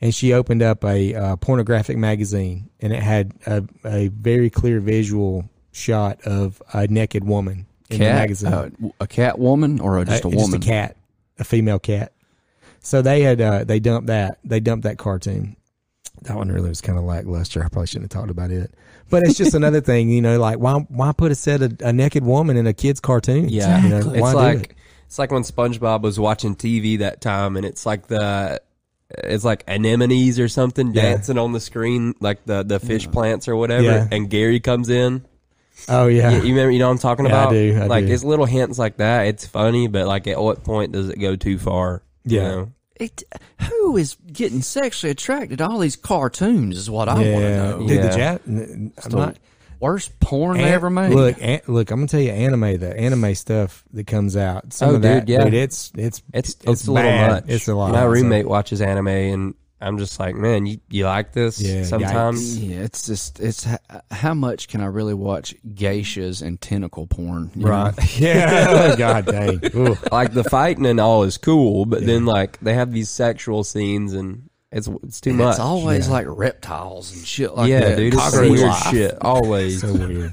and 0.00 0.14
she 0.14 0.32
opened 0.32 0.62
up 0.62 0.84
a 0.84 1.14
uh, 1.14 1.36
pornographic 1.36 1.96
magazine, 1.98 2.70
and 2.80 2.92
it 2.92 3.02
had 3.02 3.32
a, 3.46 3.62
a 3.84 4.08
very 4.08 4.48
clear 4.50 4.80
visual 4.80 5.48
shot 5.72 6.20
of 6.22 6.62
a 6.72 6.86
naked 6.86 7.24
woman 7.24 7.66
in 7.90 7.98
the 7.98 8.04
magazine. 8.06 8.52
uh, 8.52 8.70
a 9.00 9.06
cat 9.06 9.38
woman 9.38 9.80
or 9.80 9.98
a, 9.98 10.04
just 10.04 10.24
Uh, 10.24 10.28
a 10.28 10.30
woman? 10.30 10.60
Just 10.60 10.70
a 10.70 10.72
cat, 10.72 10.96
a 11.38 11.44
female 11.44 11.78
cat. 11.78 12.12
So 12.80 13.00
they 13.02 13.22
had 13.22 13.40
uh, 13.40 13.64
they 13.64 13.78
dumped 13.80 14.08
that 14.08 14.38
they 14.44 14.60
dumped 14.60 14.84
that 14.84 14.98
cartoon. 14.98 15.56
That 16.22 16.36
one 16.36 16.50
really 16.50 16.68
was 16.68 16.80
kind 16.80 16.98
of 16.98 17.04
lackluster. 17.04 17.62
I 17.64 17.68
probably 17.68 17.86
shouldn't 17.86 18.12
have 18.12 18.20
talked 18.20 18.30
about 18.30 18.50
it. 18.50 18.74
But 19.12 19.22
it's 19.24 19.36
just 19.38 19.54
another 19.54 19.80
thing, 19.80 20.08
you 20.08 20.20
know, 20.20 20.40
like 20.40 20.58
why 20.58 20.74
why 20.88 21.12
put 21.12 21.30
a 21.30 21.34
set 21.36 21.62
of 21.62 21.80
a 21.80 21.92
naked 21.92 22.24
woman 22.24 22.56
in 22.56 22.66
a 22.66 22.72
kid's 22.72 22.98
cartoon? 22.98 23.48
Yeah, 23.48 23.80
you 23.82 23.88
know, 23.90 23.98
it's 24.12 24.34
like 24.34 24.58
it? 24.58 24.72
it's 25.06 25.18
like 25.18 25.30
when 25.30 25.42
SpongeBob 25.42 26.02
was 26.02 26.18
watching 26.18 26.56
TV 26.56 26.98
that 26.98 27.20
time, 27.20 27.56
and 27.56 27.64
it's 27.64 27.86
like 27.86 28.08
the 28.08 28.60
it's 29.10 29.44
like 29.44 29.62
anemones 29.68 30.38
or 30.40 30.48
something 30.48 30.92
Yeah. 30.94 31.02
dancing 31.02 31.36
on 31.38 31.52
the 31.52 31.60
screen, 31.60 32.14
like 32.20 32.44
the 32.46 32.62
the 32.64 32.80
fish 32.80 33.08
plants 33.10 33.46
or 33.46 33.54
whatever. 33.54 33.82
Yeah. 33.84 34.08
And 34.10 34.28
Gary 34.28 34.58
comes 34.58 34.88
in. 34.88 35.24
Oh 35.88 36.06
yeah, 36.06 36.30
You, 36.30 36.36
you 36.38 36.48
remember? 36.54 36.70
You 36.70 36.78
know 36.78 36.86
what 36.86 36.92
I'm 36.92 36.98
talking 36.98 37.26
Yeah, 37.26 37.36
I 37.36 37.42
about? 37.42 37.50
do, 37.52 37.78
I 37.82 37.86
like 37.86 38.06
do. 38.06 38.12
it's 38.12 38.24
little 38.24 38.46
hints 38.46 38.78
like 38.78 38.96
that. 38.98 39.26
It's 39.26 39.46
funny, 39.46 39.86
but 39.88 40.06
like 40.06 40.26
at 40.26 40.40
what 40.40 40.64
point 40.64 40.92
does 40.92 41.08
it 41.10 41.18
go 41.18 41.36
too 41.36 41.58
far? 41.58 42.02
You 42.24 42.36
Yeah. 42.38 42.48
know? 42.48 42.72
It, 43.02 43.22
who 43.68 43.96
is 43.96 44.16
getting 44.32 44.62
sexually 44.62 45.10
attracted 45.10 45.58
to 45.58 45.68
all 45.68 45.78
these 45.80 45.96
cartoons? 45.96 46.76
Is 46.78 46.88
what 46.90 47.08
I 47.08 47.14
want 47.14 47.24
to 47.24 47.56
know. 47.56 47.78
Dude, 47.80 47.90
Yeah. 47.90 48.02
the 48.02 48.08
Jap- 48.16 48.40
n- 48.48 48.92
I'm 49.04 49.10
The 49.10 49.16
not- 49.16 49.38
worst 49.80 50.20
porn 50.20 50.58
they 50.58 50.62
An- 50.64 50.72
ever 50.74 50.88
made. 50.90 51.12
Look, 51.12 51.36
an- 51.40 51.60
look, 51.66 51.90
I'm 51.90 51.98
gonna 51.98 52.06
tell 52.08 52.20
you, 52.20 52.30
anime, 52.30 52.78
the 52.78 52.96
anime 52.96 53.34
stuff 53.34 53.82
that 53.92 54.06
comes 54.06 54.36
out. 54.36 54.72
Some 54.72 54.90
Oh, 54.90 54.94
of 54.94 55.02
that, 55.02 55.26
dude, 55.26 55.28
yeah. 55.30 55.44
dude, 55.44 55.54
it's 55.54 55.90
it's 55.96 56.22
It's 56.32 56.56
Oh, 56.66 56.72
it's, 56.72 56.86
a 56.86 56.92
little 56.92 57.10
bad. 57.10 57.30
much. 57.32 57.44
It's 57.48 57.66
a 57.68 57.74
lot. 57.74 57.92
My 57.92 58.02
So- 58.02 58.08
roommate 58.08 58.46
watches 58.48 58.80
anime, 58.80 59.08
and 59.08 59.54
I'm 59.82 59.98
just 59.98 60.18
like, 60.20 60.34
man, 60.36 60.64
you 60.66 60.78
you 60.88 61.04
like 61.04 61.32
this? 61.32 61.60
Yeah, 61.60 61.82
Sometimes. 61.82 62.58
yeah, 62.62 62.80
it's 62.80 63.04
just 63.06 63.40
it's 63.40 63.66
h- 63.66 63.78
how 64.10 64.32
much 64.32 64.68
can 64.68 64.80
I 64.80 64.86
really 64.86 65.14
watch 65.14 65.54
geishas 65.74 66.40
and 66.40 66.60
tentacle 66.60 67.06
porn? 67.06 67.50
you 67.54 67.64
know? 67.64 67.70
right? 67.70 68.18
yeah. 68.20 68.94
God 68.98 69.26
dang. 69.26 69.60
Ooh. 69.74 69.96
like 70.12 70.32
the 70.32 70.44
fighting 70.44 70.86
and 70.86 71.00
all 71.00 71.24
is 71.24 71.36
cool, 71.36 71.84
but 71.84 72.06
then 72.06 72.24
like 72.24 72.58
they 72.60 72.74
have 72.74 72.92
these 72.92 73.10
sexual 73.10 73.64
scenes 73.64 74.12
and 74.12 74.48
it's 74.70 74.88
it's 75.02 75.20
too 75.20 75.30
And 75.30 75.38
much. 75.40 75.50
It's 75.54 75.60
always 75.60 76.06
Yeah. 76.06 76.12
like 76.14 76.26
reptiles 76.28 77.12
and 77.14 77.26
shit 77.26 77.54
like 77.54 77.68
that. 77.68 77.68
yeah, 77.70 77.80
that. 77.90 77.96
dude, 77.96 78.14
it's 78.14 78.22
Cockroach 78.22 78.50
weird 78.50 78.60
life. 78.68 78.90
shit. 78.90 79.18
Always. 79.20 79.80
so 79.80 79.92
weird. 79.92 80.32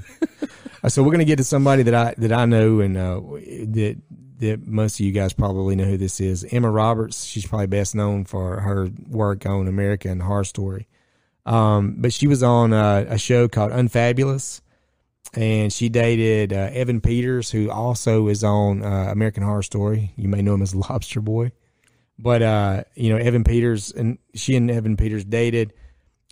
Uh, 0.82 0.88
so 0.88 1.02
we're 1.02 1.12
gonna 1.12 1.24
get 1.26 1.36
to 1.36 1.44
somebody 1.44 1.82
that 1.82 1.94
I 1.94 2.14
that 2.18 2.32
I 2.32 2.46
know 2.46 2.80
and 2.80 2.96
uh, 2.96 3.20
that 3.20 4.00
that 4.40 4.66
most 4.66 4.98
of 4.98 5.06
you 5.06 5.12
guys 5.12 5.32
probably 5.32 5.76
know 5.76 5.84
who 5.84 5.96
this 5.96 6.20
is. 6.20 6.44
Emma 6.50 6.70
Roberts. 6.70 7.24
She's 7.24 7.46
probably 7.46 7.66
best 7.66 7.94
known 7.94 8.24
for 8.24 8.60
her 8.60 8.90
work 9.08 9.46
on 9.46 9.68
American 9.68 10.20
Horror 10.20 10.44
Story. 10.44 10.88
Um, 11.46 11.96
but 11.98 12.12
she 12.12 12.26
was 12.26 12.42
on 12.42 12.72
uh, 12.72 13.06
a 13.08 13.18
show 13.18 13.48
called 13.48 13.72
Unfabulous, 13.72 14.62
and 15.34 15.72
she 15.72 15.88
dated 15.88 16.52
uh, 16.52 16.70
Evan 16.72 17.00
Peters, 17.00 17.50
who 17.50 17.70
also 17.70 18.28
is 18.28 18.44
on 18.44 18.82
uh, 18.82 19.08
American 19.10 19.42
Horror 19.42 19.62
Story. 19.62 20.12
You 20.16 20.28
may 20.28 20.42
know 20.42 20.54
him 20.54 20.62
as 20.62 20.74
Lobster 20.90 21.20
Boy. 21.20 21.52
But 22.18 22.42
uh, 22.42 22.84
you 22.94 23.10
know, 23.10 23.16
Evan 23.16 23.44
Peters 23.44 23.92
and 23.92 24.18
she 24.34 24.56
and 24.56 24.70
Evan 24.70 24.96
Peters 24.96 25.24
dated. 25.24 25.72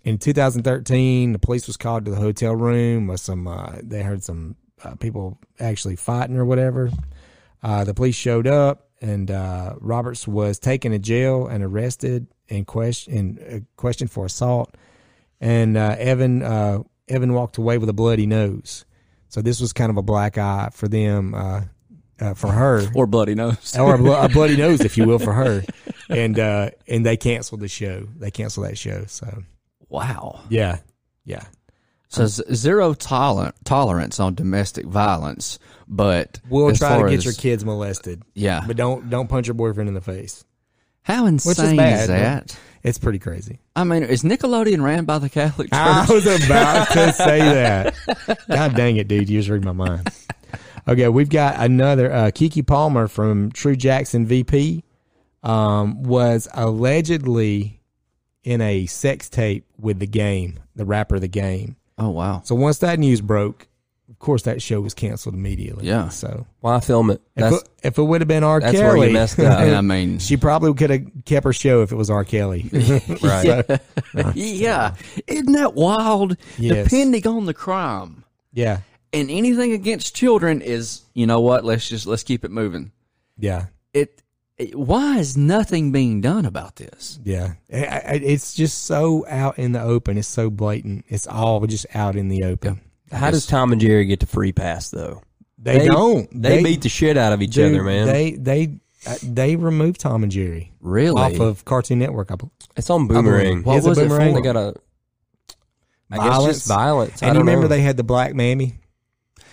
In 0.05 0.17
2013, 0.17 1.33
the 1.33 1.39
police 1.39 1.67
was 1.67 1.75
called 1.75 2.05
to 2.05 2.11
the 2.11 2.17
hotel 2.17 2.55
room 2.55 3.07
with 3.07 3.19
some. 3.19 3.47
Uh, 3.47 3.77
they 3.81 4.03
heard 4.03 4.23
some 4.23 4.55
uh, 4.83 4.95
people 4.95 5.39
actually 5.59 5.95
fighting 5.95 6.37
or 6.37 6.45
whatever. 6.45 6.91
Uh, 7.61 7.83
the 7.83 7.93
police 7.93 8.15
showed 8.15 8.47
up, 8.47 8.89
and 9.01 9.29
uh, 9.31 9.75
Roberts 9.79 10.27
was 10.27 10.59
taken 10.59 10.91
to 10.91 10.99
jail 10.99 11.47
and 11.47 11.63
arrested 11.63 12.27
and 12.49 12.65
question 12.65 13.17
and 13.17 13.39
uh, 13.39 13.65
questioned 13.75 14.11
for 14.11 14.25
assault. 14.25 14.75
And 15.41 15.77
uh, 15.77 15.95
Evan 15.97 16.41
uh, 16.43 16.79
Evan 17.07 17.33
walked 17.33 17.57
away 17.57 17.77
with 17.77 17.89
a 17.89 17.93
bloody 17.93 18.25
nose. 18.25 18.85
So 19.29 19.41
this 19.41 19.59
was 19.61 19.73
kind 19.73 19.89
of 19.89 19.97
a 19.97 20.01
black 20.01 20.37
eye 20.37 20.69
for 20.73 20.87
them, 20.87 21.33
uh, 21.35 21.61
uh, 22.19 22.33
for 22.33 22.51
her 22.51 22.81
or 22.95 23.05
bloody 23.07 23.35
nose. 23.35 23.77
or 23.77 23.95
a, 23.95 23.97
blo- 23.97 24.19
a 24.21 24.27
bloody 24.29 24.57
nose, 24.65 24.81
if 24.81 24.97
you 24.97 25.05
will, 25.05 25.19
for 25.19 25.33
her. 25.33 25.63
And 26.09 26.39
uh, 26.39 26.71
and 26.87 27.05
they 27.05 27.15
canceled 27.17 27.61
the 27.61 27.67
show. 27.67 28.07
They 28.17 28.31
canceled 28.31 28.65
that 28.67 28.77
show. 28.77 29.05
So 29.05 29.43
Wow. 29.89 30.41
yeah, 30.49 30.79
yeah. 31.25 31.43
So 32.09 32.25
zero 32.25 32.93
toler- 32.95 33.53
tolerance 33.63 34.19
on 34.19 34.33
domestic 34.35 34.85
violence, 34.85 35.59
but 35.87 36.39
We'll 36.49 36.75
try 36.75 36.97
to 37.01 37.09
get 37.09 37.19
as- 37.19 37.25
your 37.25 37.33
kids 37.35 37.63
molested, 37.63 38.23
Yeah. 38.33 38.63
but 38.65 38.75
don't 38.77 39.09
don't 39.09 39.27
punch 39.29 39.47
your 39.47 39.53
boyfriend 39.53 39.87
in 39.87 39.93
the 39.93 40.01
face. 40.01 40.43
How 41.03 41.25
insane 41.27 41.77
bad, 41.77 42.01
is 42.01 42.07
that? 42.07 42.59
It's 42.83 42.97
pretty 42.97 43.19
crazy. 43.19 43.59
I 43.75 43.83
mean, 43.83 44.03
is 44.03 44.23
Nickelodeon 44.23 44.83
ran 44.83 45.05
by 45.05 45.19
the 45.19 45.29
Catholic 45.29 45.69
Church? 45.69 45.79
I 45.79 46.05
was 46.09 46.25
about 46.25 46.87
to 46.91 47.13
say 47.13 47.39
that. 47.39 47.95
God 48.49 48.75
dang 48.75 48.97
it, 48.97 49.07
dude! 49.07 49.29
You 49.29 49.39
just 49.39 49.49
read 49.49 49.63
my 49.63 49.71
mind. 49.71 50.09
Okay, 50.87 51.07
we've 51.09 51.29
got 51.29 51.59
another 51.59 52.11
uh, 52.11 52.25
Keke 52.31 52.65
Palmer 52.65 53.07
from 53.07 53.51
True 53.51 53.75
Jackson 53.75 54.25
VP. 54.25 54.83
Um, 55.43 56.03
was 56.03 56.47
allegedly 56.53 57.81
in 58.43 58.61
a 58.61 58.85
sex 58.87 59.29
tape 59.29 59.65
with 59.79 59.99
the 59.99 60.07
game, 60.07 60.59
the 60.75 60.85
rapper, 60.85 61.19
the 61.19 61.27
game. 61.27 61.75
Oh 61.99 62.09
wow. 62.09 62.41
So 62.43 62.55
once 62.55 62.79
that 62.79 62.97
news 62.99 63.21
broke, 63.21 63.67
of 64.09 64.17
course 64.19 64.43
that 64.43 64.61
show 64.61 64.81
was 64.81 64.93
canceled 64.93 65.35
immediately. 65.35 65.85
Yeah. 65.85 66.09
So 66.09 66.47
Why 66.61 66.79
film 66.79 67.11
it? 67.11 67.21
if, 67.35 67.53
it, 67.53 67.69
if 67.83 67.97
it 67.97 68.03
would 68.03 68.21
have 68.21 68.27
been 68.27 68.43
R. 68.43 68.59
that's 68.59 68.75
Kelly, 68.77 68.99
where 68.99 69.07
you 69.07 69.13
messed 69.13 69.39
up. 69.39 69.59
And 69.59 69.75
I 69.75 69.81
mean, 69.81 70.19
she 70.19 70.35
probably 70.37 70.73
could 70.73 70.89
have 70.89 71.01
kept 71.25 71.43
her 71.45 71.53
show 71.53 71.83
if 71.83 71.91
it 71.91 71.95
was 71.95 72.09
R. 72.09 72.23
Kelly. 72.23 72.69
right. 73.21 73.79
yeah, 74.33 74.95
isn't 75.27 75.51
that 75.51 75.73
wild? 75.75 76.37
Yes. 76.57 76.85
Depending 76.85 77.27
on 77.27 77.45
the 77.45 77.53
crime, 77.53 78.23
yeah, 78.53 78.79
and 79.13 79.29
anything 79.29 79.73
against 79.73 80.15
children 80.15 80.61
is, 80.61 81.01
you 81.13 81.27
know 81.27 81.41
what? 81.41 81.63
Let's 81.63 81.87
just 81.87 82.07
let's 82.07 82.23
keep 82.23 82.43
it 82.43 82.51
moving. 82.51 82.91
yeah, 83.37 83.67
It. 83.93 84.21
It 84.59 84.75
why 84.75 85.17
is 85.17 85.35
nothing 85.37 85.91
being 85.91 86.21
done 86.21 86.45
about 86.45 86.75
this? 86.75 87.19
yeah. 87.23 87.53
I- 87.73 87.77
I- 87.77 88.21
It's 88.23 88.53
just 88.53 88.85
so 88.85 89.25
out 89.27 89.57
in 89.57 89.71
the 89.71 89.81
open. 89.81 90.17
It's 90.17 90.27
so 90.27 90.49
blatant. 90.49 91.05
It's 91.07 91.25
all 91.27 91.65
just 91.65 91.85
out 91.95 92.15
in 92.15 92.27
the 92.29 92.43
open. 92.43 92.81
How 93.11 93.31
does 93.31 93.45
Tom 93.47 93.71
and 93.71 93.81
Jerry 93.81 94.05
get 94.05 94.19
the 94.19 94.27
free 94.27 94.51
pass 94.51 94.89
though? 94.91 95.23
They, 95.57 95.87
don't. 95.87 96.29
They, 96.31 96.63
beat 96.63 96.81
the 96.83 96.89
shit 96.89 97.17
out 97.17 97.33
of 97.33 97.41
each 97.41 97.51
dude, 97.55 97.73
other, 97.73 97.83
man. 97.83 98.05
They 98.07 98.31
they 98.31 98.79
uh, 99.07 99.15
they 99.23 99.55
removed 99.57 99.99
Tom 99.99 100.23
and 100.23 100.31
Jerry 100.31 100.71
Really? 100.79 101.19
off 101.21 101.39
of 101.39 101.65
Cartoon 101.65 101.99
Network. 101.99 102.31
I 102.31 102.35
believe. 102.35 102.51
it's 102.77 102.89
on 102.89 103.07
Boomerang. 103.07 103.63
What 103.63 103.77
it 103.83 103.83
was 103.87 103.97
it 103.97 104.07
Boomerang? 104.07 104.35
They 104.35 104.41
got 104.41 104.55
a 104.55 104.73
I 106.11 106.17
guess 106.17 106.25
Violence. 106.27 106.55
just 106.57 106.67
violence. 106.67 107.23
I 107.23 107.27
And 107.27 107.35
you 107.35 107.39
don't 107.39 107.45
remember 107.47 107.63
know. 107.63 107.67
they 107.75 107.81
had 107.81 107.97
the 107.97 108.03
black 108.03 108.33
mammy. 108.35 108.75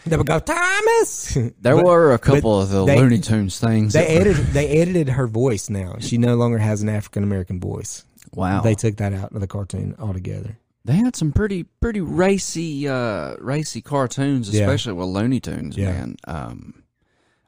They 0.07 0.17
would 0.17 0.27
go 0.27 0.39
Thomas. 0.39 1.35
There 1.61 1.77
But- 1.77 1.85
were 1.85 2.13
a 2.15 2.19
couple 2.19 2.61
of 2.61 2.71
the 2.71 2.85
they- 2.85 2.99
Looney 3.01 3.19
Tunes 3.19 3.59
things. 3.59 3.93
They 3.93 4.01
that 4.01 4.09
were- 4.15 4.21
edited. 4.31 4.47
They 4.49 4.69
edited 4.81 5.09
her 5.11 5.27
voice. 5.27 5.69
Now 5.69 5.97
she 6.01 6.17
no 6.19 6.37
longer 6.37 6.59
has 6.59 6.83
an 6.83 6.89
African 6.89 7.23
American 7.25 7.59
voice. 7.61 8.05
Wow. 8.35 8.61
They 8.63 8.75
took 8.75 8.97
that 8.97 9.13
out 9.13 9.33
of 9.33 9.41
the 9.41 9.47
cartoon 9.47 9.95
altogether. 9.99 10.59
They 10.85 10.95
had 10.95 11.17
some 11.17 11.33
pretty 11.33 11.65
pretty 11.81 12.01
racy 12.01 12.87
uh 12.89 13.35
racy 13.41 13.81
cartoons, 13.83 14.51
Yeah. 14.51 14.63
especially 14.63 14.93
with 14.93 15.09
Looney 15.09 15.41
Tunes, 15.41 15.77
Yeah. 15.77 15.93
man. 15.93 16.17
Um 16.29 16.83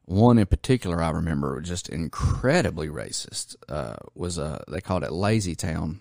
one 0.06 0.38
in 0.38 0.46
particular 0.46 1.02
I 1.02 1.11
remember 1.11 1.54
was 1.56 1.68
just 1.68 1.88
incredibly 1.88 2.88
racist. 2.88 3.54
Uh 3.68 3.94
was 4.14 4.38
uh 4.38 4.62
they 4.68 4.80
called 4.80 5.04
it 5.04 5.12
Lazy 5.12 5.54
Town. 5.54 6.00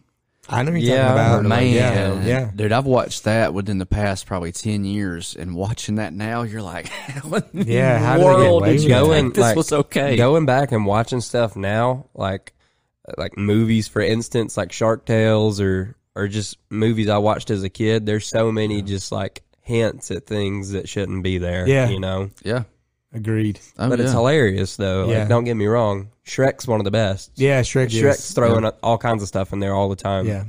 I 0.50 0.64
know 0.64 0.72
you're 0.72 0.80
Yeah, 0.95 1.08
talking 1.08 1.14
about. 1.14 1.45
Man, 1.45 1.74
yeah, 1.74 2.24
yeah. 2.24 2.52
dude, 2.56 2.72
I've 2.72 2.86
watched 2.86 3.26
that 3.26 3.54
within 3.54 3.78
the 3.78 3.86
past 3.86 4.26
probably 4.26 4.52
ten 4.52 4.86
years, 4.86 5.36
and 5.36 5.56
watching 5.56 5.95
that 5.95 6.14
now, 6.14 6.43
you're 6.43 6.62
like, 6.62 6.89
Yeah, 7.54 8.00
how 8.00 8.18
did 8.18 8.24
they 8.24 8.24
get 8.24 8.24
world 8.24 8.66
did 8.66 8.82
you 8.84 8.89
going 8.89 9.24
think 9.24 9.36
this 9.36 9.41
like, 9.41 9.56
was 9.58 9.74
okay? 9.74 10.16
Going 10.16 10.45
back 10.45 10.72
and 10.72 10.86
watching 10.86 11.22
stuff 11.22 11.56
now, 11.56 12.08
like 12.14 12.54
like 13.18 13.38
movies, 13.38 13.88
for 13.88 14.02
instance, 14.02 14.58
like 14.58 14.72
Shark 14.72 15.06
Tales 15.06 15.60
or 15.62 15.95
or 16.16 16.28
just 16.28 16.58
movies 16.70 17.10
I 17.10 17.18
watched 17.20 17.52
as 17.52 17.64
a 17.64 17.70
kid. 17.70 18.06
There's 18.06 18.26
so 18.26 18.52
many 18.52 18.82
just 18.82 19.12
like 19.12 19.43
hints 19.62 20.12
at 20.12 20.26
things 20.26 20.72
that 20.72 20.88
shouldn't 20.89 21.24
be 21.24 21.38
there. 21.38 21.68
Yeah. 21.68 21.89
you 21.89 22.00
know. 22.00 22.30
yeah, 22.43 22.64
Agreed. 23.14 23.60
Oh, 23.80 23.89
but 23.89 23.99
it's 23.99 24.12
hilarious 24.12 24.76
though. 24.76 25.10
Yeah. 25.10 25.20
Like, 25.20 25.30
don't 25.30 25.43
get 25.45 25.55
me 25.55 25.66
wrong. 25.66 26.10
Shrek's 26.26 26.68
one 26.68 26.80
of 26.80 26.84
the 26.84 26.91
best. 26.91 27.32
Yeah, 27.36 27.62
Shrek. 27.62 27.88
Shrek's 27.88 28.20
is, 28.30 28.34
throwing 28.34 28.66
all 28.84 28.97
kinds 28.97 29.22
of 29.22 29.28
stuff 29.30 29.53
in 29.53 29.60
there 29.60 29.74
all 29.74 29.88
the 29.89 29.95
time. 29.95 30.28
Yeah, 30.28 30.43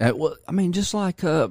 Uh, 0.00 0.12
well, 0.16 0.36
I 0.48 0.52
mean, 0.52 0.72
just 0.72 0.94
like 0.94 1.22
uh, 1.22 1.48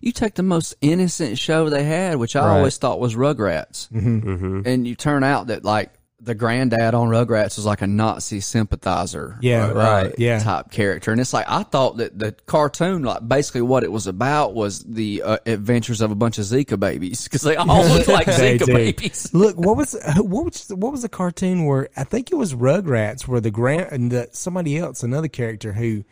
you 0.00 0.12
take 0.12 0.34
the 0.34 0.42
most 0.42 0.74
innocent 0.80 1.38
show 1.38 1.68
they 1.68 1.84
had, 1.84 2.16
which 2.16 2.34
I 2.34 2.46
Right. 2.46 2.56
always 2.56 2.78
thought 2.78 2.98
was 2.98 3.14
Rugrats, 3.14 3.88
Mm-hmm. 3.92 4.62
and 4.64 4.86
you 4.88 4.94
turn 4.94 5.22
out 5.22 5.48
that 5.48 5.64
like 5.64 5.90
the 6.22 6.34
granddad 6.34 6.94
on 6.94 7.08
Rugrats 7.08 7.56
was 7.56 7.64
like 7.64 7.80
a 7.82 7.86
Nazi 7.86 8.40
sympathizer, 8.40 9.38
Yeah, 9.40 9.68
uh, 9.68 9.72
right, 9.74 10.14
yeah. 10.18 10.38
type 10.38 10.70
character, 10.70 11.12
and 11.12 11.20
it's 11.20 11.32
like 11.32 11.46
I 11.48 11.62
thought 11.62 11.96
that 11.96 12.18
the 12.18 12.32
cartoon, 12.46 13.02
like 13.02 13.26
basically 13.26 13.62
what 13.62 13.84
it 13.84 13.90
was 13.90 14.06
about, 14.06 14.52
was 14.54 14.80
the 14.80 15.22
uh, 15.22 15.38
adventures 15.46 16.00
of 16.02 16.10
a 16.10 16.14
bunch 16.14 16.38
of 16.38 16.44
Zika 16.44 16.78
babies 16.78 17.24
because 17.24 17.42
they 17.42 17.56
all 17.56 17.84
look 17.88 18.06
like 18.18 18.26
Zika 18.26 18.66
do. 18.66 18.74
babies. 18.74 19.30
Look, 19.34 19.56
what 19.56 19.76
was 19.76 19.96
what 20.16 20.44
was 20.44 20.68
what 20.68 20.92
was 20.92 21.02
the 21.02 21.08
cartoon 21.08 21.64
where 21.64 21.88
I 21.96 22.04
think 22.04 22.30
it 22.30 22.34
was 22.36 22.54
Rugrats 22.54 23.26
where 23.26 23.40
the 23.40 23.50
grand 23.50 23.88
and 23.90 24.10
the, 24.12 24.28
somebody 24.32 24.76
else, 24.76 25.02
another 25.02 25.28
character 25.28 25.72
who 25.72 26.04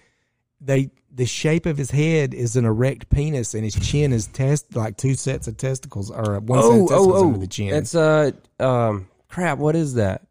they 0.60 0.90
the 1.14 1.26
shape 1.26 1.66
of 1.66 1.76
his 1.76 1.90
head 1.90 2.32
is 2.34 2.54
an 2.56 2.64
erect 2.64 3.10
penis 3.10 3.54
and 3.54 3.64
his 3.64 3.74
chin 3.74 4.12
is 4.12 4.26
test 4.28 4.74
like 4.76 4.96
two 4.96 5.14
sets 5.14 5.48
of 5.48 5.56
testicles 5.56 6.10
or 6.10 6.38
one 6.40 6.60
set 6.62 6.68
of 6.68 6.72
Oh, 6.74 6.86
testicles 6.88 7.06
oh, 7.08 7.24
under 7.26 7.36
oh! 7.36 7.40
the 7.40 7.46
chin. 7.46 7.74
It's 7.74 7.94
uh, 7.94 8.30
um, 8.60 9.08
crap. 9.28 9.58
What 9.58 9.76
is 9.76 9.94
that? 9.94 10.22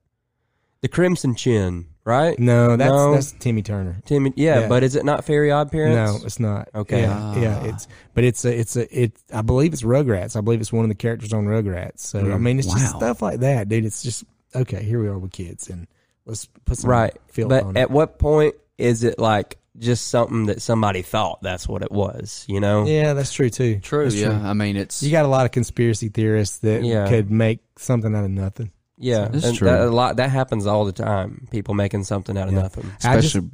The 0.82 0.88
Crimson 0.88 1.34
Chin, 1.36 1.88
right? 2.06 2.38
no, 2.38 2.78
that's 2.78 2.90
no. 2.92 3.14
that's 3.14 3.32
Timmy 3.34 3.64
Turner. 3.64 4.00
Timmy. 4.06 4.32
Yeah, 4.36 4.62
Yeah. 4.62 4.68
but 4.68 4.84
is 4.84 4.96
it 4.96 5.04
not 5.04 5.26
Fairly 5.26 5.50
Odd 5.50 5.72
Parents? 5.72 5.96
No, 6.22 6.26
it's 6.26 6.40
not. 6.40 6.70
Okay. 6.76 7.02
Yeah, 7.02 7.36
yeah, 7.40 7.64
it's 7.64 7.88
but 8.14 8.24
it's 8.24 8.46
a 8.46 8.58
it's 8.60 8.76
a 8.76 9.04
it. 9.04 9.14
I 9.34 9.42
believe 9.42 9.74
it's 9.74 9.82
Rugrats. 9.82 10.36
I 10.36 10.42
believe 10.42 10.62
it's 10.62 10.72
one 10.72 10.86
of 10.86 10.90
the 10.90 10.96
characters 10.96 11.34
on 11.34 11.46
Rugrats. 11.46 12.00
So 12.02 12.22
Mm, 12.22 12.34
I 12.34 12.38
mean, 12.38 12.60
it's 12.60 12.72
just 12.72 12.96
stuff 12.96 13.22
like 13.24 13.40
that, 13.40 13.70
dude. 13.70 13.86
It's 13.86 14.04
just 14.04 14.24
okay. 14.56 14.84
Here 14.84 15.02
we 15.02 15.08
are 15.08 15.18
with 15.18 15.32
kids, 15.32 15.68
and 15.70 15.88
let's 16.26 16.46
put 16.66 16.78
some 16.78 16.92
right. 16.92 17.16
Feel 17.32 17.48
but 17.50 17.64
on 17.64 17.76
it. 17.76 17.80
at 17.82 17.90
what 17.92 18.20
point 18.20 18.54
is 18.78 19.04
it 19.04 19.18
like 19.18 19.58
just 19.80 20.08
something 20.10 20.46
that 20.48 20.62
somebody 20.62 21.02
thought 21.02 21.42
that's 21.42 21.68
what 21.68 21.82
it 21.82 21.92
was? 21.92 22.46
You 22.48 22.60
know? 22.60 22.86
Yeah, 22.86 23.14
that's 23.14 23.34
true 23.34 23.50
too. 23.50 23.80
True, 23.80 24.04
That's 24.06 24.16
yeah. 24.16 24.48
I 24.48 24.54
mean, 24.54 24.76
it's 24.78 25.02
You 25.04 25.12
got 25.12 25.26
a 25.26 25.28
lot 25.28 25.46
of 25.46 25.52
conspiracy 25.52 26.10
theorists 26.10 26.60
that 26.60 26.84
Yeah. 26.84 27.08
could 27.10 27.30
make 27.32 27.60
something 27.78 28.16
out 28.16 28.24
of 28.24 28.32
nothing. 28.32 28.72
Yeah, 28.98 29.28
That's 29.28 29.46
and 29.46 29.58
true. 29.58 29.68
That, 29.70 29.82
a 29.82 29.92
lot 29.92 30.16
that 30.18 30.30
happens 30.30 30.66
all 30.66 30.86
the 30.86 30.92
time. 30.92 31.48
People 31.52 31.74
making 31.76 32.04
something 32.06 32.38
out 32.38 32.48
of 32.48 32.54
Yeah. 32.54 32.62
nothing. 32.64 32.86
I 33.04 33.16
just- 33.18 33.28
especially 33.36 33.50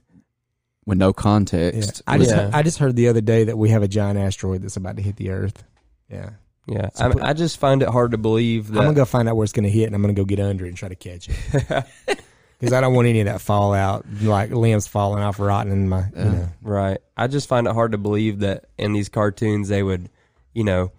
with 0.86 0.98
no 0.98 1.08
Yeah. 1.10 1.14
context. 1.14 2.02
I 2.08 2.18
just 2.18 2.32
Yeah. 2.32 2.50
I 2.54 2.62
just 2.64 2.78
heard 2.78 2.96
the 2.96 3.08
other 3.10 3.22
day 3.22 3.44
that 3.46 3.58
we 3.58 3.70
have 3.70 3.84
a 3.84 3.88
giant 3.88 4.18
asteroid 4.20 4.62
that's 4.62 4.78
about 4.78 4.96
to 4.98 5.02
hit 5.02 5.16
the 5.18 5.30
Earth. 5.32 5.64
Yeah, 6.10 6.30
Yeah, 6.68 6.90
So 6.94 7.06
I, 7.06 7.10
put- 7.12 7.22
I 7.24 7.34
just 7.34 7.58
find 7.58 7.82
it 7.82 7.90
hard 7.90 8.12
to 8.12 8.18
believe 8.18 8.68
that. 8.70 8.78
I'm 8.80 8.86
gonna 8.86 8.96
go 8.96 9.04
find 9.06 9.28
out 9.28 9.36
where 9.36 9.44
it's 9.44 9.52
gonna 9.54 9.68
hit, 9.70 9.86
and 9.88 9.96
I'm 9.96 10.02
gonna 10.02 10.14
go 10.14 10.24
get 10.26 10.40
under 10.40 10.66
it 10.66 10.70
and 10.70 10.78
try 10.78 10.88
to 10.90 10.96
catch 10.96 11.28
it. 11.30 11.86
Because 12.60 12.72
I 12.72 12.80
don't 12.80 12.94
want 12.94 13.10
any 13.10 13.20
of 13.20 13.26
that 13.26 13.42
fallout, 13.42 14.06
like 14.22 14.50
limbs 14.52 14.88
falling 14.88 15.22
off, 15.22 15.38
rotting 15.38 15.74
in 15.74 15.90
my. 15.90 16.06
You 16.16 16.24
know. 16.24 16.50
Right. 16.62 16.98
I 17.18 17.28
just 17.28 17.50
find 17.50 17.68
it 17.68 17.74
hard 17.74 17.92
to 17.92 17.98
believe 17.98 18.40
that 18.40 18.66
in 18.78 18.94
these 18.94 19.10
cartoons 19.10 19.68
they 19.68 19.84
would, 19.84 20.08
you 20.54 20.64
know, 20.64 20.94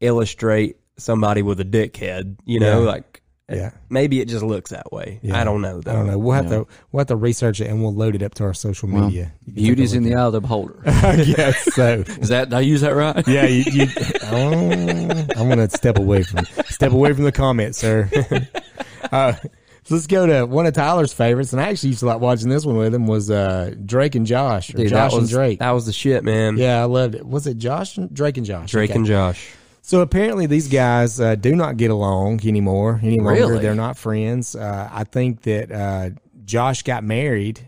illustrate 0.00 0.76
somebody 0.96 1.42
with 1.42 1.60
a 1.60 1.64
dick 1.64 1.96
head. 1.96 2.36
You 2.44 2.60
know, 2.60 2.80
Yeah. 2.84 2.88
like 2.88 3.21
Yeah. 3.50 3.72
maybe 3.90 4.20
it 4.20 4.28
just 4.28 4.42
looks 4.44 4.70
that 4.70 4.90
way. 4.92 5.18
Yeah. 5.22 5.38
I 5.38 5.44
don't 5.44 5.60
know. 5.60 5.80
Though. 5.80 5.90
I 5.90 5.94
don't 5.94 6.06
know. 6.06 6.18
We'll 6.18 6.32
have 6.34 6.44
Yeah. 6.46 6.58
to 6.60 6.66
we'll 6.90 7.00
have 7.00 7.08
to 7.08 7.16
research 7.16 7.60
it 7.60 7.68
and 7.68 7.82
we'll 7.82 7.94
load 7.94 8.14
it 8.14 8.22
up 8.22 8.34
to 8.34 8.44
our 8.44 8.54
social 8.54 8.88
media. 8.88 9.32
You 9.44 9.44
can 9.44 9.54
take 9.54 9.62
a 9.62 9.66
Beauty's 9.66 9.92
in 9.94 10.04
the 10.04 10.14
eye 10.14 10.22
of 10.22 10.32
the 10.32 10.40
beholder. 10.40 10.80
at 10.86 11.18
it. 11.18 11.28
yes. 11.38 11.74
So 11.74 12.04
Is 12.06 12.28
that 12.28 12.48
did 12.50 12.54
I 12.54 12.60
use 12.60 12.80
that 12.80 12.94
right? 12.94 13.26
yeah, 13.28 13.46
you, 13.46 13.64
you, 13.70 13.86
oh, 14.30 15.26
I'm 15.36 15.48
gonna 15.48 15.68
step 15.68 15.98
away 15.98 16.22
from 16.22 16.44
step 16.66 16.92
away 16.92 17.12
from 17.12 17.24
the 17.24 17.32
comments, 17.32 17.78
sir. 17.78 18.08
uh, 19.12 19.32
so 19.84 19.94
let's 19.96 20.06
go 20.06 20.26
to 20.26 20.46
one 20.46 20.64
of 20.66 20.74
Tyler's 20.74 21.12
favorites, 21.12 21.52
and 21.52 21.60
I 21.60 21.68
actually 21.68 21.88
used 21.90 22.00
to 22.00 22.06
like 22.06 22.20
watching 22.20 22.48
this 22.48 22.64
one 22.64 22.76
with 22.76 22.94
him 22.94 23.06
was 23.08 23.30
uh, 23.30 23.74
Drake 23.84 24.14
and 24.14 24.24
Josh, 24.24 24.70
or 24.72 24.76
Dude, 24.78 24.90
Josh 24.90 25.10
that 25.10 25.16
was, 25.20 25.24
and 25.24 25.36
Drake. 25.38 25.58
That 25.58 25.72
was 25.72 25.86
the 25.86 25.92
shit, 25.92 26.22
man. 26.22 26.56
yeah, 26.56 26.80
I 26.80 26.84
loved 26.84 27.16
it. 27.16 27.26
Was 27.26 27.46
it 27.48 27.58
Josh 27.58 27.98
and 27.98 28.12
Drake 28.14 28.36
and 28.36 28.46
Josh? 28.46 28.70
Drake 28.70 28.90
Okay. 28.90 28.98
and 28.98 29.06
Josh. 29.06 29.50
So 29.84 30.00
apparently 30.00 30.46
these 30.46 30.68
guys 30.68 31.20
uh, 31.20 31.34
do 31.34 31.56
not 31.56 31.76
get 31.76 31.90
along 31.90 32.46
anymore. 32.46 33.00
Any 33.02 33.18
longer, 33.18 33.40
Really? 33.40 33.58
they're 33.62 33.74
not 33.74 33.98
friends. 33.98 34.54
Uh, 34.54 34.88
I 34.92 35.02
think 35.04 35.42
that 35.42 35.72
uh, 35.72 36.10
Josh 36.44 36.84
got 36.84 37.02
married, 37.02 37.60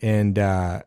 and 0.00 0.38
uh, 0.38 0.82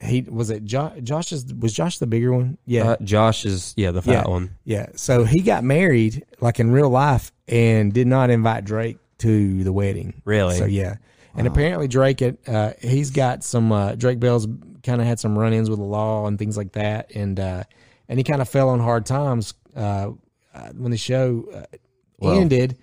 he 0.00 0.22
was 0.22 0.50
it. 0.50 0.64
Jo- 0.64 0.92
Josh 1.02 1.30
is 1.32 1.52
was 1.54 1.72
Josh 1.72 1.98
the 1.98 2.06
bigger 2.08 2.32
one? 2.32 2.58
Yeah, 2.66 2.90
Uh, 2.90 2.96
Josh 3.02 3.44
is 3.46 3.74
yeah 3.76 3.92
the 3.92 4.02
fat 4.02 4.24
Yeah. 4.26 4.30
one. 4.30 4.50
yeah. 4.64 4.86
So 4.96 5.22
he 5.24 5.40
got 5.40 5.62
married 5.62 6.24
like 6.40 6.58
in 6.58 6.70
real 6.72 6.90
life, 6.90 7.30
and 7.46 7.92
did 7.92 8.06
not 8.08 8.30
invite 8.30 8.64
Drake 8.64 8.98
to 9.18 9.62
the 9.64 9.72
wedding. 9.72 10.20
Really? 10.24 10.56
So 10.56 10.64
yeah, 10.64 10.96
and 11.36 11.46
apparently 11.46 11.86
Drake, 11.86 12.22
uh, 12.48 12.72
he's 12.80 13.10
got 13.10 13.44
some 13.44 13.70
uh, 13.70 13.94
Drake 13.94 14.18
Bell's 14.18 14.48
kind 14.82 15.00
of 15.00 15.06
had 15.06 15.20
some 15.20 15.38
run-ins 15.38 15.68
with 15.70 15.78
the 15.78 15.84
law 15.84 16.26
and 16.26 16.38
things 16.38 16.56
like 16.56 16.72
that, 16.72 17.12
and 17.14 17.38
uh, 17.38 17.62
and 18.08 18.18
he 18.18 18.24
kind 18.24 18.40
of 18.42 18.48
fell 18.48 18.68
on 18.70 18.80
hard 18.80 19.06
times 19.06 19.54
uh, 19.76 20.10
uh, 20.54 20.68
when 20.76 20.90
the 20.90 20.96
show 20.96 21.44
uh, 21.54 21.76
Well- 22.18 22.38
ended. 22.38 22.78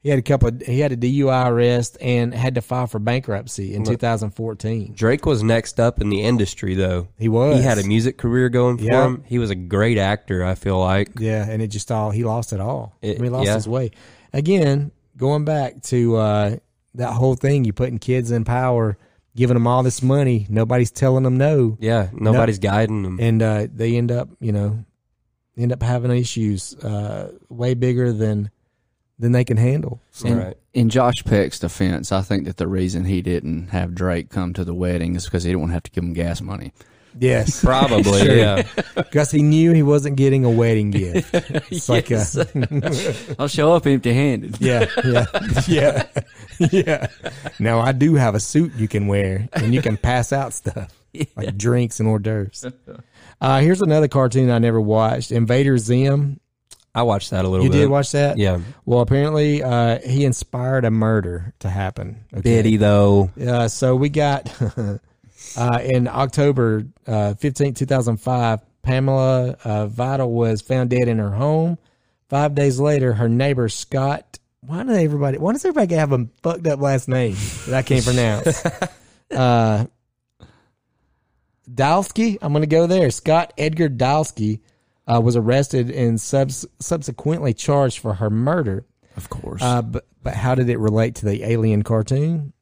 He 0.00 0.10
had 0.10 0.20
a 0.20 0.22
couple. 0.22 0.48
Of, 0.48 0.62
he 0.62 0.78
had 0.78 0.92
a 0.92 0.96
DUI 0.96 1.48
arrest 1.50 1.98
and 2.00 2.32
had 2.32 2.54
to 2.54 2.62
file 2.62 2.86
for 2.86 3.00
bankruptcy 3.00 3.74
in 3.74 3.82
2014. 3.84 4.92
Drake 4.94 5.26
was 5.26 5.42
next 5.42 5.80
up 5.80 6.00
in 6.00 6.08
the 6.08 6.22
industry 6.22 6.76
though. 6.76 7.08
He 7.18 7.28
was. 7.28 7.56
He 7.58 7.62
had 7.64 7.78
a 7.78 7.82
music 7.84 8.16
career 8.16 8.48
going 8.48 8.78
for 8.78 8.84
Yeah. 8.84 9.04
him. 9.06 9.24
He 9.26 9.40
was 9.40 9.50
a 9.50 9.56
great 9.56 9.98
actor. 9.98 10.44
I 10.44 10.54
feel 10.54 10.78
like. 10.78 11.18
Yeah, 11.18 11.44
and 11.50 11.60
it 11.60 11.66
just 11.66 11.90
all 11.90 12.12
he 12.12 12.22
lost 12.22 12.52
it 12.52 12.60
all. 12.60 12.96
It- 13.02 13.20
he 13.20 13.28
lost 13.28 13.46
yeah. 13.46 13.54
his 13.54 13.68
way. 13.68 13.90
Again, 14.32 14.92
going 15.16 15.44
back 15.44 15.82
to 15.84 16.16
uh, 16.16 16.56
that 16.94 17.12
whole 17.14 17.34
thing, 17.34 17.64
you 17.64 17.72
putting 17.72 17.98
kids 17.98 18.30
in 18.30 18.44
power, 18.44 18.96
giving 19.38 19.54
them 19.54 19.66
all 19.68 19.84
this 19.84 20.02
money, 20.02 20.46
nobody's 20.50 20.90
telling 20.90 21.22
them 21.22 21.38
no, 21.38 21.78
Yeah, 21.80 22.08
nobody's 22.12 22.58
guiding 22.58 23.02
them, 23.04 23.18
and 23.20 23.40
uh, 23.40 23.66
they 23.72 23.96
end 23.96 24.10
up, 24.10 24.28
you 24.40 24.50
know, 24.52 24.84
end 25.56 25.72
up 25.72 25.82
having 25.82 26.10
issues 26.10 26.74
uh, 26.76 27.32
way 27.48 27.74
bigger 27.74 28.12
than 28.12 28.50
than 29.20 29.32
they 29.32 29.44
can 29.44 29.56
handle. 29.56 30.00
So, 30.10 30.28
In, 30.28 30.38
Right. 30.38 30.56
in 30.74 30.88
Josh 30.90 31.24
Peck's 31.24 31.58
defense, 31.58 32.12
I 32.12 32.22
think 32.22 32.44
that 32.46 32.56
the 32.56 32.68
reason 32.68 33.04
he 33.04 33.22
didn't 33.22 33.68
have 33.68 33.94
Drake 33.94 34.28
come 34.28 34.52
to 34.54 34.64
the 34.64 34.74
wedding 34.74 35.16
is 35.16 35.24
because 35.24 35.44
he 35.44 35.50
didn't 35.50 35.60
want 35.60 35.70
to 35.70 35.74
have 35.74 35.82
to 35.84 35.90
give 35.90 36.04
him 36.04 36.12
gas 36.12 36.40
money. 36.40 36.72
Yes, 37.18 37.60
Probably, 37.64 38.20
Sure. 38.24 38.34
yeah. 38.36 38.62
because 38.94 39.30
he 39.30 39.42
knew 39.42 39.72
he 39.72 39.82
wasn't 39.82 40.16
getting 40.16 40.44
a 40.44 40.50
wedding 40.50 40.90
gift. 40.90 41.34
It's 41.70 41.88
like 41.88 42.10
a, 42.10 42.24
I'll 43.38 43.48
show 43.48 43.72
up 43.72 43.86
empty 43.86 44.12
handed. 44.12 44.60
Yeah, 44.60 44.86
yeah, 45.04 45.26
yeah, 45.68 46.06
yeah. 46.70 47.06
Now 47.58 47.80
I 47.80 47.92
do 47.92 48.14
have 48.14 48.34
a 48.34 48.40
suit 48.40 48.72
you 48.76 48.88
can 48.88 49.06
wear, 49.06 49.48
and 49.52 49.74
you 49.74 49.82
can 49.82 49.96
pass 49.96 50.32
out 50.32 50.52
stuff 50.52 50.88
like 51.36 51.56
drinks 51.56 52.00
and 52.00 52.08
hors 52.08 52.18
d'oeuvres. 52.20 52.66
Uh, 53.40 53.60
here's 53.60 53.82
another 53.82 54.08
cartoon 54.08 54.50
I 54.50 54.58
never 54.58 54.80
watched: 54.80 55.30
Invader 55.32 55.78
Zim. 55.78 56.40
I 56.94 57.02
watched 57.02 57.30
that 57.30 57.44
a 57.44 57.48
little 57.48 57.64
You 57.66 57.70
bit. 57.70 57.78
did 57.80 57.88
watch 57.90 58.10
that? 58.12 58.38
Yeah. 58.38 58.58
Well, 58.84 59.00
apparently 59.00 59.62
uh, 59.62 59.98
he 60.00 60.24
inspired 60.24 60.84
a 60.84 60.90
murder 60.90 61.52
to 61.60 61.68
happen. 61.68 62.24
Okay? 62.32 62.42
Did 62.42 62.64
he 62.64 62.76
though? 62.76 63.30
Uh, 63.40 63.68
so 63.68 63.94
we 63.94 64.08
got 64.08 64.50
uh, 65.56 65.80
in 65.82 66.08
October 66.08 66.84
uh, 67.06 67.34
15, 67.34 67.74
2005, 67.74 68.60
Pamela 68.82 69.56
uh, 69.64 69.86
Vitale 69.86 70.30
was 70.30 70.60
found 70.60 70.90
dead 70.90 71.08
in 71.08 71.18
her 71.18 71.30
home. 71.30 71.78
Five 72.28 72.54
days 72.54 72.78
later, 72.78 73.14
her 73.14 73.28
neighbor 73.28 73.68
Scott. 73.68 74.38
Why 74.60 74.82
do 74.82 74.90
everybody? 74.90 75.38
Why 75.38 75.52
does 75.52 75.64
everybody 75.64 75.94
have 75.94 76.12
a 76.12 76.26
fucked 76.42 76.66
up 76.66 76.80
last 76.80 77.08
name 77.08 77.36
that 77.66 77.74
I 77.74 77.82
can't 77.82 78.04
pronounce? 78.04 78.66
uh, 79.30 79.86
Dyleski. 81.72 82.38
I'm 82.42 82.52
going 82.52 82.62
to 82.62 82.66
go 82.66 82.86
there. 82.86 83.10
Scott 83.10 83.52
Edgar 83.56 83.88
Dyleski 83.88 84.60
uh, 85.06 85.20
was 85.20 85.36
arrested 85.36 85.90
and 85.90 86.20
subs- 86.20 86.66
subsequently 86.80 87.54
charged 87.54 87.98
for 87.98 88.14
her 88.14 88.30
murder. 88.30 88.84
Of 89.16 89.30
course. 89.30 89.62
Uh, 89.62 89.82
but 89.82 90.06
but 90.22 90.34
how 90.34 90.54
did 90.54 90.68
it 90.68 90.78
relate 90.78 91.16
to 91.16 91.26
the 91.26 91.44
alien 91.44 91.82
cartoon? 91.82 92.52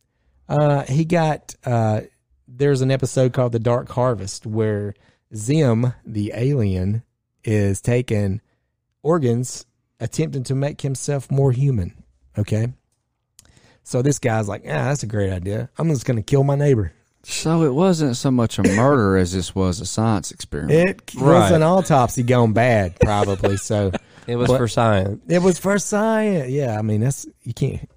Uh, 0.48 0.82
he 0.84 1.04
got 1.04 1.54
uh, 1.64 2.02
there's 2.48 2.80
an 2.80 2.90
episode 2.90 3.32
called 3.32 3.52
The 3.52 3.58
Dark 3.58 3.88
Harvest 3.90 4.46
where 4.46 4.94
Zim, 5.34 5.92
the 6.04 6.32
alien, 6.34 7.02
is 7.44 7.80
taking 7.80 8.40
organs, 9.02 9.66
attempting 10.00 10.44
to 10.44 10.54
make 10.54 10.80
himself 10.80 11.30
more 11.30 11.52
human. 11.52 12.02
Okay. 12.38 12.68
So 13.82 14.02
this 14.02 14.18
guy's 14.18 14.48
like, 14.48 14.62
ah, 14.64 14.68
that's 14.90 15.02
a 15.02 15.06
great 15.06 15.32
idea. 15.32 15.70
I'm 15.78 15.88
just 15.88 16.04
going 16.04 16.16
to 16.16 16.22
kill 16.22 16.42
my 16.44 16.56
neighbor. 16.56 16.92
So 17.22 17.62
it 17.62 17.74
wasn't 17.74 18.16
so 18.16 18.30
much 18.30 18.58
a 18.58 18.62
murder 18.76 19.16
as 19.16 19.32
this 19.32 19.54
was 19.54 19.80
a 19.80 19.86
science 19.86 20.30
experiment. 20.30 20.72
It 20.88 21.14
Right. 21.16 21.40
was 21.40 21.50
an 21.52 21.62
autopsy 21.62 22.22
gone 22.22 22.52
bad, 22.52 22.98
probably. 23.00 23.56
so 23.56 23.92
It 24.26 24.34
was 24.36 24.48
What- 24.48 24.58
for 24.58 24.66
science. 24.68 25.22
it 25.28 25.40
was 25.40 25.58
for 25.58 25.78
science. 25.78 26.50
Yeah, 26.50 26.76
I 26.78 26.82
mean 26.82 27.00
that's 27.00 27.26
you 27.44 27.54
can't. 27.54 27.88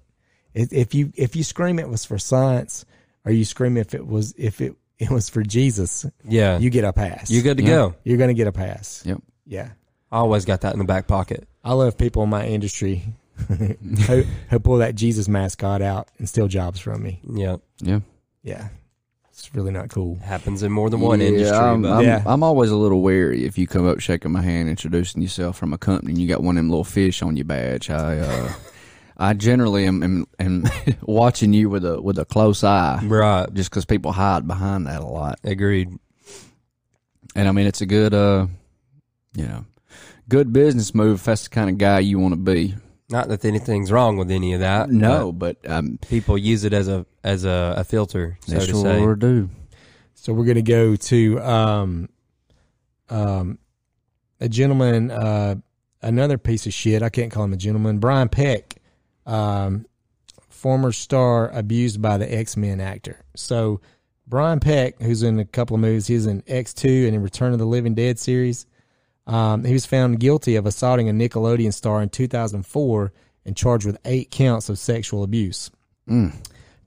If 0.54 0.72
if 0.72 0.94
you 0.94 1.12
if 1.16 1.34
you 1.34 1.42
scream 1.42 1.80
it 1.80 1.88
was 1.88 2.04
for 2.04 2.18
science, 2.18 2.84
or 3.24 3.32
you 3.32 3.44
scream 3.44 3.76
if 3.76 3.94
it 3.94 4.06
was 4.06 4.34
if 4.36 4.60
it 4.60 4.74
it 4.98 5.10
was 5.10 5.28
for 5.28 5.42
Jesus, 5.42 6.04
Yeah. 6.28 6.58
you 6.58 6.68
get 6.70 6.84
a 6.84 6.92
pass. 6.92 7.30
You're 7.30 7.42
good 7.42 7.56
to 7.58 7.62
Yeah. 7.62 7.68
go. 7.70 7.94
You're 8.04 8.18
gonna 8.18 8.34
get 8.34 8.46
a 8.46 8.52
pass. 8.52 9.02
Yep. 9.06 9.22
Yeah. 9.46 9.70
I 10.12 10.18
always 10.18 10.44
got 10.44 10.62
that 10.62 10.72
in 10.72 10.78
the 10.78 10.84
back 10.84 11.06
pocket. 11.06 11.46
I 11.64 11.72
love 11.72 11.96
people 11.96 12.22
in 12.22 12.28
my 12.30 12.44
industry 12.46 13.04
who, 13.48 14.22
who 14.50 14.58
pull 14.58 14.78
that 14.78 14.94
Jesus 14.94 15.28
mascot 15.28 15.80
out 15.82 16.08
and 16.18 16.28
steal 16.28 16.48
jobs 16.48 16.80
from 16.80 17.02
me. 17.02 17.20
Yeah. 17.32 17.56
Yeah. 17.78 18.00
Yeah. 18.42 18.68
It's 19.30 19.54
really 19.54 19.70
not 19.70 19.88
cool. 19.88 20.16
Happens 20.16 20.62
in 20.62 20.70
more 20.72 20.90
than 20.90 21.00
one 21.00 21.20
Yeah, 21.20 21.28
industry. 21.28 21.56
I'm, 21.56 21.80
but 21.82 21.92
I'm, 21.92 22.04
Yeah. 22.04 22.22
I'm 22.26 22.42
always 22.42 22.70
a 22.70 22.76
little 22.76 23.00
wary 23.00 23.46
if 23.46 23.56
you 23.56 23.66
come 23.66 23.88
up 23.88 24.00
shaking 24.00 24.32
my 24.32 24.42
hand, 24.42 24.68
introducing 24.68 25.22
yourself 25.22 25.56
from 25.56 25.72
a 25.72 25.78
company, 25.78 26.12
and 26.12 26.20
you 26.20 26.28
got 26.28 26.42
one 26.42 26.56
of 26.58 26.62
them 26.62 26.68
little 26.68 26.84
fish 26.84 27.22
on 27.22 27.36
your 27.38 27.46
badge. 27.46 27.88
I, 27.88 28.18
uh, 28.18 28.52
I 29.20 29.34
generally 29.34 29.84
am, 29.84 30.02
am, 30.02 30.26
am 30.38 30.64
watching 31.02 31.52
you 31.52 31.68
with 31.68 31.84
a 31.84 32.00
with 32.00 32.18
a 32.18 32.24
close 32.24 32.64
eye, 32.64 33.00
right. 33.04 33.52
just 33.52 33.70
because 33.70 33.84
people 33.84 34.12
hide 34.12 34.48
behind 34.48 34.86
that 34.86 35.02
a 35.02 35.06
lot. 35.06 35.38
Agreed. 35.44 35.90
And 37.36 37.46
I 37.46 37.52
mean, 37.52 37.66
it's 37.66 37.82
a 37.82 37.86
good, 37.86 38.14
uh, 38.14 38.46
you 39.34 39.46
know, 39.46 39.66
good 40.28 40.52
business 40.54 40.94
move 40.94 41.18
if 41.20 41.24
that's 41.26 41.44
the 41.44 41.50
kind 41.50 41.68
of 41.68 41.76
guy 41.76 41.98
you 42.00 42.18
want 42.18 42.32
to 42.32 42.40
be. 42.40 42.74
Not 43.10 43.28
that 43.28 43.44
anything's 43.44 43.92
wrong 43.92 44.16
with 44.16 44.30
any 44.30 44.54
of 44.54 44.60
that. 44.60 44.88
No, 44.88 45.32
but 45.32 45.58
um, 45.68 45.98
people 46.08 46.38
use 46.38 46.64
it 46.64 46.72
as 46.72 46.88
a 46.88 47.04
as 47.22 47.44
a, 47.44 47.74
a 47.76 47.84
filter, 47.84 48.38
so 48.46 48.58
they 48.58 48.66
to 48.66 48.74
say. 48.74 49.14
do. 49.18 49.50
So 50.14 50.32
we're 50.32 50.46
gonna 50.46 50.62
go 50.62 50.96
to 50.96 51.40
um, 51.40 52.08
um, 53.10 53.58
a 54.40 54.48
gentleman, 54.48 55.10
uh, 55.10 55.56
another 56.00 56.38
piece 56.38 56.66
of 56.66 56.72
shit. 56.72 57.02
I 57.02 57.10
can't 57.10 57.30
call 57.30 57.44
him 57.44 57.52
a 57.52 57.58
gentleman. 57.58 57.98
Brian 57.98 58.28
Peck, 58.28 58.79
um, 59.26 59.86
former 60.48 60.92
star 60.92 61.50
abused 61.50 62.00
by 62.00 62.18
the 62.18 62.32
X 62.32 62.56
Men 62.56 62.80
actor. 62.80 63.20
So 63.36 63.80
Brian 64.26 64.60
Peck, 64.60 65.00
who's 65.00 65.22
in 65.22 65.38
a 65.38 65.44
couple 65.44 65.74
of 65.74 65.80
movies, 65.80 66.06
he's 66.06 66.26
in 66.26 66.42
X 66.46 66.74
Two 66.74 67.04
and 67.06 67.14
in 67.14 67.22
Return 67.22 67.52
of 67.52 67.58
the 67.58 67.66
Living 67.66 67.94
Dead 67.94 68.18
series. 68.18 68.66
Um, 69.26 69.64
he 69.64 69.72
was 69.72 69.86
found 69.86 70.20
guilty 70.20 70.56
of 70.56 70.66
assaulting 70.66 71.08
a 71.08 71.12
Nickelodeon 71.12 71.72
star 71.72 72.02
in 72.02 72.08
2004 72.08 73.12
and 73.44 73.56
charged 73.56 73.86
with 73.86 73.98
eight 74.04 74.30
counts 74.30 74.68
of 74.68 74.78
sexual 74.78 75.22
abuse. 75.22 75.70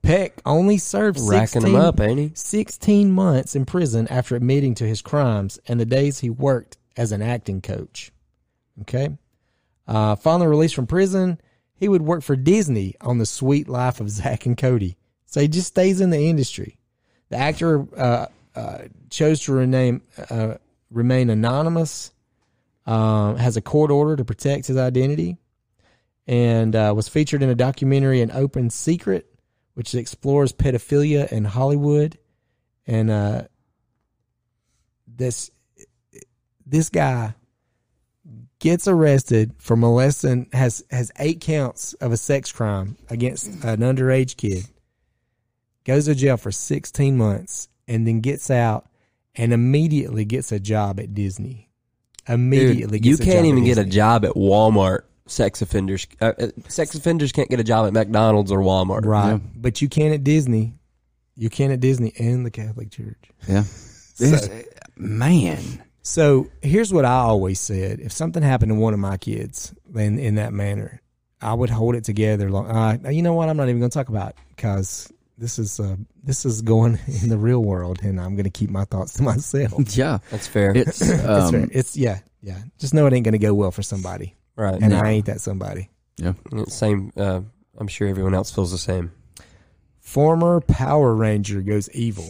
Peck 0.01 0.41
only 0.45 0.77
served 0.77 1.19
Racking 1.21 1.61
16, 1.61 1.73
them 1.73 1.81
up, 1.81 1.99
ain't 2.01 2.19
he? 2.19 2.31
16 2.35 3.11
months 3.11 3.55
in 3.55 3.65
prison 3.65 4.07
after 4.09 4.35
admitting 4.35 4.75
to 4.75 4.85
his 4.85 5.01
crimes 5.01 5.59
and 5.67 5.79
the 5.79 5.85
days 5.85 6.19
he 6.19 6.29
worked 6.29 6.77
as 6.97 7.13
an 7.13 7.21
acting 7.21 7.61
coach. 7.61 8.11
Okay. 8.81 9.17
Uh, 9.87 10.15
following 10.15 10.49
release 10.49 10.73
from 10.73 10.87
prison, 10.87 11.39
he 11.75 11.89
would 11.89 12.01
work 12.01 12.23
for 12.23 12.35
Disney 12.35 12.95
on 13.01 13.17
the 13.17 13.25
sweet 13.25 13.67
life 13.67 13.99
of 13.99 14.09
Zach 14.09 14.45
and 14.45 14.57
Cody. 14.57 14.97
So 15.25 15.41
he 15.41 15.47
just 15.47 15.67
stays 15.67 16.01
in 16.01 16.09
the 16.09 16.29
industry. 16.29 16.77
The 17.29 17.37
actor 17.37 17.87
uh, 17.97 18.27
uh, 18.55 18.77
chose 19.09 19.41
to 19.41 19.53
rename, 19.53 20.03
uh, 20.29 20.55
remain 20.91 21.29
anonymous, 21.29 22.11
um, 22.85 23.37
has 23.37 23.57
a 23.57 23.61
court 23.61 23.89
order 23.91 24.15
to 24.15 24.25
protect 24.25 24.67
his 24.67 24.77
identity, 24.77 25.37
and 26.27 26.75
uh, 26.75 26.93
was 26.95 27.07
featured 27.07 27.41
in 27.41 27.49
a 27.49 27.55
documentary, 27.55 28.21
An 28.21 28.31
Open 28.31 28.69
Secret, 28.69 29.27
which 29.73 29.95
explores 29.95 30.53
pedophilia 30.53 31.31
in 31.31 31.45
Hollywood. 31.45 32.17
And 32.85 33.09
uh, 33.09 33.43
this 35.07 35.49
this 36.65 36.89
guy 36.89 37.33
gets 38.63 38.87
arrested 38.87 39.53
for 39.57 39.75
molesting 39.75 40.47
has 40.53 40.85
has 40.89 41.11
eight 41.19 41.41
counts 41.41 41.91
of 41.95 42.13
a 42.13 42.17
sex 42.17 42.49
crime 42.49 42.95
against 43.09 43.47
an 43.65 43.81
underage 43.81 44.37
kid. 44.37 44.63
Goes 45.83 46.05
to 46.05 46.15
jail 46.15 46.37
for 46.37 46.49
16 46.49 47.17
months 47.17 47.67
and 47.89 48.07
then 48.07 48.21
gets 48.21 48.49
out 48.49 48.87
and 49.35 49.51
immediately 49.51 50.23
gets 50.23 50.53
a 50.53 50.61
job 50.61 51.01
at 51.01 51.13
Disney. 51.13 51.69
Immediately 52.25 52.99
Dude, 52.99 53.05
you 53.05 53.15
a 53.15 53.17
can't 53.17 53.39
job 53.39 53.45
even 53.47 53.63
at 53.63 53.65
get 53.65 53.77
a 53.79 53.83
job 53.83 54.23
at 54.23 54.31
Walmart. 54.31 55.01
Sex 55.25 55.61
offenders, 55.61 56.07
uh, 56.21 56.31
uh, 56.39 56.47
sex 56.69 56.95
offenders 56.95 57.33
can't 57.33 57.49
get 57.49 57.59
a 57.59 57.65
job 57.65 57.85
at 57.85 57.91
McDonald's 57.93 58.51
or 58.51 58.59
Walmart. 58.59 59.05
Right. 59.05 59.31
Yeah. 59.31 59.39
But 59.55 59.81
you 59.81 59.89
can 59.89 60.13
at 60.13 60.23
Disney. 60.23 60.75
You 61.35 61.49
can 61.49 61.71
at 61.71 61.81
Disney 61.81 62.13
and 62.17 62.45
the 62.45 62.51
Catholic 62.51 62.91
Church. 62.91 63.29
Yeah. 63.47 63.63
This- 64.19 64.47
man. 64.95 65.83
So 66.03 66.49
here's 66.61 66.93
what 66.93 67.05
I 67.05 67.15
always 67.15 67.59
said: 67.59 67.99
if 68.01 68.11
something 68.11 68.43
happened 68.43 68.71
to 68.71 68.75
one 68.75 68.93
of 68.93 68.99
my 68.99 69.17
kids 69.17 69.73
in 69.95 70.19
in 70.19 70.35
that 70.35 70.53
manner, 70.53 71.01
I 71.41 71.53
would 71.53 71.69
hold 71.69 71.95
it 71.95 72.03
together. 72.03 72.51
Long, 72.51 72.69
uh, 72.69 73.09
you 73.09 73.21
know 73.21 73.33
what? 73.33 73.49
I'm 73.49 73.57
not 73.57 73.69
even 73.69 73.79
going 73.79 73.89
to 73.89 73.97
talk 73.97 74.09
about 74.09 74.35
because 74.49 75.11
this 75.37 75.57
is 75.57 75.79
uh, 75.79 75.95
this 76.21 76.45
is 76.45 76.61
going 76.61 76.99
in 77.21 77.29
the 77.29 77.37
real 77.37 77.63
world, 77.63 77.99
and 78.03 78.19
I'm 78.19 78.35
going 78.35 78.43
to 78.43 78.49
keep 78.49 78.69
my 78.69 78.85
thoughts 78.85 79.13
to 79.13 79.23
myself. 79.23 79.73
Yeah. 79.95 80.19
That's 80.29 80.47
fair. 80.47 80.75
It's 80.75 80.99
That's 81.07 81.25
um, 81.25 81.51
fair. 81.51 81.69
It's 81.71 81.95
yeah, 81.95 82.19
yeah. 82.41 82.59
Just 82.79 82.93
know 82.93 83.05
it 83.07 83.13
ain't 83.13 83.23
going 83.23 83.33
to 83.33 83.39
go 83.39 83.53
well 83.53 83.71
for 83.71 83.83
somebody, 83.83 84.35
right. 84.55 84.81
and 84.81 84.93
I 84.93 85.09
ain't 85.09 85.27
that 85.27 85.39
somebody. 85.41 85.89
Yeah. 86.17 86.33
Same. 86.67 87.11
Uh, 87.15 87.41
I'm 87.77 87.87
sure 87.87 88.07
everyone 88.07 88.33
else 88.33 88.51
feels 88.51 88.71
the 88.71 88.77
same. 88.77 89.11
Former 89.99 90.59
Power 90.61 91.15
Ranger 91.15 91.61
goes 91.61 91.89
evil. 91.91 92.29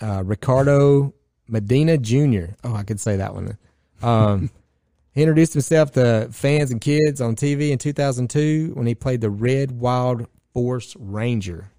Uh, 0.00 0.22
Ricardo 0.24 1.14
Medina 1.48 1.98
Jr. 1.98 2.54
Oh, 2.64 2.74
I 2.74 2.82
could 2.82 3.00
say 3.00 3.16
that 3.16 3.34
one. 3.34 3.58
Um, 4.02 4.50
he 5.12 5.22
introduced 5.22 5.52
himself 5.52 5.92
to 5.92 6.28
fans 6.32 6.70
and 6.70 6.80
kids 6.80 7.20
on 7.20 7.36
TV 7.36 7.70
in 7.70 7.78
2002 7.78 8.72
when 8.74 8.86
he 8.86 8.94
played 8.94 9.20
the 9.20 9.30
Red 9.30 9.72
Wild 9.72 10.26
Force 10.52 10.96
Ranger. 10.98 11.70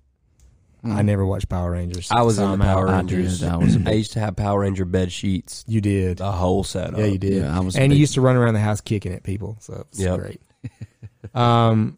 I 0.88 1.02
never 1.02 1.26
watched 1.26 1.50
Power 1.50 1.72
Rangers. 1.72 2.12
I 2.12 2.22
was 2.22 2.36
so 2.36 2.46
in 2.54 2.60
the 2.60 2.64
Power 2.66 2.88
out. 2.88 2.94
I 2.94 2.98
Rangers. 3.00 3.40
did. 3.40 3.50
I 3.50 3.58
was 3.58 3.76
a 3.76 3.80
I 3.88 3.94
used 3.94 4.14
to 4.14 4.20
have 4.20 4.36
Power 4.36 4.60
Ranger 4.60 4.86
bed 4.86 5.12
sheets, 5.12 5.66
You 5.68 5.82
did. 5.82 6.20
a 6.22 6.32
whole 6.32 6.64
setup. 6.64 7.00
Yeah, 7.00 7.06
you 7.06 7.18
did. 7.18 7.42
Yeah, 7.42 7.58
I 7.58 7.60
was 7.62 7.76
and 7.76 7.90
big- 7.90 7.98
you 7.98 8.02
used 8.02 8.14
to 8.14 8.22
run 8.22 8.36
around 8.36 8.54
the 8.54 8.60
house 8.60 8.82
kicking 8.82 9.12
at 9.12 9.24
people, 9.24 9.58
so 9.62 9.84
it's 9.90 10.00
Yep. 10.00 10.20
great. 10.20 10.42
um, 11.34 11.98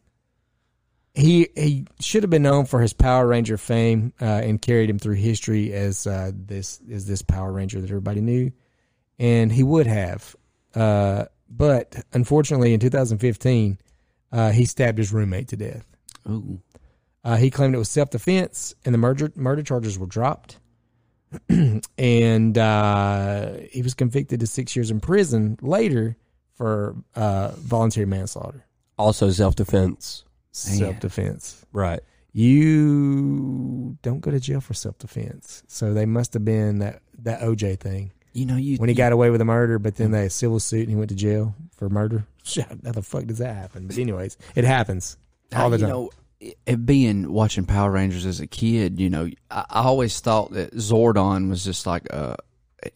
he 1.17 1.49
he 1.55 1.85
should 1.99 2.21
have 2.21 2.29
been 2.29 2.43
known 2.43 2.65
for 2.65 2.79
his 2.79 2.93
Power 2.93 3.25
Ranger 3.25 3.57
fame 3.57 4.13
uh, 4.21 4.25
and 4.25 4.61
carried 4.61 4.89
him 4.89 4.99
through 4.99 5.15
history 5.15 5.73
as 5.73 6.05
uh, 6.05 6.31
this 6.33 6.79
as 6.91 7.07
this 7.07 7.23
Power 7.23 7.51
Ranger 7.51 7.81
that 7.81 7.89
everybody 7.89 8.21
knew, 8.21 8.51
and 9.17 9.51
he 9.51 9.63
would 9.63 9.87
have. 9.87 10.35
Uh, 10.75 11.25
but 11.49 11.95
unfortunately, 12.13 12.73
in 12.73 12.79
2015, 12.79 13.79
uh, 14.31 14.51
he 14.51 14.65
stabbed 14.65 14.99
his 14.99 15.11
roommate 15.11 15.47
to 15.47 15.57
death. 15.57 15.87
Ooh. 16.29 16.61
Uh, 17.23 17.35
he 17.35 17.49
claimed 17.49 17.73
it 17.73 17.79
was 17.79 17.89
self 17.89 18.11
defense, 18.11 18.75
and 18.85 18.93
the 18.93 18.99
murder 18.99 19.31
murder 19.35 19.63
charges 19.63 19.97
were 19.97 20.05
dropped. 20.05 20.59
and 21.97 22.57
uh, 22.57 23.53
he 23.71 23.81
was 23.81 23.95
convicted 23.95 24.39
to 24.39 24.47
six 24.47 24.75
years 24.75 24.91
in 24.91 24.99
prison 24.99 25.57
later 25.61 26.15
for 26.53 26.95
uh, 27.15 27.49
voluntary 27.57 28.05
manslaughter, 28.05 28.65
Also 28.99 29.31
self 29.31 29.55
defense. 29.55 30.23
Self 30.57 30.99
defense. 30.99 31.65
Right. 31.71 31.99
You 32.33 33.97
don't 34.01 34.19
go 34.19 34.31
to 34.31 34.39
jail 34.39 34.61
for 34.61 34.73
self 34.73 34.97
defense, 34.99 35.63
so 35.67 35.93
they 35.93 36.05
must 36.05 36.33
have 36.33 36.45
been 36.45 36.79
that 36.79 37.01
that 37.19 37.41
OJ 37.41 37.79
thing 37.79 38.11
You 38.33 38.45
know, 38.45 38.57
you 38.57 38.77
when 38.77 38.89
he 38.89 38.95
got 38.95 39.11
away 39.11 39.29
with 39.29 39.41
a 39.41 39.45
murder, 39.45 39.79
but 39.79 39.95
then 39.95 40.07
mm-hmm. 40.07 40.21
they 40.21 40.29
civil 40.29 40.59
suit 40.59 40.81
and 40.81 40.89
he 40.89 40.95
went 40.95 41.09
to 41.09 41.15
jail 41.15 41.55
for 41.75 41.89
murder. 41.89 42.25
How 42.55 42.91
the 42.91 43.01
fuck 43.01 43.25
does 43.25 43.39
that 43.39 43.55
happen? 43.55 43.87
But 43.87 43.97
anyways, 43.97 44.37
it 44.55 44.65
happens 44.65 45.17
all 45.55 45.69
the 45.69 45.77
you 45.77 45.81
time. 45.81 45.89
know, 45.89 46.11
it 46.39 46.85
being 46.85 47.31
watching 47.31 47.65
Power 47.65 47.91
Rangers 47.91 48.25
as 48.25 48.39
a 48.39 48.47
kid, 48.47 48.99
you 48.99 49.09
know, 49.09 49.29
I, 49.49 49.65
I 49.69 49.83
always 49.83 50.19
thought 50.19 50.51
that 50.51 50.73
Zordon 50.73 51.49
was 51.49 51.63
just 51.63 51.87
like 51.87 52.05
a 52.11 52.37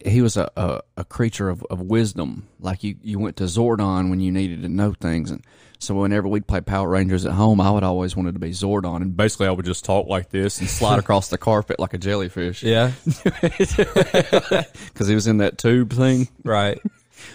he 0.04 0.22
was 0.22 0.36
a, 0.36 0.50
a, 0.56 0.80
a 0.98 1.04
creature 1.04 1.48
of, 1.48 1.64
of 1.70 1.80
wisdom. 1.80 2.48
Like 2.60 2.84
you, 2.84 2.96
you 3.02 3.18
went 3.18 3.36
to 3.36 3.44
Zordon 3.44 4.10
when 4.10 4.20
you 4.20 4.30
needed 4.30 4.62
to 4.62 4.68
know 4.68 4.92
things, 4.92 5.30
and 5.30 5.44
so 5.82 5.94
whenever 5.94 6.28
we'd 6.28 6.46
play 6.46 6.60
Power 6.60 6.88
Rangers 6.88 7.26
at 7.26 7.32
home, 7.32 7.60
I 7.60 7.70
would 7.70 7.82
always 7.82 8.14
wanted 8.16 8.34
to 8.34 8.38
be 8.38 8.50
Zordon, 8.50 9.02
and 9.02 9.16
basically 9.16 9.48
I 9.48 9.50
would 9.50 9.64
just 9.66 9.84
talk 9.84 10.06
like 10.06 10.30
this 10.30 10.60
and 10.60 10.68
slide 10.70 10.98
across 11.00 11.28
the 11.28 11.38
carpet 11.38 11.80
like 11.80 11.92
a 11.94 11.98
jellyfish. 11.98 12.62
Yeah. 12.62 12.92
because 13.24 15.08
he 15.08 15.14
was 15.14 15.26
in 15.26 15.38
that 15.38 15.58
tube 15.58 15.92
thing. 15.92 16.28
Right. 16.44 16.80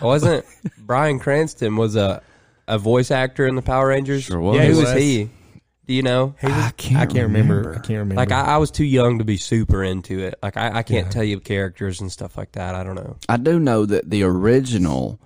Wasn't 0.02 0.46
Bryan 0.80 1.20
Cranston 1.20 1.76
was 1.76 1.96
a 1.96 2.22
a 2.68 2.78
voice 2.78 3.12
actor 3.12 3.48
in 3.48 3.56
the 3.56 3.62
Power 3.62 3.88
Rangers? 3.88 4.24
Sure 4.26 4.40
was. 4.40 4.58
Yeah, 4.58 4.64
Who 4.66 4.78
was 4.78 4.94
was. 4.94 5.02
he? 5.02 5.30
Do 5.86 5.94
you 5.94 6.02
know? 6.04 6.36
Was- 6.44 6.52
I 6.52 6.72
can't 6.72 6.98
I 7.02 7.06
can't 7.06 7.28
remember. 7.28 7.56
remember. 7.58 7.72
I 7.76 7.80
can't 7.80 8.00
remember. 8.00 8.16
Like 8.16 8.32
I, 8.32 8.42
I 8.42 8.58
was 8.58 8.72
too 8.72 8.84
young 8.86 9.20
to 9.20 9.24
be 9.24 9.38
super 9.38 9.84
into 9.84 10.20
it. 10.20 10.36
Like 10.44 10.58
I, 10.58 10.80
I 10.80 10.84
can't 10.84 11.08
Yeah. 11.08 11.12
tell 11.12 11.24
you 11.24 11.40
characters 11.40 12.02
and 12.02 12.12
stuff 12.12 12.38
like 12.38 12.52
that. 12.54 12.76
I 12.76 12.84
don't 12.84 12.96
know. 12.96 13.16
I 13.30 13.38
do 13.38 13.60
know 13.60 13.86
that 13.86 14.10
the 14.10 14.24
original 14.24 15.20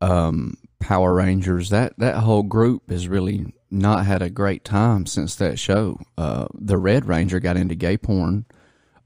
um, 0.00 0.56
Power 0.80 1.14
Rangers 1.14 1.70
that 1.70 1.94
that 1.98 2.16
whole 2.16 2.42
group 2.42 2.88
has 2.90 3.08
really 3.08 3.52
not 3.70 4.06
had 4.06 4.22
a 4.22 4.30
great 4.30 4.64
time 4.64 5.06
since 5.06 5.34
that 5.36 5.58
show. 5.58 5.98
Uh, 6.16 6.46
the 6.54 6.78
Red 6.78 7.06
Ranger 7.06 7.40
got 7.40 7.56
into 7.56 7.74
gay 7.74 7.96
porn. 7.98 8.46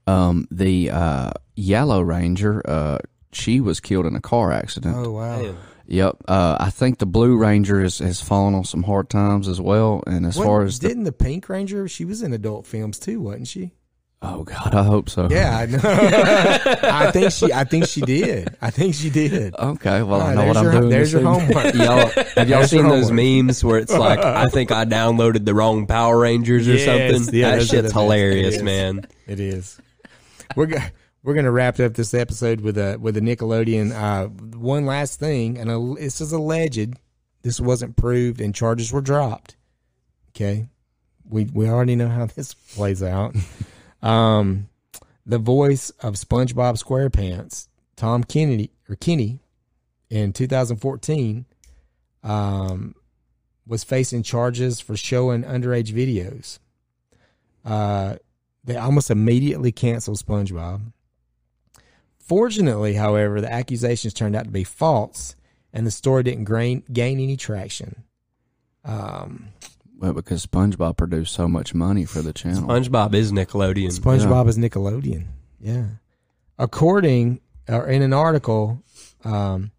Um, 0.07 0.47
the 0.51 0.89
uh, 0.91 1.31
Yellow 1.55 2.01
Ranger, 2.01 2.61
uh, 2.69 2.99
she 3.31 3.59
was 3.59 3.79
killed 3.79 4.05
in 4.05 4.15
a 4.15 4.21
car 4.21 4.51
accident. 4.51 4.95
Oh 4.97 5.11
wow. 5.11 5.41
Man. 5.41 5.57
Yep. 5.85 6.17
Uh, 6.27 6.57
I 6.59 6.69
think 6.69 6.99
the 6.99 7.05
Blue 7.05 7.35
Ranger 7.37 7.81
has, 7.81 7.99
has 7.99 8.21
fallen 8.21 8.55
on 8.55 8.63
some 8.63 8.83
hard 8.83 9.09
times 9.09 9.47
as 9.49 9.59
well. 9.59 10.01
And 10.07 10.25
as 10.25 10.37
What- 10.37 10.45
far 10.45 10.63
as 10.63 10.79
the, 10.79 10.87
didn't 10.87 11.03
the 11.03 11.11
Pink 11.11 11.49
Ranger? 11.49 11.87
She 11.89 12.05
was 12.05 12.21
in 12.21 12.31
adult 12.33 12.65
films 12.67 12.99
too, 12.99 13.19
wasn't 13.19 13.47
she? 13.49 13.71
Oh 14.23 14.43
god, 14.43 14.73
I 14.73 14.83
hope 14.83 15.09
so. 15.09 15.27
Yeah, 15.29 15.57
I 15.57 15.65
know. 15.67 15.79
I 15.83 17.11
think 17.11 17.31
she. 17.31 17.51
I 17.53 17.63
think 17.65 17.85
she 17.87 18.01
did. 18.01 18.55
I 18.61 18.69
think 18.71 18.95
she 18.95 19.09
did. 19.09 19.53
Okay. 19.55 20.01
Well, 20.03 20.21
I 20.21 20.31
Ah, 20.31 20.33
know 20.35 20.45
what 20.47 20.53
there's 20.53 20.57
I'm 20.65 20.71
doing. 20.71 20.89
There's 20.89 21.11
your 21.13 21.21
evening. 21.21 21.39
homework. 21.39 21.73
y'all 21.75 21.97
have 22.35 22.49
y'all 22.49 22.59
There's 22.59 22.69
seen 22.71 22.87
those 22.87 23.09
homework. 23.09 23.45
memes 23.45 23.63
where 23.63 23.77
it's 23.79 23.93
like 23.93 24.19
I 24.23 24.47
think 24.49 24.71
I 24.71 24.85
downloaded 24.85 25.45
the 25.45 25.53
wrong 25.53 25.85
Power 25.87 26.17
Rangers 26.19 26.67
or 26.67 26.73
Yes, 26.73 27.13
something? 27.15 27.35
yeah, 27.35 27.51
that 27.51 27.59
shit's 27.59 27.69
the 27.71 27.81
best. 27.83 27.95
It 27.95 27.99
hilarious, 27.99 28.61
man. 28.61 29.05
It 29.27 29.39
is. 29.39 29.79
We're 30.55 30.65
go- 30.67 30.77
we're 31.23 31.33
gonna 31.35 31.51
wrap 31.51 31.79
up 31.79 31.93
this 31.93 32.13
episode 32.13 32.61
with 32.61 32.77
a 32.77 32.97
with 32.99 33.15
a 33.17 33.21
Nickelodeon. 33.21 33.91
Uh, 33.93 34.27
one 34.57 34.85
last 34.85 35.19
thing, 35.19 35.57
and 35.57 35.69
a, 35.71 35.95
this 36.01 36.19
is 36.21 36.31
alleged. 36.33 36.93
This 37.43 37.59
wasn't 37.59 37.95
proved, 37.97 38.39
and 38.41 38.53
charges 38.55 38.91
were 38.91 39.01
dropped. 39.01 39.55
Okay, 40.31 40.67
we 41.29 41.45
we 41.53 41.67
already 41.69 41.95
know 41.95 42.09
how 42.09 42.25
this 42.25 42.53
plays 42.53 43.01
out. 43.03 43.35
Um, 44.03 44.69
the 45.25 45.39
voice 45.39 45.89
of 46.01 46.15
SpongeBob 46.15 46.81
SquarePants, 46.81 47.67
Tom 47.95 48.23
Kennedy 48.23 48.71
or 48.89 48.95
Kenny, 48.95 49.39
in 50.09 50.33
2014, 50.33 51.45
um, 52.23 52.95
was 53.65 53.83
facing 53.83 54.21
charges 54.21 54.79
for 54.79 54.95
showing 54.95 55.43
underage 55.43 55.91
videos. 55.91 56.59
Uh, 57.65 58.17
they 58.63 58.75
almost 58.75 59.09
immediately 59.09 59.71
canceled 59.71 60.17
SpongeBob. 60.17 60.91
Fortunately, 62.19 62.93
however, 62.93 63.41
the 63.41 63.51
accusations 63.51 64.13
turned 64.13 64.35
out 64.35 64.45
to 64.45 64.51
be 64.51 64.63
false, 64.63 65.35
and 65.73 65.87
the 65.87 65.91
story 65.91 66.23
didn't 66.23 66.45
gain, 66.45 66.83
gain 66.91 67.19
any 67.19 67.35
traction. 67.35 68.03
Um, 68.85 69.49
Well, 70.03 70.11
because 70.11 70.45
SpongeBob 70.45 70.97
produced 70.97 71.33
so 71.33 71.47
much 71.47 71.73
money 71.73 72.03
for 72.03 72.21
the 72.21 72.33
channel. 72.33 72.63
SpongeBob 72.63 73.13
is 73.13 73.31
Nickelodeon. 73.31 73.97
SpongeBob 73.97 74.49
is 74.49 74.57
Nickelodeon. 74.57 75.27
Yeah. 75.61 75.85
According 76.59 77.39
or 77.69 77.87
in 77.87 78.01
an 78.01 78.11
article, 78.11 78.83
um, 79.23 79.71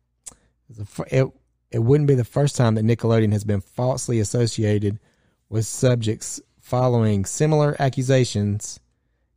it 1.09 1.27
it 1.71 1.79
wouldn't 1.81 2.09
be 2.09 2.15
the 2.15 2.25
first 2.25 2.57
time 2.57 2.77
that 2.77 2.87
Nickelodeon 2.87 3.33
has 3.33 3.45
been 3.45 3.61
falsely 3.61 4.19
associated 4.19 4.99
with 5.51 5.67
subjects 5.67 6.41
following 6.59 7.27
similar 7.27 7.77
accusations 7.79 8.81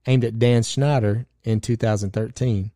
aimed 0.05 0.23
at 0.23 0.39
Dan 0.39 0.63
Schneider 0.63 1.25
in 1.43 1.59
2013. 1.59 2.71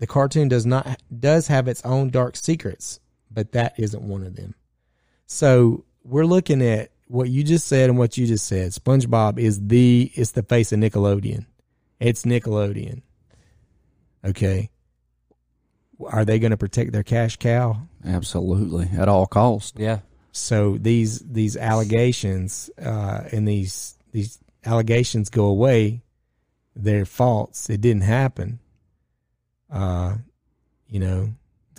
The 0.00 0.06
cartoon 0.08 0.48
does 0.48 0.66
not 0.66 1.00
does 1.16 1.46
have 1.46 1.68
its 1.68 1.84
own 1.84 2.10
dark 2.10 2.34
secrets, 2.34 2.98
but 3.30 3.52
that 3.52 3.74
isn't 3.78 4.02
one 4.02 4.24
of 4.24 4.34
them. 4.34 4.56
So 5.26 5.84
we're 6.02 6.26
looking 6.26 6.60
at 6.62 6.90
what 7.06 7.28
you 7.28 7.42
just 7.44 7.66
said 7.66 7.90
and 7.90 7.98
what 7.98 8.16
you 8.16 8.26
just 8.26 8.46
said. 8.46 8.72
SpongeBob 8.72 9.38
is 9.38 9.66
the 9.66 10.10
it's 10.14 10.32
the 10.32 10.42
face 10.42 10.72
of 10.72 10.80
Nickelodeon. 10.80 11.46
It's 12.00 12.24
Nickelodeon. 12.24 13.02
Okay. 14.24 14.70
Are 16.04 16.24
they 16.24 16.38
going 16.38 16.50
to 16.50 16.56
protect 16.56 16.92
their 16.92 17.02
cash 17.04 17.36
cow? 17.36 17.76
Absolutely, 18.04 18.88
at 18.98 19.08
all 19.08 19.26
costs. 19.26 19.72
yeah. 19.76 20.00
So 20.32 20.78
these 20.80 21.18
these 21.20 21.56
allegations 21.58 22.70
uh, 22.80 23.20
and 23.30 23.46
these 23.46 23.96
these 24.12 24.38
allegations 24.64 25.28
go 25.28 25.44
away. 25.44 26.02
They're 26.74 27.04
false. 27.04 27.68
It 27.68 27.82
didn't 27.82 28.02
happen. 28.04 28.58
Uh, 29.70 30.16
you 30.88 31.00
know, 31.00 31.22
it 31.24 31.30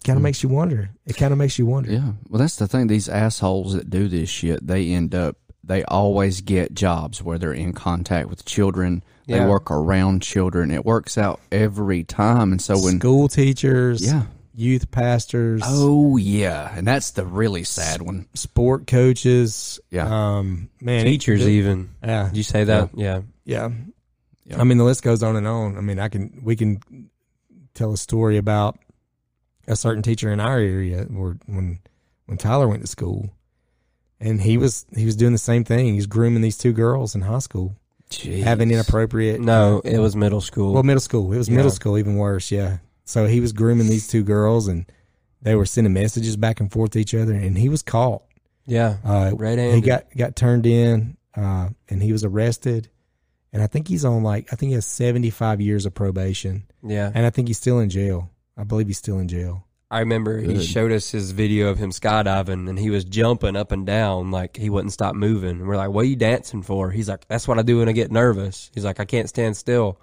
kind 0.03 0.17
of 0.17 0.21
Hmm. 0.21 0.23
makes 0.23 0.43
you 0.43 0.49
wonder. 0.49 0.89
It 1.05 1.17
kind 1.17 1.31
of 1.31 1.37
makes 1.37 1.57
you 1.59 1.65
wonder. 1.65 1.91
Yeah. 1.91 2.11
Well, 2.29 2.39
that's 2.39 2.55
the 2.57 2.67
thing. 2.67 2.87
These 2.87 3.09
assholes 3.09 3.73
that 3.73 3.89
do 3.89 4.07
this 4.07 4.29
shit, 4.29 4.65
they 4.65 4.91
end 4.91 5.13
up. 5.15 5.37
They 5.65 5.83
always 5.85 6.41
get 6.41 6.73
jobs 6.73 7.23
where 7.23 7.37
they're 7.37 7.53
in 7.53 7.71
contact 7.73 8.27
with 8.29 8.43
children. 8.45 9.01
They 9.27 9.35
Yeah. 9.37 9.47
work 9.47 9.71
around 9.71 10.21
children. 10.21 10.71
It 10.71 10.85
works 10.85 11.17
out 11.17 11.39
every 11.51 12.03
time. 12.03 12.51
And 12.51 12.61
so 12.61 12.77
when 12.77 12.99
School 12.99 13.29
teachers, 13.29 14.05
yeah, 14.05 14.23
youth 14.53 14.91
pastors, 14.91 15.61
oh 15.65 16.17
yeah, 16.17 16.73
and 16.75 16.85
that's 16.85 17.11
the 17.11 17.25
really 17.25 17.63
sad 17.63 18.01
one. 18.01 18.25
sport 18.33 18.87
coaches, 18.87 19.79
Yeah. 19.89 20.07
um, 20.37 20.67
man, 20.81 21.05
Teachers 21.05 21.45
it- 21.45 21.49
even. 21.51 21.91
yeah, 22.03 22.27
Did 22.27 22.35
you 22.37 22.43
say 22.43 22.65
that? 22.65 22.89
Yeah. 22.95 23.21
Yeah. 23.45 23.69
Yeah. 24.45 24.59
I 24.59 24.65
mean, 24.65 24.77
the 24.77 24.83
list 24.83 25.01
goes 25.03 25.23
on 25.23 25.37
and 25.37 25.47
on. 25.47 25.77
I 25.77 25.81
mean, 25.81 25.97
I 25.99 26.09
can, 26.09 26.41
we 26.43 26.57
can 26.57 26.81
tell 27.73 27.93
a 27.93 27.97
story 27.97 28.35
about 28.35 28.77
a 29.68 29.76
certain 29.76 30.01
teacher 30.03 30.32
in 30.32 30.39
our 30.39 30.57
area 30.59 31.03
where 31.03 31.38
when, 31.45 31.80
when 32.26 32.38
Tyler 32.38 32.68
went 32.68 32.82
to 32.82 32.88
school 32.88 33.30
and 34.20 34.41
he 34.41 34.57
was, 34.57 34.86
he 34.95 35.05
was 35.05 35.16
doing 35.16 35.32
the 35.34 35.38
same 35.38 35.64
thing. 35.64 35.93
He's 35.93 36.05
grooming 36.07 36.41
these 36.41 36.57
two 36.57 36.74
girls 36.74 37.16
in 37.16 37.22
high 37.22 37.39
school, 37.39 37.76
having 38.22 38.72
inappropriate. 38.72 39.39
No, 39.41 39.82
it 39.84 39.99
was 39.99 40.16
middle 40.16 40.41
school. 40.41 40.74
Well, 40.74 40.84
middle 40.84 41.01
school. 41.01 41.32
It 41.34 41.38
was 41.38 41.49
Yeah. 41.49 41.55
middle 41.55 41.72
school, 41.72 41.97
even 41.97 42.16
worse. 42.18 42.51
Yeah. 42.51 42.78
So 43.05 43.26
he 43.28 43.39
was 43.39 43.51
grooming 43.53 43.88
these 43.88 44.07
two 44.07 44.24
girls 44.24 44.68
and 44.68 44.86
they 45.41 45.55
were 45.55 45.66
sending 45.66 45.93
messages 45.93 46.38
back 46.38 46.59
and 46.59 46.72
forth 46.72 46.91
to 46.91 46.99
each 46.99 47.14
other 47.14 47.34
and 47.34 47.57
he 47.57 47.68
was 47.70 47.82
caught. 47.82 48.24
yeah. 48.66 48.97
Uh, 49.03 49.32
Red-handed. 49.36 49.76
he 49.76 49.82
got 49.82 50.05
got 50.16 50.36
turned 50.38 50.66
in, 50.66 51.18
uh, 51.36 51.68
and 51.89 52.01
he 52.01 52.14
was 52.14 52.24
arrested, 52.24 52.88
and 53.51 53.61
I 53.61 53.68
think 53.68 53.89
he's 53.89 54.05
on 54.05 54.24
like 54.24 54.47
I 54.53 54.55
think 54.55 54.70
he 54.70 54.76
has 54.76 54.86
seventy 54.86 55.30
five 55.32 55.59
years 55.59 55.86
of 55.86 55.93
probation, 55.93 56.64
Yeah. 56.82 57.11
and 57.14 57.26
I 57.26 57.30
think 57.30 57.49
he's 57.49 57.57
still 57.57 57.80
in 57.80 57.89
jail. 57.89 58.30
I 58.57 58.63
believe 58.63 58.87
he's 58.87 58.97
still 58.97 59.19
in 59.19 59.27
jail. 59.27 59.65
I 59.89 59.99
remember 59.99 60.39
he 60.39 60.53
Good. 60.55 60.63
showed 60.65 60.91
us 60.91 61.11
his 61.11 61.31
video 61.31 61.69
of 61.69 61.77
him 61.77 61.91
skydiving 61.91 62.67
and 62.67 62.79
he 62.79 62.89
was 62.89 63.05
jumping 63.05 63.55
up 63.55 63.71
and 63.71 63.85
down 63.85 64.31
like 64.31 64.57
he 64.57 64.69
wouldn't 64.71 64.91
stop 64.93 65.13
moving. 65.15 65.51
And 65.59 65.67
we're 65.67 65.77
like, 65.77 65.91
What 65.91 66.01
are 66.05 66.07
you 66.07 66.15
dancing 66.15 66.63
for? 66.63 66.89
He's 66.89 67.07
like, 67.07 67.27
That's 67.27 67.47
what 67.47 67.59
I 67.59 67.61
do 67.61 67.77
when 67.79 67.89
I 67.89 67.91
get 67.91 68.11
nervous. 68.11 68.71
He's 68.73 68.85
like, 68.85 68.99
I 68.99 69.05
can't 69.05 69.29
stand 69.29 69.55
still. 69.55 69.99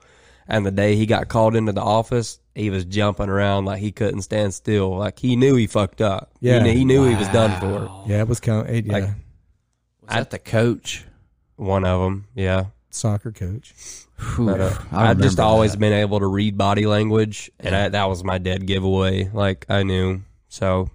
And 0.46 0.64
the 0.64 0.70
day 0.70 0.94
he 0.96 1.06
got 1.06 1.28
called 1.28 1.56
into 1.56 1.72
the 1.72 1.80
office, 1.82 2.38
he 2.54 2.70
was 2.70 2.84
jumping 2.84 3.28
around 3.28 3.64
like 3.64 3.80
he 3.80 3.90
couldn't 3.90 4.22
stand 4.22 4.54
still. 4.54 4.96
Like 4.96 5.18
he 5.18 5.34
knew 5.34 5.56
he 5.56 5.66
fucked 5.66 6.00
up. 6.00 6.30
Yeah. 6.40 6.62
knew- 6.62 6.72
He, 6.72 6.84
knew 6.84 7.04
he 7.08 7.16
was 7.16 7.28
done 7.28 7.58
for. 7.60 8.04
Yeah, 8.08 8.20
it 8.20 8.28
was 8.28 8.38
kind 8.40 8.68
of, 8.68 8.72
it, 8.74 8.86
yeah, 8.86 8.92
Like- 8.92 9.02
Was 10.02 10.10
that 10.10 10.30
the 10.30 10.38
coach? 10.38 11.04
One 11.56 11.84
of 11.84 12.00
them. 12.00 12.26
Yeah. 12.36 12.66
soccer 12.90 13.32
coach. 13.32 13.74
Whew, 14.36 14.50
uh, 14.50 14.76
I 14.92 15.10
I've 15.10 15.20
just 15.20 15.40
always 15.40 15.72
that. 15.72 15.78
been 15.78 15.92
able 15.92 16.20
to 16.20 16.26
read 16.26 16.56
body 16.58 16.86
language, 16.86 17.50
and 17.58 17.74
I, 17.74 17.88
that 17.88 18.04
was 18.08 18.22
my 18.22 18.38
dead 18.38 18.66
giveaway. 18.66 19.28
Like 19.32 19.66
I 19.68 19.82
knew. 19.82 20.20
So 20.48 20.90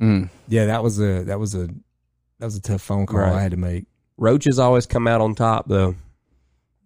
Mm. 0.00 0.30
Yeah, 0.46 0.66
that 0.66 0.82
was 0.82 1.00
a 1.00 1.24
that 1.24 1.40
was 1.40 1.54
a 1.54 1.66
that 1.66 2.44
was 2.44 2.54
a 2.56 2.60
tough 2.60 2.82
phone 2.82 3.04
call 3.06 3.18
Right. 3.20 3.32
I 3.32 3.42
had 3.42 3.50
to 3.50 3.56
make. 3.56 3.86
roaches 4.16 4.58
always 4.60 4.86
come 4.86 5.08
out 5.08 5.20
on 5.20 5.34
top, 5.34 5.66
though. 5.68 5.96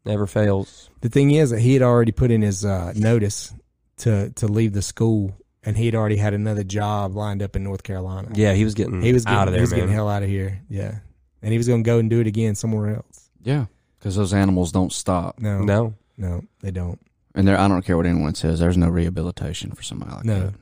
Never 0.06 0.26
fails. 0.26 0.88
The 1.02 1.08
thing 1.10 1.30
is 1.30 1.50
that 1.50 1.60
he 1.60 1.74
had 1.74 1.82
already 1.82 2.10
put 2.12 2.30
in 2.30 2.40
his 2.42 2.64
uh, 2.64 2.92
notice 2.96 3.52
to 3.98 4.30
to 4.30 4.48
leave 4.48 4.72
the 4.72 4.80
school, 4.82 5.36
and 5.62 5.76
he 5.76 5.84
had 5.86 5.94
already 5.94 6.16
had 6.16 6.32
another 6.34 6.64
job 6.64 7.14
lined 7.14 7.42
up 7.42 7.54
in 7.54 7.62
North 7.64 7.82
Carolina. 7.82 8.30
Yeah, 8.34 8.54
he 8.54 8.64
was 8.64 8.72
getting 8.74 9.02
he 9.02 9.12
was 9.12 9.24
getting, 9.26 9.38
out 9.38 9.46
of 9.48 9.52
there. 9.52 9.60
he 9.60 9.62
was 9.62 9.70
man. 9.72 9.80
getting 9.80 9.94
hell 9.94 10.08
out 10.08 10.22
of 10.22 10.28
here. 10.30 10.62
Yeah, 10.70 11.00
and 11.42 11.52
he 11.52 11.58
was 11.58 11.68
going 11.68 11.84
to 11.84 11.86
go 11.86 11.98
and 11.98 12.08
do 12.08 12.20
it 12.20 12.26
again 12.26 12.54
somewhere 12.54 12.96
else. 12.96 13.28
Yeah, 13.42 13.66
because 14.02 14.16
those 14.16 14.34
animals 14.34 14.72
don't 14.72 14.92
stop. 14.92 15.38
No, 15.38 15.60
No, 15.60 15.94
no, 16.18 16.42
they 16.60 16.72
don't. 16.72 16.98
And 17.36 17.46
there, 17.46 17.56
I 17.56 17.68
don't 17.68 17.82
care 17.82 17.96
what 17.96 18.04
anyone 18.04 18.34
says. 18.34 18.58
There's 18.58 18.76
no 18.76 18.88
rehabilitation 18.88 19.70
for 19.70 19.82
somebody 19.84 20.10
like 20.10 20.24
that. 20.24 20.26
No. 20.26 20.46
that. 20.46 20.54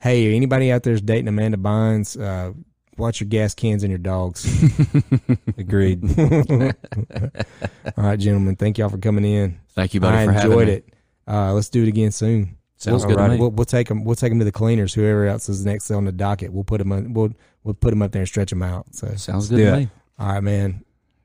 Hey, 0.00 0.34
anybody 0.34 0.70
out 0.70 0.84
there 0.84 0.94
is 0.94 1.02
dating 1.02 1.26
Amanda 1.26 1.58
Bynes? 1.58 2.18
Uh, 2.18 2.52
watch 2.96 3.20
your 3.20 3.28
gas 3.28 3.52
cans 3.52 3.82
and 3.82 3.90
your 3.90 3.98
dogs. 3.98 4.46
agreed. 5.58 6.04
All 6.18 8.04
right, 8.04 8.18
gentlemen. 8.18 8.54
Thank 8.54 8.78
y'all 8.78 8.88
for 8.88 8.98
coming 8.98 9.24
in. 9.24 9.58
Thank 9.74 9.92
you, 9.92 10.00
buddy, 10.00 10.18
I 10.18 10.24
for 10.26 10.32
having 10.32 10.52
enjoyed 10.52 10.68
me. 10.68 10.74
it. 10.74 10.94
Uh, 11.26 11.52
let's 11.52 11.68
do 11.68 11.82
it 11.82 11.88
again 11.88 12.12
soon. 12.12 12.56
Sounds 12.76 13.04
we'll, 13.04 13.16
good 13.16 13.22
to 13.22 13.28
me. 13.30 13.36
We'll, 13.38 13.50
we'll 13.50 13.64
take 13.64 13.88
them. 13.88 14.04
We'll 14.04 14.14
take 14.14 14.30
them 14.30 14.38
to 14.38 14.44
the 14.44 14.52
cleaners. 14.52 14.94
Whoever 14.94 15.26
else 15.26 15.48
is 15.48 15.64
next 15.66 15.90
on 15.90 16.04
the 16.04 16.12
docket, 16.12 16.52
we'll 16.52 16.64
put 16.64 16.78
them. 16.78 16.92
On, 16.92 17.12
we'll 17.12 17.32
we'll 17.64 17.74
put 17.74 17.90
them 17.90 18.02
up 18.02 18.12
there 18.12 18.20
and 18.20 18.28
stretch 18.28 18.50
them 18.50 18.62
out. 18.62 18.94
So, 18.94 19.14
Sounds 19.16 19.48
good 19.48 19.58
to 19.58 19.76
me. 19.78 19.88
all 20.18 20.28
right, 20.28 20.40
man. 20.42 20.84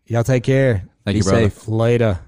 Y'all 0.10 0.24
take 0.24 0.44
care. 0.44 0.86
Thank 1.06 1.14
Be 1.14 1.18
you, 1.20 1.24
brother. 1.24 1.50
safe. 1.52 1.68
Later. 1.68 2.20